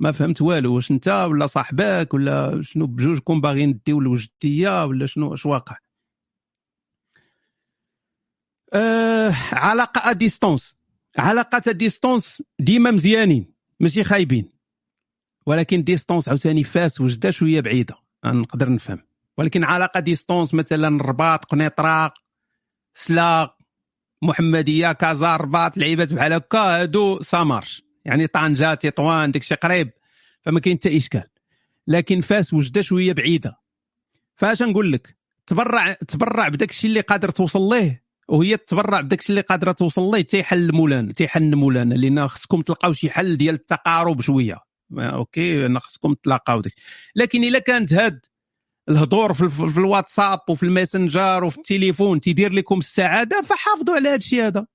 ما 0.00 0.12
فهمت 0.12 0.42
والو 0.42 0.74
واش 0.74 0.90
انت 0.90 1.08
ولا 1.08 1.46
صاحبك 1.46 2.14
ولا 2.14 2.62
شنو 2.62 2.86
بجوجكم 2.86 3.40
باغيين 3.40 3.80
ديو 3.86 3.98
الوجدية 4.00 4.84
ولا 4.84 5.06
شنو 5.06 5.34
اش 5.34 5.46
واقع؟ 5.46 5.76
أه 8.74 9.32
علاقة 9.52 10.10
à 10.10 10.17
distance 10.17 10.76
علاقات 11.18 11.68
distance 11.68 12.42
ديما 12.58 12.90
مزيانين 12.90 13.54
ماشي 13.80 14.04
خايبين. 14.04 14.52
ولكن 15.46 15.84
distance 15.84 16.28
عاوتاني 16.28 16.64
فاس 16.64 17.00
وجدة 17.00 17.30
شوية 17.30 17.60
بعيدة 17.60 17.94
نقدر 18.24 18.72
نفهم. 18.72 18.98
ولكن 19.38 19.64
علاقة 19.64 20.00
distance 20.00 20.54
مثلا 20.54 20.88
الرباط 20.88 21.44
قنيطرة 21.44 22.14
سلا 22.98 23.56
محمدية 24.22 24.92
كازا 24.92 25.36
رباط 25.36 25.76
لعيبات 25.76 26.14
بحال 26.14 26.32
هكا 26.32 26.58
هادو 26.58 27.22
ça 27.22 27.35
marche. 27.35 27.82
يعني 28.04 28.26
طنجه 28.26 28.74
تطوان 28.74 29.30
داكشي 29.30 29.54
قريب 29.54 29.90
فما 30.42 30.60
كاين 30.60 30.76
حتى 30.76 30.96
إشكال. 30.96 31.24
لكن 31.86 32.20
فاس 32.20 32.54
وجدة 32.54 32.80
شوية 32.80 33.12
بعيدة. 33.12 33.60
فاش 34.34 34.62
نقول 34.62 34.92
لك 34.92 35.16
تبرع 35.46 35.92
تبرع 35.92 36.48
بداك 36.48 36.70
الشيء 36.70 36.90
اللي 36.90 37.00
قادر 37.00 37.28
توصل 37.28 37.68
ليه؟ 37.68 38.04
وهي 38.28 38.56
تبرع 38.56 39.00
بداك 39.00 39.20
الشيء 39.20 39.30
اللي 39.30 39.40
قادرة 39.40 39.72
توصل 39.72 40.10
ليه 40.10 40.22
تيحل 40.22 40.72
مولانا 40.72 41.12
تيحل 41.12 41.56
مولانا 41.56 41.94
لأن 41.94 42.28
خصكم 42.28 42.60
تلقاو 42.60 42.92
شي 42.92 43.10
حل 43.10 43.36
ديال 43.36 43.54
التقارب 43.54 44.20
شوية. 44.20 44.58
OK 44.98 45.66
أنا 45.66 45.78
خصكم 45.78 46.14
تلاقاو 46.14 46.62
لكن 47.16 47.44
إلا 47.44 47.58
كانت 47.58 47.92
هاد 47.92 48.26
الهضور 48.88 49.34
في, 49.34 49.48
في 49.48 49.78
الواتساب 49.78 50.40
وفي 50.48 50.62
الماسنجر 50.62 51.44
وفي 51.44 51.58
التليفون 51.58 52.20
تيدير 52.20 52.52
لكم 52.52 52.78
السعادة 52.78 53.42
فحافظوا 53.42 53.94
على 53.94 54.08
هذا 54.08 54.16
الشيء 54.16 54.46
هذا. 54.46 54.66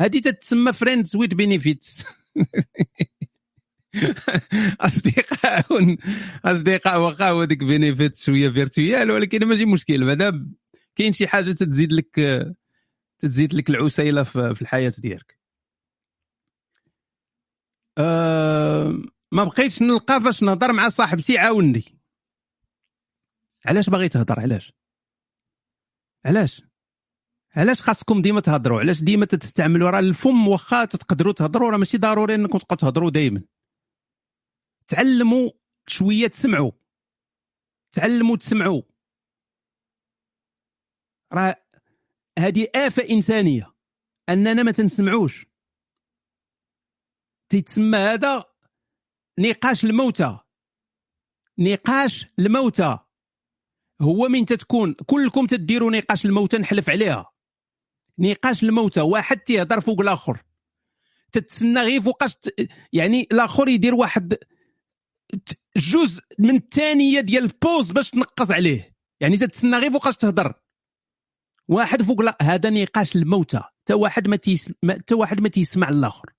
هذه 0.00 0.18
تتسمى 0.18 0.72
friends 0.72 1.16
with 1.16 1.28
benefits 1.28 2.04
اصدقاء 4.80 5.96
أصدقاء 6.44 7.00
واخا 7.00 7.30
هو 7.30 7.44
ديك 7.44 7.58
benefit 7.58 8.16
شوية 8.16 8.50
virtuel 8.50 9.10
ولكن 9.10 9.44
ماشي 9.44 9.64
مشكل. 9.64 10.04
مادام 10.04 10.54
كاين 10.96 11.12
شي 11.12 11.26
حاجة 11.26 11.52
تزيد 11.52 11.92
لك 11.92 12.44
تزيد 13.18 13.54
لك 13.54 13.70
العسيلة 13.70 14.22
في 14.22 14.62
الحياة 14.62 14.92
ديالك. 14.98 15.36
أه 17.98 18.98
ما 19.32 19.44
بقيتش 19.44 19.82
نلقى 19.82 20.20
فاش 20.20 20.42
نهضر 20.42 20.72
مع 20.72 20.88
صاحبتي 20.88 21.38
عاوني 21.38 21.95
علاش 23.66 23.90
باغي 23.90 24.08
تهضر؟ 24.08 24.40
علاش؟ 24.40 24.72
علاش؟ 26.24 26.62
علاش 27.56 27.82
خاصكم 27.82 28.22
ديما 28.22 28.40
تهضروا؟ 28.40 28.80
علاش 28.80 29.02
ديما 29.02 29.26
تستعملوا؟ 29.26 29.90
راه 29.90 29.98
الفم 29.98 30.48
واخا 30.48 30.84
تقدروا 30.84 31.32
تهضروا 31.32 31.70
راه 31.70 31.78
ماشي 31.78 31.98
ضروري 31.98 32.34
انكم 32.34 32.58
تبقاو 32.58 32.76
تهضروا 32.76 33.10
دائما 33.10 33.42
تعلموا 34.88 35.50
شوية 35.86 36.26
تسمعوا. 36.26 36.72
تعلموا 37.92 38.36
تسمعوا. 38.36 38.82
راه 41.32 41.56
هذه 42.38 42.68
آفة 42.74 43.02
إنسانية. 43.10 43.74
أننا 44.28 44.62
ما 44.62 44.72
تنسمعوش. 44.72 45.46
تيتسمى 47.48 47.98
هذا 47.98 48.44
نقاش 49.38 49.84
الموتى. 49.84 50.38
نقاش 51.58 52.26
الموتى. 52.38 53.05
هو 54.00 54.28
من 54.28 54.46
تتكون 54.46 54.92
كلكم 54.92 55.46
تديروا 55.46 55.90
نقاش 55.90 56.24
الموتى 56.24 56.58
نحلف 56.58 56.90
عليها. 56.90 57.32
نقاش 58.18 58.62
الموتى 58.62 59.00
واحد 59.00 59.38
تيهضر 59.38 59.80
فوق 59.80 60.00
الآخر. 60.00 60.42
تتسنى 61.32 61.80
غير 61.80 62.00
فوقاش 62.00 62.34
يعني 62.92 63.28
الآخر 63.32 63.68
يدير 63.68 63.94
واحد 63.94 64.36
جزء 65.76 66.22
من 66.38 66.56
الثانية 66.56 67.20
ديال 67.20 67.44
ال 67.44 67.52
pause 67.52 67.92
باش 67.92 68.10
تنقص 68.10 68.50
عليه. 68.50 68.96
يعني 69.20 69.36
تتسنى 69.36 69.76
غير 69.76 69.90
فوقاش 69.90 70.16
تهضر. 70.16 70.54
واحد 71.68 72.02
فوق 72.02 72.22
لا 72.22 72.38
هذا 72.42 72.70
نقاش 72.70 73.16
الموتى 73.16 73.62
حتى 73.86 73.94
واحد 73.94 74.28
ما 74.28 74.36
تيسمع 74.36 74.94
حتى 74.94 75.14
واحد 75.14 75.40
ما 75.40 75.48
تيسمع 75.48 75.88
الآخر 75.88 76.32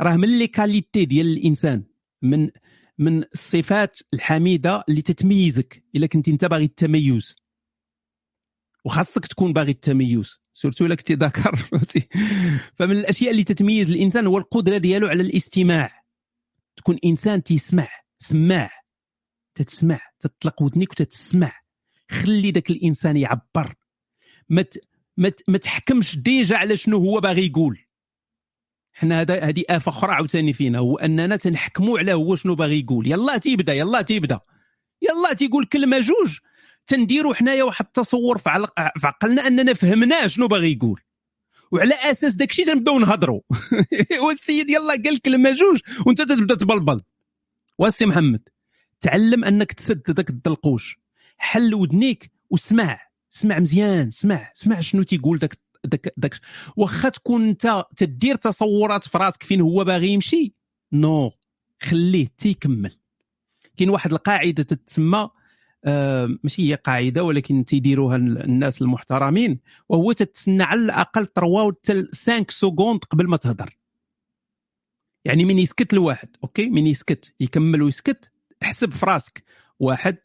راه 0.00 0.16
من 0.16 0.38
les 0.38 0.46
qualités 0.46 1.04
ديال 1.04 1.26
الإنسان 1.26 1.84
من 2.22 2.50
من 2.98 3.22
الصفات 3.22 3.98
الحميدة 4.14 4.84
اللي 4.88 5.02
تتميزك 5.02 5.84
إلا 5.96 6.06
كنت 6.06 6.28
أنت 6.28 6.44
باغي 6.44 6.64
التميز. 6.64 7.36
وخاصك 8.84 9.26
تكون 9.26 9.52
باغي 9.52 9.70
التميز. 9.70 10.38
surtout 10.54 10.86
إلا 10.86 10.94
كنتي 10.94 11.14
ذكر 11.14 11.56
فمن 12.78 12.96
الأشياء 12.96 13.30
اللي 13.30 13.44
تتميز 13.44 13.90
الإنسان 13.90 14.26
هو 14.26 14.38
القدرة 14.38 14.78
ديالو 14.78 15.06
على 15.06 15.22
الاستماع. 15.22 16.04
تكون 16.76 16.98
إنسان 17.04 17.42
تيسمع 17.42 17.88
سماع 18.18 18.70
تتسمع 19.54 20.00
تطلق 20.20 20.62
ودنيك 20.62 20.90
وتتسمع. 20.90 21.52
خلي 22.10 22.50
ذاك 22.50 22.70
الإنسان 22.70 23.16
يعبر. 23.16 23.74
ما 24.48 24.64
ما 25.48 25.58
تحكمش 25.58 26.18
déjà 26.18 26.56
على 26.56 26.76
شنو 26.76 26.98
هو 26.98 27.20
باغي 27.20 27.46
يقول. 27.46 27.78
حنا 28.92 29.20
هذا 29.20 29.40
هذه 29.40 29.64
آفة 29.70 29.88
أخرى 29.88 30.12
عاوتاني 30.12 30.52
فينا 30.52 30.78
هو 30.78 30.98
أننا 30.98 31.36
تنحكموا 31.36 31.98
على 31.98 32.12
هو 32.12 32.36
شنو 32.36 32.54
باغي 32.54 32.80
يقول. 32.80 33.06
يلا 33.06 33.38
تيبدا 33.38 33.74
يلا 33.74 34.02
تيبدا. 34.02 34.40
يلا 35.02 35.32
تيقول 35.32 35.64
كلمة 35.64 35.98
جوج. 35.98 36.38
تنديروا 36.86 37.34
حنايا 37.34 37.64
واحد 37.64 37.84
التصور 37.84 38.38
في, 38.38 38.50
علق... 38.50 38.72
في 38.98 39.06
عقلنا 39.06 39.46
أننا 39.46 39.74
فهمناه 39.74 40.26
شنو 40.26 40.48
باغي 40.48 40.72
يقول. 40.72 41.00
وعلى 41.72 41.94
أساس 41.94 42.34
داك 42.34 42.50
الشيء 42.50 42.66
تنبداو 42.66 42.98
نهضروا 42.98 43.40
والسيد 44.26 44.70
يلا 44.70 45.02
قال 45.04 45.20
كلمة 45.22 45.50
جوج 45.50 45.80
وانت 46.06 46.22
تبدا 46.22 46.54
تبلبل. 46.54 47.00
واسي 47.78 48.06
محمد 48.06 48.48
تعلم 49.00 49.44
أنك 49.44 49.72
تسد 49.72 50.10
ذاك 50.10 50.30
الدلقوش. 50.30 50.98
حل 51.36 51.74
ودنيك 51.74 52.30
وسمع 52.50 53.00
سمع 53.30 53.58
مزيان 53.58 54.10
سمع 54.10 54.50
سمع 54.54 54.80
شنو 54.80 55.02
تيقول 55.02 55.38
داك 55.38 55.58
داك 55.84 56.14
داك 56.16 56.40
واخا 56.76 57.08
تكون 57.08 57.48
انت 57.48 57.84
تدير 57.96 58.34
تصورات 58.34 59.08
في 59.08 59.18
راسك 59.18 59.42
فين 59.42 59.60
هو 59.60 59.84
باغي 59.84 60.08
يمشي؟ 60.08 60.54
Non. 60.92 61.30
خليه 61.82 62.26
تيكمل. 62.38 62.96
كاين 63.76 63.90
واحد 63.90 64.12
القاعدة 64.12 64.62
تتسمى 64.62 65.30
آه 65.84 66.38
ماشي 66.42 66.70
هي 66.70 66.74
قاعدة 66.74 67.22
ولكن 67.22 67.64
تيديروها 67.64 68.16
الناس 68.16 68.82
المحترمين 68.82 69.60
وهو 69.88 70.12
تتسنى 70.12 70.62
على 70.62 70.80
الأقل 70.80 71.26
3 71.26 72.10
5 72.12 72.46
secondes 72.48 73.04
قبل 73.04 73.28
ما 73.28 73.36
تهضر 73.36 73.78
يعني 75.24 75.44
من 75.44 75.58
يسكت 75.58 75.92
الواحد 75.92 76.36
أوكي؟ 76.44 76.70
من 76.70 76.86
يسكت 76.86 77.34
يكمل 77.40 77.82
ويسكت 77.82 78.32
احسب 78.62 78.92
في 78.92 79.06
راسك. 79.06 79.44
واحد 79.80 80.16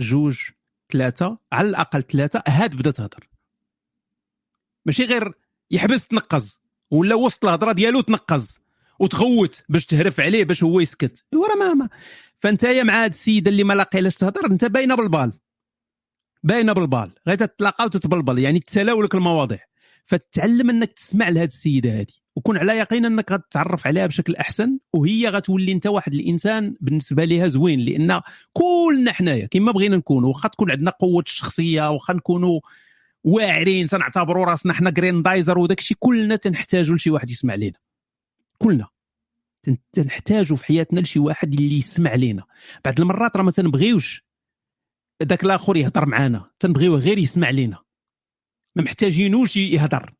جوج 0.00 0.38
ثلاثة 0.92 1.38
على 1.52 1.68
الأقل 1.68 2.02
ثلاثة 2.02 2.42
هاد 2.48 2.76
بدا 2.76 2.90
تهضر 2.90 3.29
ماشي 4.86 5.04
غير 5.04 5.32
يحبس 5.70 6.08
تنقز 6.08 6.58
ولا 6.90 7.14
وسط 7.14 7.44
الهضرة 7.44 7.72
ديالو 7.72 8.00
تنقز 8.00 8.58
وتغوت 8.98 9.62
باش 9.68 9.86
تهرف 9.86 10.20
عليه 10.20 10.44
باش 10.44 10.62
هو 10.62 10.80
يسكت. 10.80 11.24
ورا 11.34 11.54
ما, 11.54 11.74
ما. 11.74 11.88
فانت 12.38 12.66
مع 12.66 13.04
هاد 13.04 13.10
السيده 13.10 13.50
اللي 13.50 13.64
ما 13.64 13.74
لاقيلاش 13.74 14.14
تهضر 14.14 14.46
انت 14.46 14.64
باينة 14.64 14.94
بالبال. 14.94 15.32
باينة 16.42 16.72
بالبال. 16.72 17.10
غير 17.28 17.36
تتلاقى 17.36 17.84
وتتبلبل 17.84 18.38
يعني 18.38 18.60
تسالاو 18.60 19.02
لك 19.02 19.14
المواضيع. 19.14 19.58
فتعلم 20.06 20.70
انك 20.70 20.92
تسمع 20.92 21.28
لهاد 21.28 21.48
السيدة 21.48 22.00
هذه 22.00 22.12
وكون 22.36 22.58
على 22.58 22.72
يقين 22.78 23.04
انك 23.04 23.32
غتتعرف 23.32 23.86
عليها 23.86 24.06
بشكل 24.06 24.36
أحسن 24.36 24.78
وهي 24.92 25.28
غتولي 25.28 25.72
انت 25.72 25.86
واحد 25.86 26.14
الإنسان 26.14 26.76
بالنسبة 26.80 27.24
ليها 27.24 27.48
زوين 27.48 27.80
لأن 27.80 28.20
كلنا 28.52 29.12
حنايا 29.12 29.46
كما 29.46 29.72
بغينا 29.72 29.96
نكونوا 29.96 30.28
واخا 30.28 30.48
تكون 30.48 30.70
عندنا 30.70 30.90
قوة 30.90 31.22
الشخصية 31.26 31.90
واخا 31.90 32.12
نكونوا 32.14 32.60
واعرين 33.24 33.86
تنعتبروا 33.86 34.44
راسنا 34.44 34.72
حنا 34.72 34.90
Grendizer 34.90 35.58
وداك 35.58 35.78
الشيء 35.78 35.96
كلنا 36.00 36.36
تنحتاجوا 36.36 36.96
لشي 36.96 37.10
واحد 37.10 37.30
يسمع 37.30 37.54
لنا 37.54 37.78
كلنا. 38.58 38.88
تن- 39.62 39.76
تنحتاجوا 39.92 40.56
في 40.56 40.64
حياتنا 40.64 41.00
لشي 41.00 41.18
واحد 41.18 41.54
اللي 41.54 41.78
يسمع 41.78 42.14
لنا 42.14 42.42
بعض 42.84 43.00
المرات 43.00 43.36
راه 43.36 43.42
ما 43.42 43.50
تنبغيوش 43.50 44.24
داك 45.20 45.44
الآخر 45.44 45.76
يهضر 45.76 46.06
معانا. 46.06 46.50
تنبغيوه 46.58 46.98
غير 46.98 47.18
يسمع 47.18 47.50
لنا 47.50 47.78
ما 48.76 48.82
محتاجينوش 48.82 49.56
يهضر. 49.56 50.14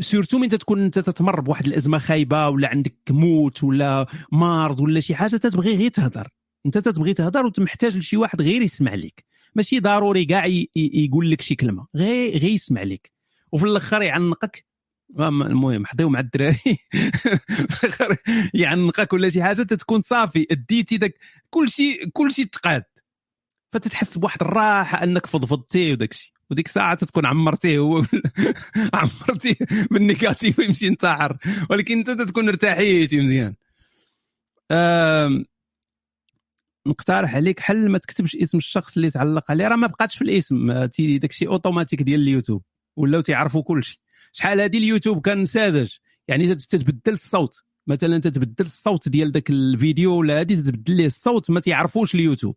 surtout 0.00 0.38
من 0.38 0.48
تكون 0.48 0.80
انت 0.82 0.98
تتمر 0.98 1.40
بواحد 1.40 1.66
الأزمة 1.66 1.98
خايبة 1.98 2.48
ولا 2.48 2.68
عندك 2.68 2.96
موت 3.10 3.64
ولا 3.64 4.06
مرض 4.32 4.80
ولا 4.80 5.00
شي 5.00 5.14
حاجة 5.14 5.36
تتبغي 5.36 5.76
غير 5.76 5.90
تهضر. 5.90 6.28
انت 6.66 6.78
تتبغي 6.78 7.14
تهضر 7.14 7.46
وتمحتاج 7.46 7.96
لشي 7.96 8.16
واحد 8.16 8.42
غير 8.42 8.62
يسمع 8.62 8.94
لك 8.94 9.24
ماشي 9.54 9.80
ضروري 9.80 10.24
كاع 10.24 10.46
يقول 10.76 11.30
لك 11.30 11.40
شي 11.40 11.54
كلمة 11.54 11.86
غير 11.96 12.38
غير 12.38 12.44
يسمع 12.44 12.82
لك. 12.82 13.10
وفي 13.52 13.64
الأخر 13.64 14.02
يعنقك. 14.02 14.64
المهم 15.20 15.86
حضيو 15.86 16.08
مع 16.08 16.20
الدراري. 16.20 16.78
يعنقك 18.54 19.12
ولا 19.12 19.28
شي 19.28 19.42
حاجة 19.42 19.62
تتكون 19.62 20.00
صافي. 20.00 20.46
اديتي 20.50 20.96
داك 20.96 21.14
كل 21.50 21.68
شيء 21.70 22.08
كل 22.12 22.32
شيء 22.32 22.44
تقاد. 22.44 22.84
فتتحس 23.72 24.18
بواحد 24.18 24.42
الراحة 24.42 25.02
أنك 25.02 25.26
فضفضتيه 25.26 25.92
وداك 25.92 26.12
الشيء 26.12 26.32
وديك 26.50 26.66
الساعة 26.66 26.94
تتكون 26.94 27.26
عمرتيه 27.26 27.78
هو 27.78 28.04
عمرتيه 28.94 29.56
بالنيجاتيف 29.90 30.58
ويمشي 30.58 30.86
ينتحر. 30.86 31.36
ولكن 31.70 31.98
أنت 31.98 32.10
تتكون 32.10 32.48
ارتاحيتي 32.48 33.20
مزيان. 33.20 33.54
نقترح 36.86 37.34
عليك 37.34 37.60
حل 37.60 37.88
ما 37.88 37.98
تكتبش 37.98 38.36
اسم 38.36 38.58
الشخص 38.58 38.96
اللي 38.96 39.10
تعلق 39.10 39.50
عليه. 39.50 39.68
راه 39.68 39.76
ما 39.76 39.86
بقاتش 39.86 40.16
في 40.16 40.22
الاسم. 40.22 40.72
داك 40.72 41.30
الشيء 41.30 41.48
اوتوماتيك 41.48 42.02
ديال 42.02 42.20
اليوتيوب. 42.20 42.62
ولاو 42.96 43.20
تيعرفوا 43.20 43.62
كل 43.62 43.84
شيء 43.84 43.98
شحال 44.32 44.60
هذه 44.60 44.78
اليوتيوب 44.78 45.20
كان 45.20 45.46
ساذج. 45.46 45.92
يعني 46.28 46.54
تت- 46.54 46.70
تتبدل 46.70 47.12
الصوت. 47.12 47.64
مثلا 47.86 48.18
تتبدل 48.18 48.64
الصوت 48.64 49.08
ديال 49.08 49.32
ذاك 49.32 49.50
الفيديو 49.50 50.14
ولا 50.18 50.40
هذه 50.40 50.54
تتبدل 50.54 50.96
ليه 50.96 51.06
الصوت 51.06 51.50
ما 51.50 51.60
تيعرفوش 51.60 52.14
اليوتيوب. 52.14 52.56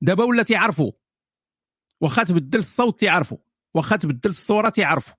دابا 0.00 0.24
ولا 0.24 0.42
تيعرفوا 0.42 0.92
واخا 2.00 2.24
تبدل 2.24 2.58
الصوت 2.58 3.00
تيعرفوا 3.00 3.38
واخا 3.74 3.96
تبدل 3.96 4.30
الصورة 4.30 4.68
تيعرفوا 4.68 5.14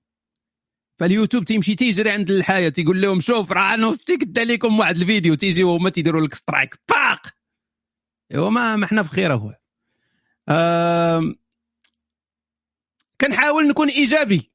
فاليوتيوب 0.98 1.44
تيمشي 1.44 1.74
تيجري 1.74 2.10
عند 2.10 2.30
الحيحا. 2.30 2.68
تيقول 2.68 3.02
لهم 3.02 3.20
شوف 3.20 3.52
راه 3.52 3.74
أنا 3.74 3.86
وصلتي 3.86 4.16
كدا 4.16 4.44
لكم 4.44 4.78
واحد 4.78 4.96
الفيديو. 4.96 5.34
تيجيو 5.34 5.70
هما 5.70 5.90
تيديروا 5.90 6.26
لك 6.26 6.34
strike 6.34 6.74
باق! 6.88 7.37
ايوا 8.34 8.50
ما 8.50 8.76
ما 8.76 8.86
حنا 8.86 9.02
بخير 9.02 9.36
اخويا 9.36 9.58
آم، 10.48 11.34
كنحاول 13.20 13.68
نكون 13.68 13.88
إيجابي 13.88 14.52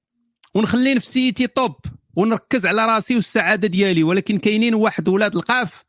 ونخلي 0.53 0.93
نفسيتي 0.93 1.47
top 1.47 1.75
ونركز 2.15 2.65
على 2.65 2.85
راسي 2.85 3.15
والسعادة 3.15 3.67
ديالي 3.67 4.03
ولكن 4.03 4.37
كاينين 4.37 4.75
واحد 4.75 5.07
ولاد 5.09 5.35
القاف 5.35 5.83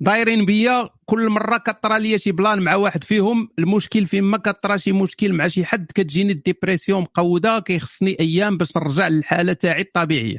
دايرين 0.00 0.46
بيا 0.46 0.88
كل 1.06 1.28
مرة 1.28 1.56
كطرى 1.58 1.98
ليا 1.98 2.16
شي 2.16 2.32
plan 2.32 2.62
مع 2.62 2.74
واحد 2.74 3.04
فيهم 3.04 3.48
المشكل 3.58 4.06
فيما 4.06 4.38
كطرى 4.38 4.78
شي 4.78 4.92
مشكل 4.92 5.32
مع 5.32 5.48
شي 5.48 5.64
حد 5.64 5.86
كتجيني 5.94 6.32
ال 6.32 6.38
dépression 6.38 7.00
مقودة 7.02 7.58
كيخصني 7.58 8.16
أيام 8.20 8.56
باش 8.56 8.76
نرجع 8.76 9.08
للحالة 9.08 9.52
تاعي 9.52 9.82
الطبيعية. 9.82 10.38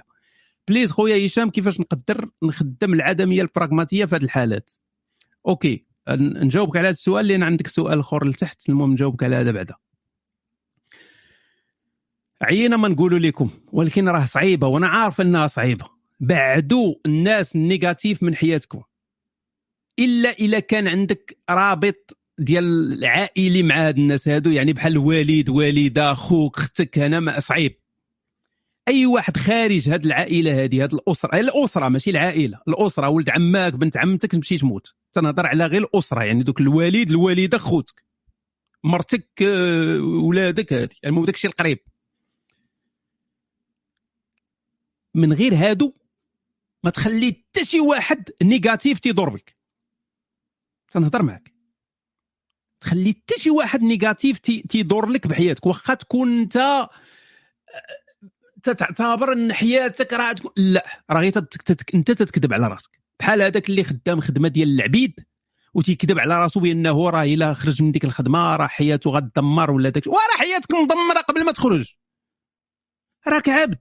please 0.68 0.91
خويا 0.92 1.26
هشام 1.26 1.50
كيفاش 1.50 1.80
نقدر 1.80 2.30
نخدم 2.44 2.94
العدمية 2.94 3.42
البراغماتيه 3.42 4.06
في 4.06 4.16
هذه 4.16 4.24
الحالات؟ 4.24 4.72
أوكي. 5.48 5.87
نجاوبك 6.16 6.78
على 6.78 6.88
هذا 6.88 6.93
السؤال 6.93 7.28
لأن 7.28 7.43
عندك 7.43 7.68
سؤال 7.68 7.99
آخر 7.99 8.28
لتحت 8.28 8.70
المهم 8.70 8.91
نجاوبك 8.91 9.24
على 9.24 9.36
هذا 9.36 9.51
بعدا. 9.51 9.76
عينا 12.41 12.78
ما 12.78 12.88
نقولوا 12.88 13.20
لكم 13.20 13.49
ولكن 13.72 14.10
راه 14.10 14.26
صعيبة 14.26 14.68
وأنا 14.68 14.88
عارف 14.88 15.22
أنها 15.22 15.47
صعيبة. 15.47 15.86
بعدوا 16.20 16.95
الناس 17.05 17.55
ال 17.56 17.64
négatif 17.64 18.24
من 18.24 18.36
حياتكم. 18.36 18.82
إلا 19.99 20.32
إلا 20.32 20.60
كان 20.60 20.88
عندك 20.88 21.38
رابط 21.49 22.18
ديال 22.39 22.93
العائلي 22.93 23.64
مع 23.64 23.88
هاد 23.88 23.97
الناس 23.97 24.28
هادو 24.28 24.49
يعني 24.49 24.74
بحال 24.74 24.91
الوالد 24.91 25.49
والدة 25.49 26.14
خوك 26.14 26.58
أختك 26.58 26.99
أنا 26.99 27.20
ما 27.20 27.39
صعيب. 27.39 27.80
أي 28.88 29.05
واحد 29.05 29.38
خارج 29.38 29.89
هاد 29.89 30.05
العائلة 30.05 30.64
هادي 30.64 30.84
هاد 30.84 30.93
الأسرة 30.93 31.39
الأسرة 31.39 31.89
ماشي 31.89 32.10
العائلة 32.10 32.60
الأسرة 32.68 33.10
ولد 33.10 33.30
عماك 33.30 33.74
بنت 33.74 33.97
عمتك 33.97 34.32
تمشي 34.32 34.58
تموت. 34.58 34.93
تنهضر 35.18 35.45
على 35.47 35.65
غير 35.65 35.82
الأسرة 35.84 36.24
يعني 36.24 36.43
دوك 36.43 36.61
الوالد 36.61 37.09
الوالدة 37.09 37.57
خوتك 37.57 38.03
مرتك 38.84 39.30
آه، 39.43 39.99
ولادك 39.99 40.74
هادي 40.74 40.97
المهم 41.05 41.26
داكشي 41.26 41.47
القريب. 41.47 41.80
من 45.15 45.34
غير 45.34 45.55
هادو 45.55 45.93
ما 46.84 46.89
تخلي 46.89 47.43
حتى 47.49 47.65
شي 47.65 47.80
واحد 47.80 48.30
négatif 48.43 49.00
تيضر 48.99 49.30
بك. 49.30 49.55
تنهضر 50.91 51.24
معك 51.24 51.53
تخلي 52.82 53.11
حتى 53.13 53.39
شي 53.41 53.49
واحد 53.49 53.82
négatif 53.82 54.39
تي- 54.39 54.61
تيضر 54.61 55.05
لك 55.09 55.28
بحياتك. 55.28 55.65
واخا 55.65 55.93
تكون 55.93 56.39
انت 56.39 56.57
آه، 56.57 56.89
تتعتبر 58.63 59.34
ان 59.34 59.53
حياتك 59.53 60.13
راه 60.13 60.34
تكون 60.34 60.51
لا 60.57 60.86
راه 61.11 61.20
غير 61.20 61.32
انت 61.95 62.11
تتكذب 62.11 62.53
على 62.53 62.68
راسك. 62.68 62.97
بحال 63.20 63.41
هذاك 63.41 63.70
اللي 63.70 63.84
خدام 63.84 64.20
خدمة 64.20 64.47
ديال 64.47 64.70
العبيد 64.70 65.20
وتيكذب 65.74 66.20
على 66.20 66.39
راسو 66.39 66.59
بأنه 66.59 67.09
راه 67.09 67.24
إلا 67.24 67.53
خرج 67.53 67.84
من 67.84 67.91
ديك 67.91 68.05
الخدمة 68.05 68.55
راه 68.55 68.68
حياته 68.68 69.09
غتدمر 69.09 69.72
ولا 69.72 69.89
داك 69.89 70.07
وراه 70.07 70.38
حياتك 70.38 70.74
مدمرة 70.74 71.22
قبل 71.28 71.45
ما 71.45 71.51
تخرج. 71.51 71.93
راك 73.28 73.49
عبد. 73.49 73.80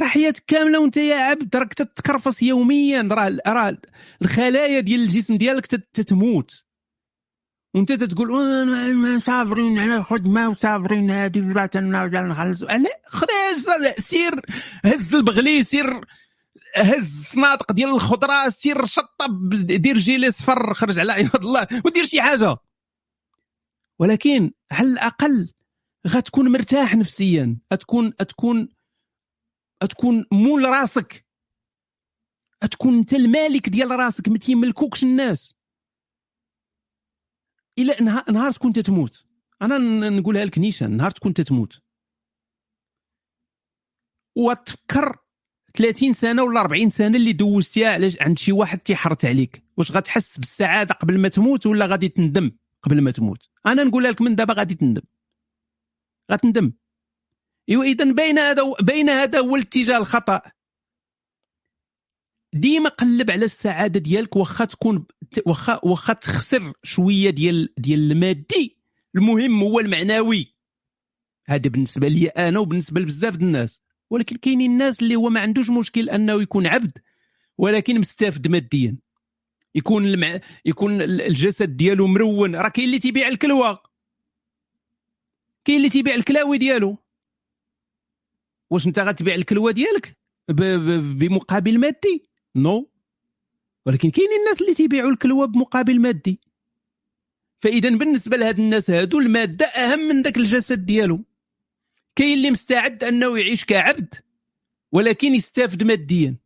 راه 0.00 0.06
حياتك 0.06 0.44
كاملة 0.46 0.80
وأنت 0.80 0.96
يا 0.96 1.16
عبد 1.16 1.56
راك 1.56 1.74
تتكرفص 1.74 2.42
يوميا. 2.42 3.08
راه 3.12 3.38
راه 3.46 3.78
الخلايا 4.22 4.80
ديال 4.80 5.00
الجسم 5.00 5.36
ديالك 5.36 5.66
تت- 5.66 5.88
تتموت. 5.92 6.64
وأنت 7.74 7.92
تتقول 7.92 8.30
"وأنا 8.30 8.92
ما 8.92 9.18
صابرين 9.18 9.78
على 9.78 9.96
الخدمة 9.96 10.48
وصابرين 10.48 11.10
هذه 11.10 11.40
بغات 11.40 11.76
نخلص. 11.76 12.64
خرج 13.06 13.58
سير 13.98 14.40
هز 14.84 15.14
البغلي 15.14 15.62
سير 15.62 16.00
هز 16.76 17.20
الصنادق 17.20 17.72
ديال 17.72 17.90
الخضرة 17.90 18.48
سير 18.48 18.84
شطب 18.84 19.50
دير 19.66 19.98
جيلي 19.98 20.30
صفر 20.30 20.74
خرج 20.74 20.98
على 20.98 21.12
عباد 21.18 21.44
الله 21.44 21.68
ودير 21.84 22.04
شي 22.04 22.22
حاجة. 22.22 22.56
ولكن 23.98 24.50
على 24.70 24.88
الأقل 24.88 25.52
غتكون 26.06 26.52
مرتاح 26.52 26.94
نفسيا 26.94 27.58
غتكون 27.72 28.12
غتكون 28.20 28.68
غتكون 29.84 30.26
مول 30.32 30.64
راسك. 30.64 31.26
غتكون 32.64 32.94
أنت 32.94 33.12
المالك 33.12 33.68
ديال 33.68 33.90
راسك 33.90 34.28
ما 34.28 34.38
تيملكوكش 34.38 35.02
الناس. 35.02 35.54
إلى 37.78 37.96
نهار, 38.28 38.52
تكون 38.52 38.72
تتموت 38.72 39.24
أنا 39.62 39.78
نقولها 40.10 40.44
لك 40.44 40.58
نيشان 40.58 40.96
نهار 40.96 41.10
تكون 41.10 41.34
تتموت 41.34 41.80
وتفكر 44.36 45.23
30 45.76 46.12
سنة 46.12 46.42
ولا 46.42 46.60
40 46.60 46.90
سنة 46.90 47.16
اللي 47.16 47.32
دوزتيها 47.32 47.92
علاش 47.92 48.16
عند 48.20 48.38
شي 48.38 48.52
واحد 48.52 48.78
تيحرت 48.78 49.24
عليك؟ 49.24 49.64
واش 49.76 49.92
غتحس 49.92 50.38
بالسعادة 50.38 50.94
قبل 50.94 51.18
ما 51.20 51.28
تموت 51.28 51.66
ولا 51.66 51.86
غادي 51.86 52.08
تندم 52.08 52.50
قبل 52.82 53.00
ما 53.00 53.10
تموت؟ 53.10 53.48
أنا 53.66 53.84
نقولها 53.84 54.10
لك 54.10 54.22
من 54.22 54.34
دابا 54.34 54.54
غادي 54.54 54.74
تندم. 54.74 55.02
غتندم. 56.32 56.72
إيوا 57.68 57.84
اذا 57.84 58.12
بين 58.12 58.38
هذا 58.38 58.62
بين 58.82 59.08
هذا 59.08 59.38
هو 59.38 59.56
الاتجاه 59.56 59.98
الخطأ. 59.98 60.42
ديما 62.52 62.88
قلب 62.88 63.30
على 63.30 63.44
السعادة 63.44 64.00
ديالك 64.00 64.36
واخا 64.36 64.64
تكون 64.64 65.06
واخا 65.46 65.80
واخا 65.82 66.12
تخسر 66.12 66.72
شوية 66.82 67.30
ديال 67.30 67.74
ديال 67.78 68.12
المادي. 68.12 68.78
المهم 69.16 69.62
هو 69.62 69.80
المعنوي. 69.80 70.54
هذا 71.46 71.68
بالنسبة 71.70 72.08
لي 72.08 72.28
أنا 72.28 72.58
وبالنسبة 72.58 73.00
لبزاف 73.00 73.34
الناس. 73.34 73.83
ولكن 74.14 74.36
كاينين 74.36 74.70
الناس 74.70 75.02
اللي 75.02 75.16
هو 75.16 75.28
ما 75.28 75.40
عندوش 75.40 75.70
مشكل 75.70 76.10
انه 76.10 76.42
يكون 76.42 76.66
عبد 76.66 76.98
ولكن 77.58 77.98
مستافد 77.98 78.48
ماديا. 78.48 78.96
يكون 79.74 80.06
المع... 80.06 80.40
يكون 80.64 81.02
ال- 81.02 81.22
الجسد 81.22 81.76
ديالو 81.76 82.06
مرون. 82.06 82.56
راه 82.56 82.68
كاين 82.68 82.86
اللي 82.86 82.98
تيبيع 82.98 83.28
الكلوة. 83.28 83.82
كاين 85.64 85.76
اللي 85.76 85.88
تيبيع 85.88 86.14
الكلاوي 86.14 86.58
ديالو. 86.58 86.98
واش 88.70 88.86
انت 88.86 88.98
غتبيع 88.98 89.34
الكلوة 89.34 89.70
ديالك؟ 89.70 90.16
ب... 90.48 90.62
ب... 90.62 91.18
بمقابل 91.18 91.78
مادي؟ 91.78 92.22
نو. 92.56 92.90
ولكن 93.86 94.10
كاينين 94.10 94.40
الناس 94.40 94.62
اللي 94.62 94.74
تيبيعوا 94.74 95.10
الكلوة 95.10 95.46
بمقابل 95.46 96.00
مادي. 96.00 96.40
فاذا 97.60 97.88
بالنسبة 97.88 98.36
لهاد 98.36 98.58
الناس 98.58 98.90
هادو 98.90 99.18
المادة 99.18 99.66
أهم 99.66 99.98
من 99.98 100.22
ذاك 100.22 100.36
الجسد 100.36 100.86
ديالو. 100.86 101.24
كاين 102.16 102.32
اللي 102.38 102.50
مستعد 102.50 103.04
انه 103.04 103.38
يعيش 103.38 103.64
كعبد 103.64 104.14
ولكن 104.92 105.34
يستافد 105.34 105.82
ماديا. 105.82 106.36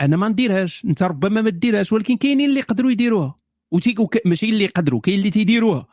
أنا 0.00 0.16
ما 0.16 0.28
نديرهاش 0.28 0.84
أنت 0.84 1.02
ربما 1.02 1.42
ما 1.42 1.50
ديرهاش 1.50 1.92
ولكن 1.92 2.16
كاينين 2.16 2.48
اللي 2.48 2.60
يقدروا 2.60 2.90
يديروها. 2.90 3.36
وتي... 3.70 3.94
وك... 3.98 4.26
ماشي 4.26 4.48
اللي 4.48 4.64
يقدروا 4.64 5.00
كاين 5.00 5.18
اللي 5.18 5.30
تيديروها. 5.30 5.86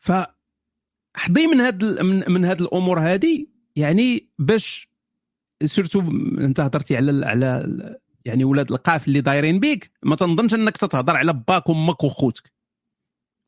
ف 0.00 0.12
حظي 1.16 1.46
من 1.46 1.60
هاد 1.60 1.84
ال- 1.84 2.04
من, 2.04 2.32
من 2.32 2.44
هاد 2.44 2.60
الأمور 2.60 3.00
هادي 3.00 3.50
يعني 3.76 4.28
باش 4.38 4.88
surtout 5.64 6.00
أنت 6.38 6.60
هضرتي 6.60 6.96
على 6.96 7.26
على 7.26 7.98
يعني 8.24 8.44
ولاد 8.44 8.70
القاف 8.72 9.08
اللي 9.08 9.20
دايرين 9.20 9.60
بيك 9.60 9.90
ما 10.02 10.16
تنظنش 10.16 10.54
أنك 10.54 10.76
تتهضر 10.76 11.16
على 11.16 11.32
باك 11.32 11.68
وامك 11.68 12.04
وخوتك. 12.04 12.52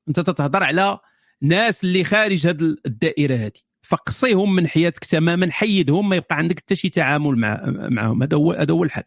أنت 0.08 0.20
تتهضر 0.20 0.62
على 0.62 0.98
ناس 1.42 1.84
اللي 1.84 2.04
خارج 2.04 2.46
هاد 2.46 2.62
الدائرة 2.62 3.36
هادي. 3.36 3.64
فقصيهم 3.82 4.54
من 4.54 4.68
حياتك 4.68 5.04
تماما 5.04 5.52
حيدهم 5.52 6.08
ما 6.08 6.16
يبقى 6.16 6.36
عندك 6.36 6.58
حتى 6.58 6.74
شي 6.74 6.88
تعامل 6.90 7.36
مع 7.38 7.64
معهم. 7.66 8.22
هذا 8.22 8.36
هو 8.36 8.52
هذا 8.52 8.74
هو 8.74 8.84
الحل. 8.84 9.02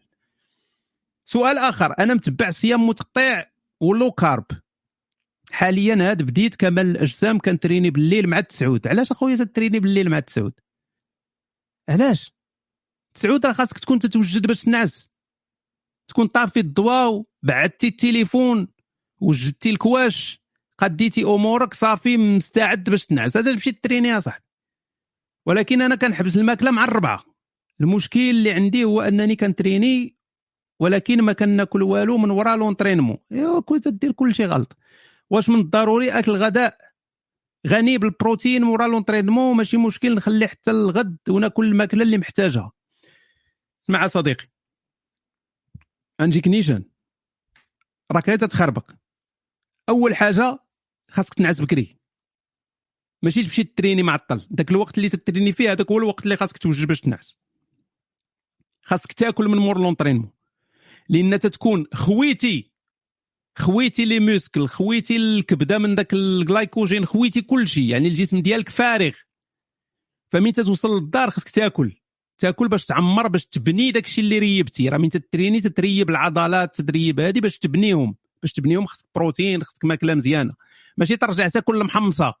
سؤال 1.24 1.58
آخر. 1.58 1.94
أنا 1.98 2.14
متبع 2.14 2.50
صيام 2.50 2.86
متقطع 2.86 3.46
و 3.80 3.88
low 3.88 4.12
carb. 4.12 4.44
حاليا 5.50 6.10
هاد 6.10 6.22
بديت 6.22 6.56
كمال 6.56 6.86
الأجسام 6.86 7.38
كن 7.38 7.51
traini 7.51 7.90
بالليل 7.90 8.26
مع 8.26 8.38
التسعود 8.38 8.88
علاش 8.88 9.10
أخويا 9.10 9.36
تت 9.36 9.47
traini 9.47 9.80
بالليل 9.80 10.10
مع 10.10 10.18
التسعود 10.18 10.52
علاش؟ 11.88 12.32
تسعود 13.14 13.46
راه 13.46 13.52
خاصك 13.52 13.78
تكون 13.78 13.98
تتوجد 13.98 14.46
باش 14.46 14.62
تنعس. 14.62 15.08
تكون 16.08 16.26
طافي 16.26 16.60
الضواء 16.60 17.24
بعدتي 17.42 17.88
التليفون 17.88 18.68
وجدتي 19.20 19.70
الكواش. 19.70 20.45
قديتي 20.78 21.24
أمورك 21.24 21.74
صافي 21.74 22.16
مستعد 22.16 22.90
باش 22.90 23.06
تنعس. 23.06 23.32
تمشي 23.32 23.72
t'entraîner 23.72 24.20
صاحبي. 24.20 24.44
ولكن 25.46 25.82
أنا 25.82 25.94
كنحبس 25.94 26.36
الماكلة 26.36 26.70
مع 26.70 26.84
الربعة. 26.84 27.24
المشكل 27.80 28.20
اللي 28.30 28.52
عندي 28.52 28.84
هو 28.84 29.00
أنني 29.00 29.36
كن 29.36 29.56
traini 29.56 30.16
ولكن 30.80 31.22
ما 31.22 31.32
كناكل 31.32 31.82
والو 31.82 32.18
من 32.18 32.30
وراء 32.30 32.56
l'entraînement. 32.56 33.18
إيوا 33.32 33.60
كنت 33.60 33.88
دير 33.88 34.12
كل 34.12 34.34
شيء 34.34 34.46
غلط. 34.46 34.76
واش 35.30 35.48
من 35.48 35.60
الضروري؟ 35.60 36.10
أكل 36.10 36.32
غداء 36.32 36.78
غني 37.68 37.98
بالبروتين 37.98 38.64
ورا 38.64 38.86
l'entraînement 38.86 39.56
ماشي 39.56 39.76
مشكل 39.76 40.14
نخلي 40.14 40.48
حتى 40.48 40.70
الغد 40.70 41.16
وناكل 41.28 41.66
الماكلة 41.66 42.02
اللي 42.02 42.18
محتاجها. 42.18 42.72
اسمع 43.82 44.06
صديقي. 44.06 44.46
أنجيك 46.20 46.48
نيشان 46.48 46.84
راك 48.12 48.26
تتخربق. 48.26 48.90
أول 49.88 50.16
حاجة 50.16 50.58
خاصك 51.10 51.34
تنعس 51.34 51.60
بكري. 51.60 51.96
ماشي 53.22 53.42
تمشي 53.42 53.64
تريني 53.64 54.02
معطل 54.02 54.46
داك 54.50 54.70
الوقت 54.70 54.98
اللي 54.98 55.08
تت 55.08 55.19
traini 55.19 55.52
فيه 55.52 55.72
هذاك 55.72 55.90
هو 55.90 55.98
الوقت 55.98 56.24
اللي 56.24 56.36
خاصك 56.36 56.58
توجد 56.58 56.86
باش 56.86 57.00
تنعس. 57.00 57.38
خاصك 58.82 59.12
تاكل 59.12 59.48
من 59.48 59.58
مور 59.58 59.78
l'entraînement. 59.78 60.30
لأن 61.08 61.40
تتكون 61.40 61.86
خويتي 61.94 62.70
خويتي 63.58 64.04
les 64.04 64.20
muscles 64.20 64.68
خويتي 64.68 65.16
الكبدة 65.16 65.78
من 65.78 65.94
داك 65.94 66.12
الجلايكوجين 66.12 67.06
خويتي 67.06 67.42
كل 67.42 67.68
شيء. 67.68 67.84
يعني 67.84 68.08
الجسم 68.08 68.38
ديالك 68.38 68.68
فارغ. 68.68 69.12
فمين 70.32 70.52
تتوصل 70.52 70.94
للدار 70.94 71.30
خاصك 71.30 71.50
تاكل. 71.50 71.92
تاكل 72.38 72.68
باش 72.68 72.84
تعمر 72.86 73.28
باش 73.28 73.46
تبني 73.46 73.90
داك 73.90 74.04
الشيء 74.06 74.24
اللي 74.24 74.38
ريبتي. 74.38 74.88
راه 74.88 74.98
من 74.98 75.08
تتـ 75.08 75.21
traîni 75.21 75.60
تتريب 75.60 76.10
العضلات 76.10 76.76
تتريب 76.76 77.20
هذه 77.20 77.40
باش 77.40 77.58
تبنيهم. 77.58 78.16
باش 78.42 78.52
تبنيهم 78.52 78.86
خصك 78.86 79.06
بروتين 79.14 79.62
خصك 79.62 79.84
ماكلة 79.84 80.14
مزيانة. 80.14 80.54
ماشي 80.96 81.16
ترجع 81.16 81.48
تاكل 81.48 81.76
المحمصه 81.76 82.34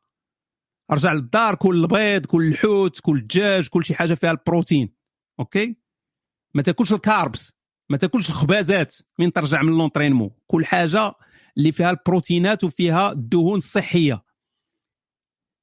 رجع 0.90 1.12
للدار 1.12 1.54
كل 1.54 1.82
البيض 1.82 2.26
كل 2.26 2.48
الحوت 2.48 3.00
كل 3.00 3.16
الدجاج 3.16 3.68
كل 3.68 3.84
شي 3.84 3.94
حاجة 3.94 4.14
فيها 4.14 4.30
البروتين. 4.30 4.94
أوكي؟ 5.40 5.76
ما 6.54 6.62
تاكلش 6.62 6.92
carbs 6.92 7.52
ما 7.90 7.96
تاكلش 7.96 8.28
الخبازات. 8.28 8.96
من 9.18 9.32
ترجع 9.32 9.62
من 9.62 9.72
l'entraînement 9.72 10.30
كل 10.46 10.66
حاجة 10.66 11.12
اللي 11.56 11.72
فيها 11.72 11.90
البروتينات 11.90 12.64
وفيها 12.64 13.12
الدهون 13.12 13.58
الصحية. 13.58 14.24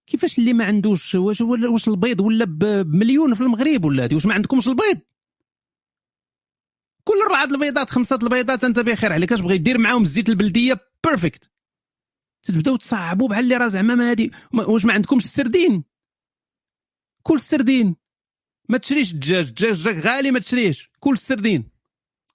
كيفاش 0.08 0.40
اللي 0.40 0.54
ما 0.54 0.66
عندوش 0.66 1.16
واش 1.16 1.42
واش 1.42 1.88
البيض 1.88 2.22
ولا 2.22 2.46
بمليون 2.46 3.34
في 3.34 3.42
المغرب 3.42 3.86
ولا 3.86 4.04
هادي 4.04 4.16
واش 4.16 4.26
ما 4.26 4.34
عندكمش 4.34 4.68
البيض؟ 4.68 5.00
كل 7.04 7.14
اربعه 7.26 7.44
البيضات 7.44 7.90
خمسة 7.90 8.20
البيضات 8.24 8.64
أنت 8.64 8.80
بخير 8.80 9.14
عليك. 9.14 9.34
أش 9.34 9.42
بغي 9.42 9.58
دير 9.58 9.78
معاهم 9.78 10.02
الزيت 10.02 10.30
البلدية؟ 10.30 10.80
perfect 11.04 11.53
تبداو 12.44 12.76
تصعبوا 12.76 13.28
بحال 13.28 13.44
اللي 13.44 13.58
راه 13.58 13.68
زعما 13.68 13.96
ما 13.96 14.10
هادي 14.12 14.32
واش 14.54 14.86
ما 14.86 14.94
عندكمش 14.94 15.26
السردين. 15.26 15.84
كل 17.24 17.36
السردين. 17.36 17.96
ما 18.70 18.78
تشريش 18.78 19.14
الدجاج. 19.14 19.48
الدجاج 19.48 19.76
جاك 19.76 19.96
غالي 19.96 20.32
ما 20.32 20.40
تشريش 20.40 20.90
كل 21.00 21.14
السردين. 21.14 21.70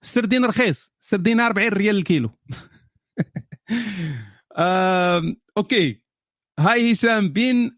السردين 0.03 0.45
رخيص. 0.45 0.93
السردين 1.03 1.41
40 1.41 1.69
ريال 1.73 1.97
الكيلو. 1.97 2.31
آم، 4.59 5.37
أوكي. 5.57 6.03
Hi 6.59 6.93
هشام 6.93 7.33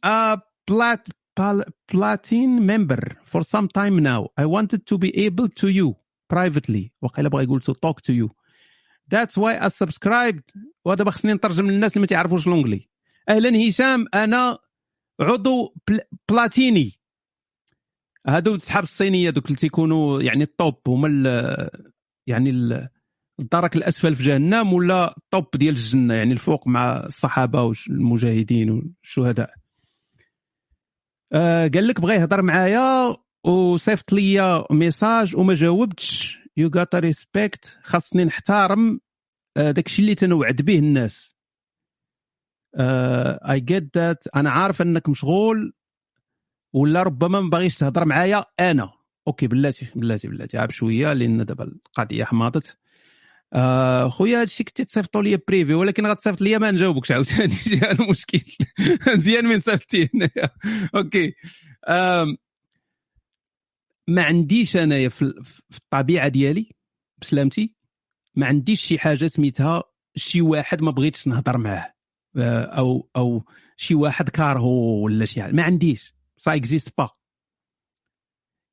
a 0.06 0.36
plat 0.70 1.08
pal- 1.36 1.64
platin 1.92 2.60
member. 2.66 3.16
For 3.24 3.42
some 3.42 3.68
time 3.68 3.98
now 3.98 4.28
I 4.36 4.46
wanted 4.46 4.86
to 4.86 4.98
be 4.98 5.10
able 5.26 5.48
to 5.48 5.68
you 5.68 5.94
privately. 6.32 6.90
وقيلا 7.02 7.28
بغا 7.28 7.42
يقول 7.42 7.62
to 7.62 7.74
talk 7.86 8.00
to 8.02 8.12
you. 8.12 8.39
That's 9.14 9.36
why 9.36 9.66
I 9.66 9.68
subscribed. 9.68 10.62
ودابا 10.84 11.10
خصني 11.10 11.32
نترجم 11.34 11.70
للناس 11.70 11.92
اللي 11.92 12.00
ما 12.00 12.06
تعرفوش 12.06 12.46
الانجلي 12.48 12.88
أهلا 13.28 13.68
هشام 13.68 14.06
أنا 14.14 14.58
عضو 15.20 15.74
بل- 15.88 16.00
بلاتيني. 16.28 17.00
هادو 18.26 18.58
صحاب 18.58 18.82
الصينية 18.82 19.30
دوك 19.30 19.44
اللي 19.46 19.56
تيكونوا 19.56 20.22
يعني 20.22 20.42
ال 20.44 20.53
top 20.53 20.80
هما 20.88 21.08
ال- 21.08 21.70
يعني 22.26 22.50
ال- 22.50 22.88
الدرك 23.40 23.76
الأسفل 23.76 24.16
في 24.16 24.22
جهنم 24.22 24.72
ولا 24.72 25.14
ال 25.18 25.25
top 25.25 25.46
ديال 25.54 25.74
الجنة 25.74 26.14
يعني 26.14 26.32
الفوق 26.32 26.68
مع 26.68 26.96
الصحابة 27.06 27.62
والمجاهدين 27.62 28.70
والشهداء. 28.70 29.54
آه 31.32 31.68
قال 31.74 31.88
لك 31.88 32.00
بغى 32.00 32.14
يهضر 32.14 32.42
معايا 32.42 33.16
وصيفط 33.46 34.12
لي 34.12 34.64
message 34.70 35.36
وما 35.36 35.54
جاوبتش. 35.54 36.39
you 36.56 36.70
gotta 36.76 36.98
respect 36.98 37.78
خاصني 37.82 38.24
نحترم 38.24 39.00
آه 39.56 39.70
داكشي 39.70 40.02
اللي 40.02 40.14
تنوعد 40.14 40.56
به 40.62 40.78
الناس. 40.78 41.36
اي 43.50 43.60
جيت 43.60 43.96
ذات 43.98 44.24
أنا 44.36 44.50
عارف 44.50 44.82
أنك 44.82 45.08
مشغول 45.08 45.72
ولا 46.74 47.02
ربما 47.02 47.40
ما 47.40 47.50
باغيش 47.50 47.78
تهضر 47.78 48.04
معايا 48.04 48.44
أنا. 48.60 48.92
أوكي 49.28 49.46
بلاتي 49.46 49.86
بلاتي 49.94 50.28
بلاتي. 50.28 50.58
عاب 50.58 50.70
شوية 50.70 51.12
لأن 51.12 51.44
دابا 51.44 51.64
القضية 51.64 52.24
حماضت. 52.24 52.78
آه 53.52 54.08
خويا 54.08 54.40
هادشي 54.40 54.64
كنتي 54.64 54.84
تصيفطوا 54.84 55.22
لي 55.22 55.36
privé 55.48 55.74
ولكن 55.74 56.06
غتصيفط 56.06 56.40
لي 56.40 56.58
ما 56.58 56.70
نجاوبكش 56.70 57.12
عاوتاني. 57.12 57.54
جا 57.66 57.90
المشكل. 58.00 58.42
مزيان 59.08 59.44
من 59.46 59.60
صيفطتي 59.60 60.10
هنايا. 60.14 60.50
أوكي. 60.94 61.34
آم، 61.88 62.36
ما 64.10 64.22
عنديش 64.22 64.76
انايا 64.76 65.08
في 65.08 65.34
الطبيعة 65.70 66.28
ديالي 66.28 66.70
بسلامتي 67.20 67.74
ما 68.34 68.46
عنديش 68.46 68.84
شي 68.84 68.98
حاجة 68.98 69.26
سميتها 69.26 69.82
شي 70.16 70.40
واحد 70.42 70.82
ما 70.82 70.90
بغيتش 70.90 71.28
نهضر 71.28 71.58
معاه 71.58 71.94
آه، 72.36 72.64
أو 72.64 73.10
أو 73.16 73.44
شي 73.76 73.94
واحد 73.94 74.28
كارهو 74.28 75.04
ولا 75.04 75.24
شي 75.24 75.42
حاجة 75.42 75.52
ما 75.52 75.62
عنديش 75.62 76.14
ça 76.36 76.54
existe 76.54 76.88
pas 76.98 77.10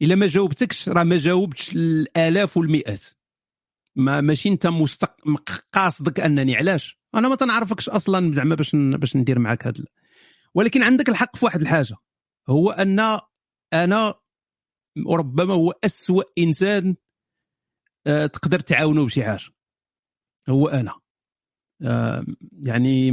إلا 0.02 0.16
ما 0.16 0.28
جاوبتكش 0.28 0.90
راه 0.90 1.04
ما 1.04 1.18
جاوبتش 1.18 1.76
الآلاف 1.76 2.58
والمئات. 2.58 3.06
ما 3.96 4.22
ماشي 4.22 4.50
أنت 4.50 4.68
مستق... 4.68 5.16
قاصدك 5.74 6.20
أنني 6.20 6.56
علاش؟ 6.56 7.00
أنا 7.16 7.30
ما 7.30 7.36
تنعرفكش 7.36 7.90
أصلا 7.90 8.34
زعما 8.34 8.56
باش 8.56 8.76
ن... 8.76 8.98
باش 8.98 9.16
ندير 9.16 9.40
معاك 9.40 9.68
هذا 9.68 9.86
ولكن 10.54 10.84
عندك 10.84 11.10
الحق 11.10 11.36
في 11.36 11.46
واحد 11.46 11.62
الحاجة 11.62 11.96
هو 12.50 12.72
أن 12.72 13.20
أنا 13.74 14.14
وربما 15.06 15.54
هو 15.54 15.74
أسوأ 15.84 16.24
إنسان 16.38 16.96
آه، 18.08 18.26
تقدر 18.26 18.60
تعاونه 18.60 19.06
بشي 19.06 19.24
حاجة. 19.24 19.46
هو 20.50 20.68
أنا. 20.68 20.94
آه، 21.82 22.26
يعني 22.64 23.12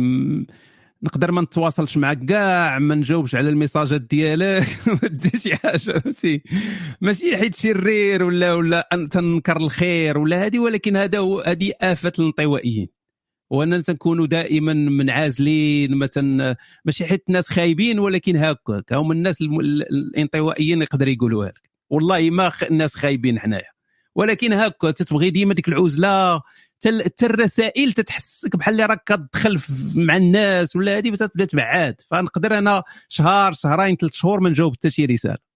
نقدر 1.02 1.32
ما 1.32 1.40
نتواصلش 1.40 1.96
معك 1.96 2.24
كاع 2.24 2.78
ما 2.78 2.94
نجاوبش 2.94 3.34
على 3.34 3.48
الميساجات 3.48 4.00
ديالك 4.00 4.66
ما 5.02 5.08
دير 5.08 5.36
شي 5.36 5.56
حاجة 5.56 6.02
ماشي 6.04 6.42
ماشي 7.00 7.36
حيت 7.36 7.54
شرير 7.54 8.22
ولا 8.22 8.54
ولا 8.54 8.88
تنكر 9.10 9.56
الخير 9.56 10.18
ولا 10.18 10.46
هذه 10.46 10.58
ولكن 10.58 10.96
هذا 10.96 11.18
هو 11.18 11.40
هذه 11.40 11.72
افه 11.82 12.12
الانطوائيين 12.18 12.88
واننا 13.50 13.80
تنكونوا 13.80 14.26
دائما 14.26 14.72
منعزلين 14.72 15.98
مثلا 15.98 16.56
ماشي 16.84 17.04
حيت 17.04 17.24
الناس 17.28 17.48
خايبين 17.48 17.98
ولكن 17.98 18.36
هكاك. 18.36 18.92
هم 18.92 19.12
الناس 19.12 19.40
الانطوائيين 19.40 20.82
يقدر 20.82 21.08
يقولوا 21.08 21.44
لك. 21.46 21.73
والله 21.90 22.30
ما 22.30 22.48
خ... 22.48 22.62
الناس 22.62 22.94
خايبين 22.94 23.38
حنايا. 23.38 23.70
ولكن 24.14 24.52
هكا 24.52 24.90
تتبغي 24.90 25.30
ديما 25.30 25.54
ديك 25.54 25.68
العزلة 25.68 26.42
تل- 26.80 27.04
حتى 27.04 27.26
الرسائل 27.26 27.92
تتحسك 27.92 28.56
بحال 28.56 28.74
اللي 28.74 28.86
راك 28.86 29.02
كتدخل 29.04 29.60
مع 29.96 30.16
الناس 30.16 30.76
ولا 30.76 30.98
هذه 30.98 31.14
تبدا 31.14 31.44
تبعاد. 31.44 32.00
فنقدر 32.10 32.58
أنا 32.58 32.82
شهر 33.08 33.52
شهرين 33.52 33.96
ثلاث 33.96 34.12
شهور 34.14 34.40
ما 34.40 34.50
نجاوب 34.50 34.74
حتى 34.74 34.90
شي 34.90 35.04
رسالة. 35.04 35.54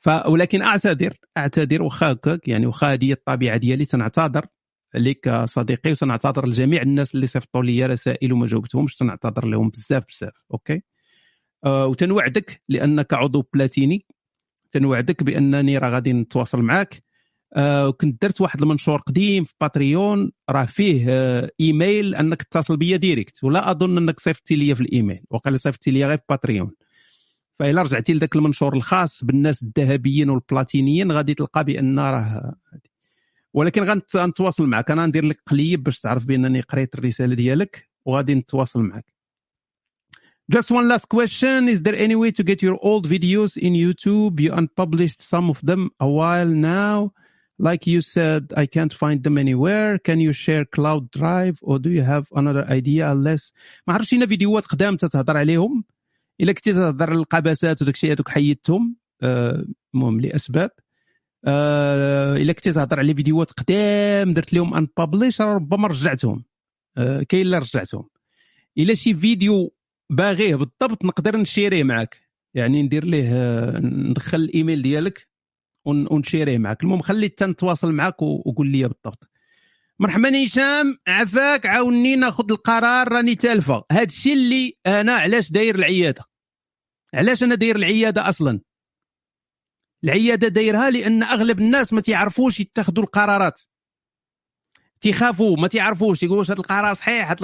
ف 0.00 0.08
ولكن 0.08 0.62
أعتذر 0.62 1.14
أعتذر 1.36 1.82
واخا 1.82 2.12
هكاك 2.12 2.48
يعني 2.48 2.66
واخا 2.66 2.92
هذه 2.92 3.12
الطبيعة 3.12 3.56
ديالي 3.56 3.84
تنعتذر 3.84 4.46
لك 4.94 5.44
صديقي 5.44 5.92
وتنعتذر 5.92 6.48
لجميع 6.48 6.82
الناس 6.82 7.14
اللي 7.14 7.26
صيفطوا 7.26 7.62
لي 7.62 7.86
رسائل 7.86 8.32
وما 8.32 8.46
جاوبتهمش 8.46 8.96
تنعتذر 8.96 9.46
لهم 9.46 9.68
بزاف 9.70 10.04
بزاف 10.08 10.32
أوكي؟ 10.52 10.82
آه، 11.64 11.86
وتنوعدك 11.86 12.62
لأنك 12.68 13.14
عضو 13.14 13.48
بلاتيني. 13.54 14.06
تنوعدك 14.74 15.22
بأنني 15.22 15.78
راه 15.78 15.88
غادي 15.88 16.12
نتواصل 16.12 16.62
معك 16.62 17.02
آه، 17.56 17.88
وكنت 17.88 18.22
درت 18.22 18.40
واحد 18.40 18.62
المنشور 18.62 19.00
قديم 19.00 19.44
في 19.44 19.54
باتريون 19.60 20.32
راه 20.50 20.64
فيه 20.64 21.06
آه، 21.08 21.50
إيميل 21.60 22.14
أنك 22.14 22.42
تتصل 22.42 22.76
بيا 22.76 22.96
direct 22.96 23.44
ولا 23.44 23.70
أظن 23.70 23.98
أنك 23.98 24.20
صيفطتي 24.20 24.56
لي 24.56 24.74
في 24.74 24.80
الإيميل 24.80 25.20
وقال 25.30 25.60
صيفطتي 25.60 25.90
لي 25.90 26.04
غير 26.04 26.16
في 26.16 26.24
باتريون 26.28 26.70
فإلا 27.58 27.82
رجعتي 27.82 28.14
لذاك 28.14 28.36
المنشور 28.36 28.74
الخاص 28.76 29.24
بالناس 29.24 29.62
الذهبيين 29.62 30.30
والبلاتينيين 30.30 31.12
غادي 31.12 31.34
تلقى 31.34 31.64
بأن 31.64 31.98
راه 31.98 32.54
ولكن 33.54 33.82
غنتواصل 34.16 34.66
معك 34.66 34.90
أنا 34.90 35.06
ندير 35.06 35.24
لك 35.24 35.40
قليب 35.46 35.82
باش 35.82 36.00
تعرف 36.00 36.24
بأنني 36.24 36.60
قريت 36.60 36.94
الرسالة 36.94 37.34
ديالك 37.34 37.88
وغادي 38.04 38.34
نتواصل 38.34 38.82
معك 38.82 39.13
Just 40.52 40.70
one 40.70 40.88
last 40.88 41.08
question. 41.08 41.70
Is 41.70 41.80
there 41.80 41.96
any 41.96 42.16
way 42.16 42.30
to 42.32 42.42
get 42.42 42.60
your 42.60 42.78
old 42.82 43.08
videos 43.08 43.56
in 43.56 43.72
YouTube? 43.72 44.40
You 44.40 44.52
unpublished 44.52 45.22
some 45.22 45.48
of 45.48 45.58
them 45.64 45.90
a 45.98 46.06
while 46.06 46.48
now. 46.48 47.14
Like 47.58 47.86
you 47.86 48.02
said, 48.02 48.52
I 48.54 48.66
can't 48.66 48.92
find 48.92 49.22
them 49.22 49.38
anywhere. 49.38 49.98
Can 49.98 50.20
you 50.20 50.32
share 50.32 50.66
Cloud 50.66 51.10
Drive 51.10 51.58
or 51.62 51.78
do 51.78 51.88
you 51.88 52.02
have 52.02 52.26
another 52.34 52.66
idea 52.68 53.10
unless 53.10 53.52
ما 53.86 53.94
عرفتش 53.94 54.10
شي 54.10 54.26
فيديوهات 54.26 54.66
قدام 54.66 54.96
تتهضر 54.96 55.36
عليهم 55.36 55.84
الا 56.40 56.52
كنتي 56.52 56.72
تهضر 56.72 57.12
القبسات 57.12 57.82
وداك 57.82 57.94
الشيء 57.94 58.12
هذوك 58.12 58.28
حيدتهم 58.28 58.96
المهم 59.94 60.20
لاسباب 60.20 60.70
آه 61.44 62.36
الا 62.36 62.52
كنتي 62.52 62.72
تهضر 62.72 62.98
على 62.98 63.14
فيديوهات 63.14 63.52
قدام 63.52 64.34
درت 64.34 64.52
لهم 64.52 64.74
ان 64.74 64.88
ربما 65.40 65.88
رجعتهم 65.88 66.44
آه 66.96 67.22
كاين 67.22 67.46
اللي 67.46 67.58
رجعتهم 67.58 68.08
الا 68.78 68.94
شي 68.94 69.14
فيديو 69.14 69.73
باغيه 70.10 70.54
بالضبط 70.54 71.04
نقدر 71.04 71.36
نشيريه 71.36 71.82
معك 71.82 72.20
يعني 72.54 72.82
ندير 72.82 73.04
ليه 73.04 73.32
ندخل 73.78 74.38
الإيميل 74.38 74.82
ديالك 74.82 75.28
ونشيريه 75.86 76.58
معك 76.58 76.82
المهم 76.82 77.00
خلي 77.00 77.32
نتواصل 77.42 77.92
معك 77.92 78.22
وقول 78.22 78.66
لي 78.66 78.82
بالضبط. 78.82 79.30
مرحبا 79.98 80.44
هشام 80.44 80.96
عفاك 81.08 81.66
عاوني 81.66 82.16
ناخذ 82.16 82.50
القرار 82.50 83.12
راني 83.12 83.34
تالفة. 83.34 83.84
هذا 83.92 84.02
الشيء 84.02 84.32
اللي 84.32 84.72
أنا 84.86 85.14
علاش 85.14 85.50
داير 85.52 85.74
العيادة؟ 85.74 86.24
علاش 87.14 87.42
أنا 87.42 87.54
داير 87.54 87.76
العيادة 87.76 88.28
أصلا؟ 88.28 88.60
العيادة 90.04 90.48
دايرها 90.48 90.90
لأن 90.90 91.22
أغلب 91.22 91.60
الناس 91.60 91.92
ما 91.92 92.00
تيعرفوش 92.00 92.60
يتخذوا 92.60 93.04
القرارات. 93.04 93.60
تيخافوا 95.04 95.56
ما 95.56 95.68
تيعرفوش. 95.68 96.22
يقولوا 96.22 96.38
واش 96.38 96.50
هذا 96.50 96.60
القرار 96.60 96.94
صحيح؟ 96.94 97.30
هاد 97.30 97.42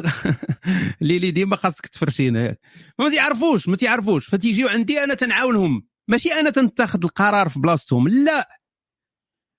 اللي 1.02 1.16
اللي 1.16 1.30
ديما 1.30 1.56
خاصك 1.56 1.86
تفرشينا 1.86 2.56
ما 2.98 3.10
تيعرفوش 3.10 3.68
ما 3.68 3.76
تيعرفوش. 3.76 4.28
فتيجيو 4.28 4.68
عندي 4.68 5.04
أنا 5.04 5.14
تنعاونهم. 5.14 5.86
ماشي 6.08 6.32
أنا 6.32 6.50
تنتخذ 6.50 7.04
القرار 7.04 7.48
في 7.48 7.60
بلاصتهم. 7.60 8.08
لا! 8.08 8.48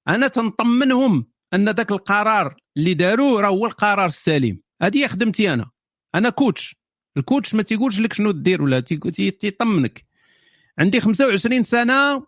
أنا 0.08 0.28
تنطمنهم 0.28 1.28
أن 1.54 1.70
ذاك 1.70 1.91
القرار 1.91 2.56
اللي 2.78 2.93
داروه 2.93 3.41
راه 3.41 3.49
هو 3.49 3.66
القرار 3.66 4.06
السليم. 4.06 4.62
هذه 4.82 5.08
خدمتي 5.08 5.54
أنا. 5.54 5.72
أنا 6.16 6.30
coach. 6.30 6.76
ال 7.18 7.24
coach 7.24 7.55
ما 7.56 7.64
تيقولش 7.64 7.99
لك 7.99 8.14
شنو 8.14 8.32
دير 8.32 8.62
ولا 8.62 8.80
تيطمنك. 8.80 10.06
عندي 10.80 11.02
25 11.02 11.64
سنة. 11.64 12.26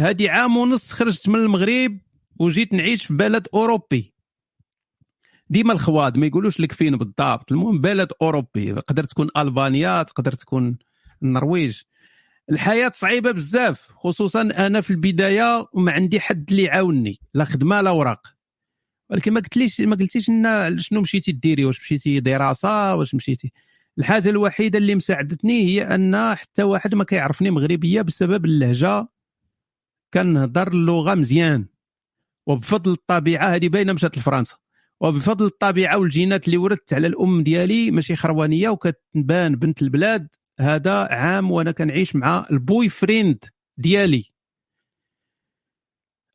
هذه 0.00 0.30
عام 0.30 0.56
ونص 0.56 0.92
خرجت 0.92 1.28
من 1.28 1.38
المغرب 1.38 1.98
وجيت 2.40 2.72
نعيش 2.72 3.06
في 3.06 3.14
بلد 3.14 3.48
أوروبي. 3.54 4.17
ديما 5.50 5.72
الخواد 5.72 6.18
ما 6.18 6.26
يقولوش 6.26 6.60
لك 6.60 6.72
فين 6.72 6.96
بالضبط. 6.96 7.52
المهم 7.52 7.80
بلد 7.80 8.12
أوروبي 8.22 8.74
تقدر 8.74 9.04
تكون 9.04 9.28
البانيا 9.36 10.02
تقدر 10.02 10.32
تكون 10.32 10.78
النرويج. 11.22 11.80
الحياة 12.50 12.90
صعيبة 12.94 13.30
بزاف 13.30 13.88
خصوصا 13.92 14.42
أنا 14.42 14.80
في 14.80 14.90
البداية 14.90 15.66
وما 15.72 15.92
عندي 15.92 16.20
حد 16.20 16.50
اللي 16.50 16.62
يعاونني 16.62 17.20
لا 17.34 17.44
خدمة 17.44 17.80
لا 17.80 17.90
أوراق. 17.90 18.26
ولكن 19.10 19.32
ما 19.32 19.40
قلتليش 19.40 19.80
ما 19.80 19.96
قلتيش 19.96 20.28
لنا 20.30 20.76
شنو 20.78 21.00
مشيتي 21.00 21.32
ديري 21.32 21.64
واش 21.64 21.80
مشيتي 21.80 22.20
دراسة 22.20 22.94
واش 22.94 23.14
مشيتي. 23.14 23.52
الحاجة 23.98 24.28
الوحيدة 24.28 24.78
اللي 24.78 24.94
مساعدتني 24.94 25.64
هي 25.64 25.82
أن 25.94 26.34
حتى 26.34 26.62
واحد 26.62 26.94
ما 26.94 27.04
كيعرفني 27.04 27.50
مغربية 27.50 28.02
بسبب 28.02 28.44
اللهجة. 28.44 29.08
كنهضر 30.14 30.68
اللغة 30.68 31.14
مزيان. 31.14 31.66
وبفضل 32.46 32.92
الطبيعة 32.92 33.54
هذه 33.54 33.68
باينة 33.68 33.92
مشات 33.92 34.18
لفرنسا. 34.18 34.56
وبفضل 35.00 35.46
الطبيعة 35.46 35.98
والجينات 35.98 36.46
اللي 36.46 36.56
ورثت 36.56 36.94
على 36.94 37.06
الأم 37.06 37.42
ديالي 37.42 37.90
ماشي 37.90 38.16
خروانية 38.16 38.68
وكتبان 38.68 39.56
بنت 39.56 39.82
البلاد. 39.82 40.28
هذا 40.60 40.92
عام 40.92 41.50
وأنا 41.50 41.72
كنعيش 41.72 42.16
مع 42.16 42.46
ال 42.50 42.88
boyfriend 42.88 43.44
ديالي. 43.76 44.24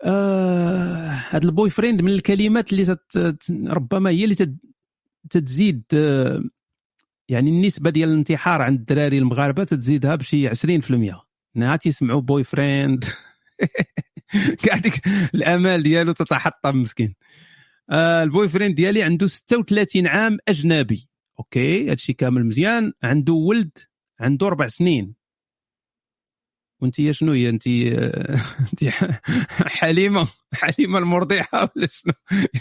آه 0.03 1.07
هذا 1.30 1.45
ال 1.46 1.70
boyfriend 1.70 2.02
من 2.01 2.11
الكلمات 2.11 2.72
اللي 2.74 2.86
تت 2.86 3.51
ربما 3.68 4.09
هي 4.09 4.24
اللي 4.24 4.36
تتزيد 5.30 5.84
آه 5.93 6.43
يعني 7.30 7.49
النسبة 7.49 7.89
ديال 7.89 8.09
الانتحار 8.09 8.61
عند 8.61 8.80
الدراري 8.80 9.18
المغاربة 9.18 9.64
تتزيدها 9.64 10.16
بشي 10.16 10.49
20% 10.49 10.53
نها 11.55 11.76
تيسمعوا 11.76 12.22
boyfriend. 12.22 13.06
كاع 14.64 14.82
الآمال 15.36 15.84
ديالو 15.84 16.11
تتحطم 16.11 16.78
مسكين. 16.82 17.16
آه 17.90 18.24
ال 18.24 18.50
boyfriend 18.50 18.76
ديالي 18.76 19.04
عنده 19.04 19.28
36 19.28 20.08
عام 20.08 20.38
أجنبي. 20.48 21.10
أوكي 21.40 21.92
هادشي 21.92 22.14
كامل 22.14 22.46
مزيان. 22.46 22.94
عنده 23.04 23.34
ولد 23.34 23.78
عنده 24.20 24.48
أربع 24.48 24.68
سنين. 24.68 25.16
وأنت 26.82 27.12
شنو 27.12 27.32
هي؟ 27.32 27.50
أنت 27.50 27.68
أنت 28.74 28.84
حليمة 29.68 30.28
حليمة 30.54 31.00
المرضعه 31.00 31.48
ولا 31.76 31.88
شنو؟ 31.88 32.14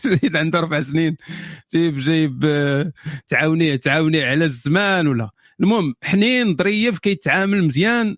زيد 0.22 0.36
عنده 0.36 0.58
أربع 0.58 0.80
سنين. 0.80 1.16
جايب 1.74 1.98
جايب 1.98 2.40
تعاوني 3.28 3.78
تعاوني 3.78 4.22
على 4.22 4.44
الزمان 4.44 5.06
ولا. 5.06 5.30
المهم 5.60 5.94
حنين 6.02 6.56
ظريف 6.56 6.98
كيتعامل 6.98 7.62
مزيان. 7.62 8.16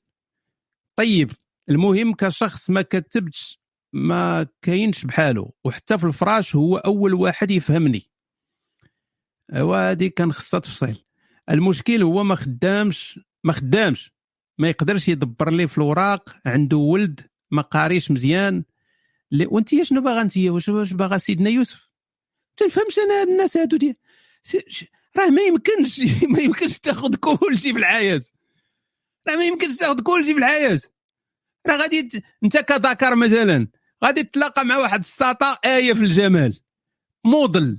طيب 0.96 1.32
المهم 1.70 2.14
كشخص 2.14 2.70
ما 2.70 2.82
كتبتش 2.82 3.63
ما 3.94 4.46
كاينش 4.62 5.04
بحاله 5.04 5.52
وحتى 5.64 5.98
في 5.98 6.04
الفراش 6.04 6.56
هو 6.56 6.76
أول 6.76 7.14
واحد 7.14 7.50
يفهمني. 7.50 8.10
وهذه 9.52 10.06
كان 10.06 10.32
خصها 10.32 10.60
تفصيل. 10.60 11.04
المشكل 11.50 12.02
هو 12.02 12.24
ما 12.24 12.34
خدامش 12.34 13.20
ما 13.44 13.52
خدامش. 13.52 14.12
ما 14.58 14.68
يقدرش 14.68 15.08
يدبر 15.08 15.50
لي 15.50 15.68
في 15.68 15.78
الوراق 15.78 16.36
عنده 16.46 16.76
ولد 16.76 17.20
ما 17.50 17.62
قاريش 17.62 18.10
مزيان. 18.10 18.64
وانت 19.46 19.82
شنو 19.82 20.00
باغا 20.00 20.22
انت؟ 20.22 20.36
واش 20.36 20.92
باغا 20.92 21.18
سيدنا 21.18 21.50
يوسف؟ 21.50 21.90
تنفهمش 22.56 22.98
أنا 22.98 23.20
هاد 23.20 23.28
الناس 23.28 23.56
هادو 23.56 23.76
ديال 23.76 23.94
راه 25.16 25.30
ما 25.30 25.42
يمكنش 25.42 26.00
ما 26.32 26.40
يمكنش 26.40 26.78
تاخذ 26.78 27.14
كل 27.14 27.58
شيء 27.58 27.72
في 27.72 27.78
الحياة 27.78 28.20
راه 29.28 29.36
ما 29.36 29.44
يمكنش 29.44 29.76
تاخذ 29.76 30.02
كل 30.02 30.24
شيء 30.24 30.34
في 30.34 30.38
الحياة 30.38 30.80
راه 31.66 31.76
غادي 31.76 32.22
انت 32.44 32.56
كذكر 32.56 33.14
مثلا. 33.14 33.68
غادي 34.04 34.24
تتلاقى 34.24 34.64
مع 34.64 34.78
واحد 34.78 34.98
الساطا 34.98 35.52
آية 35.64 35.92
في 35.92 36.00
الجمال. 36.04 36.60
موديل. 37.24 37.78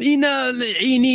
عيني 0.00 1.12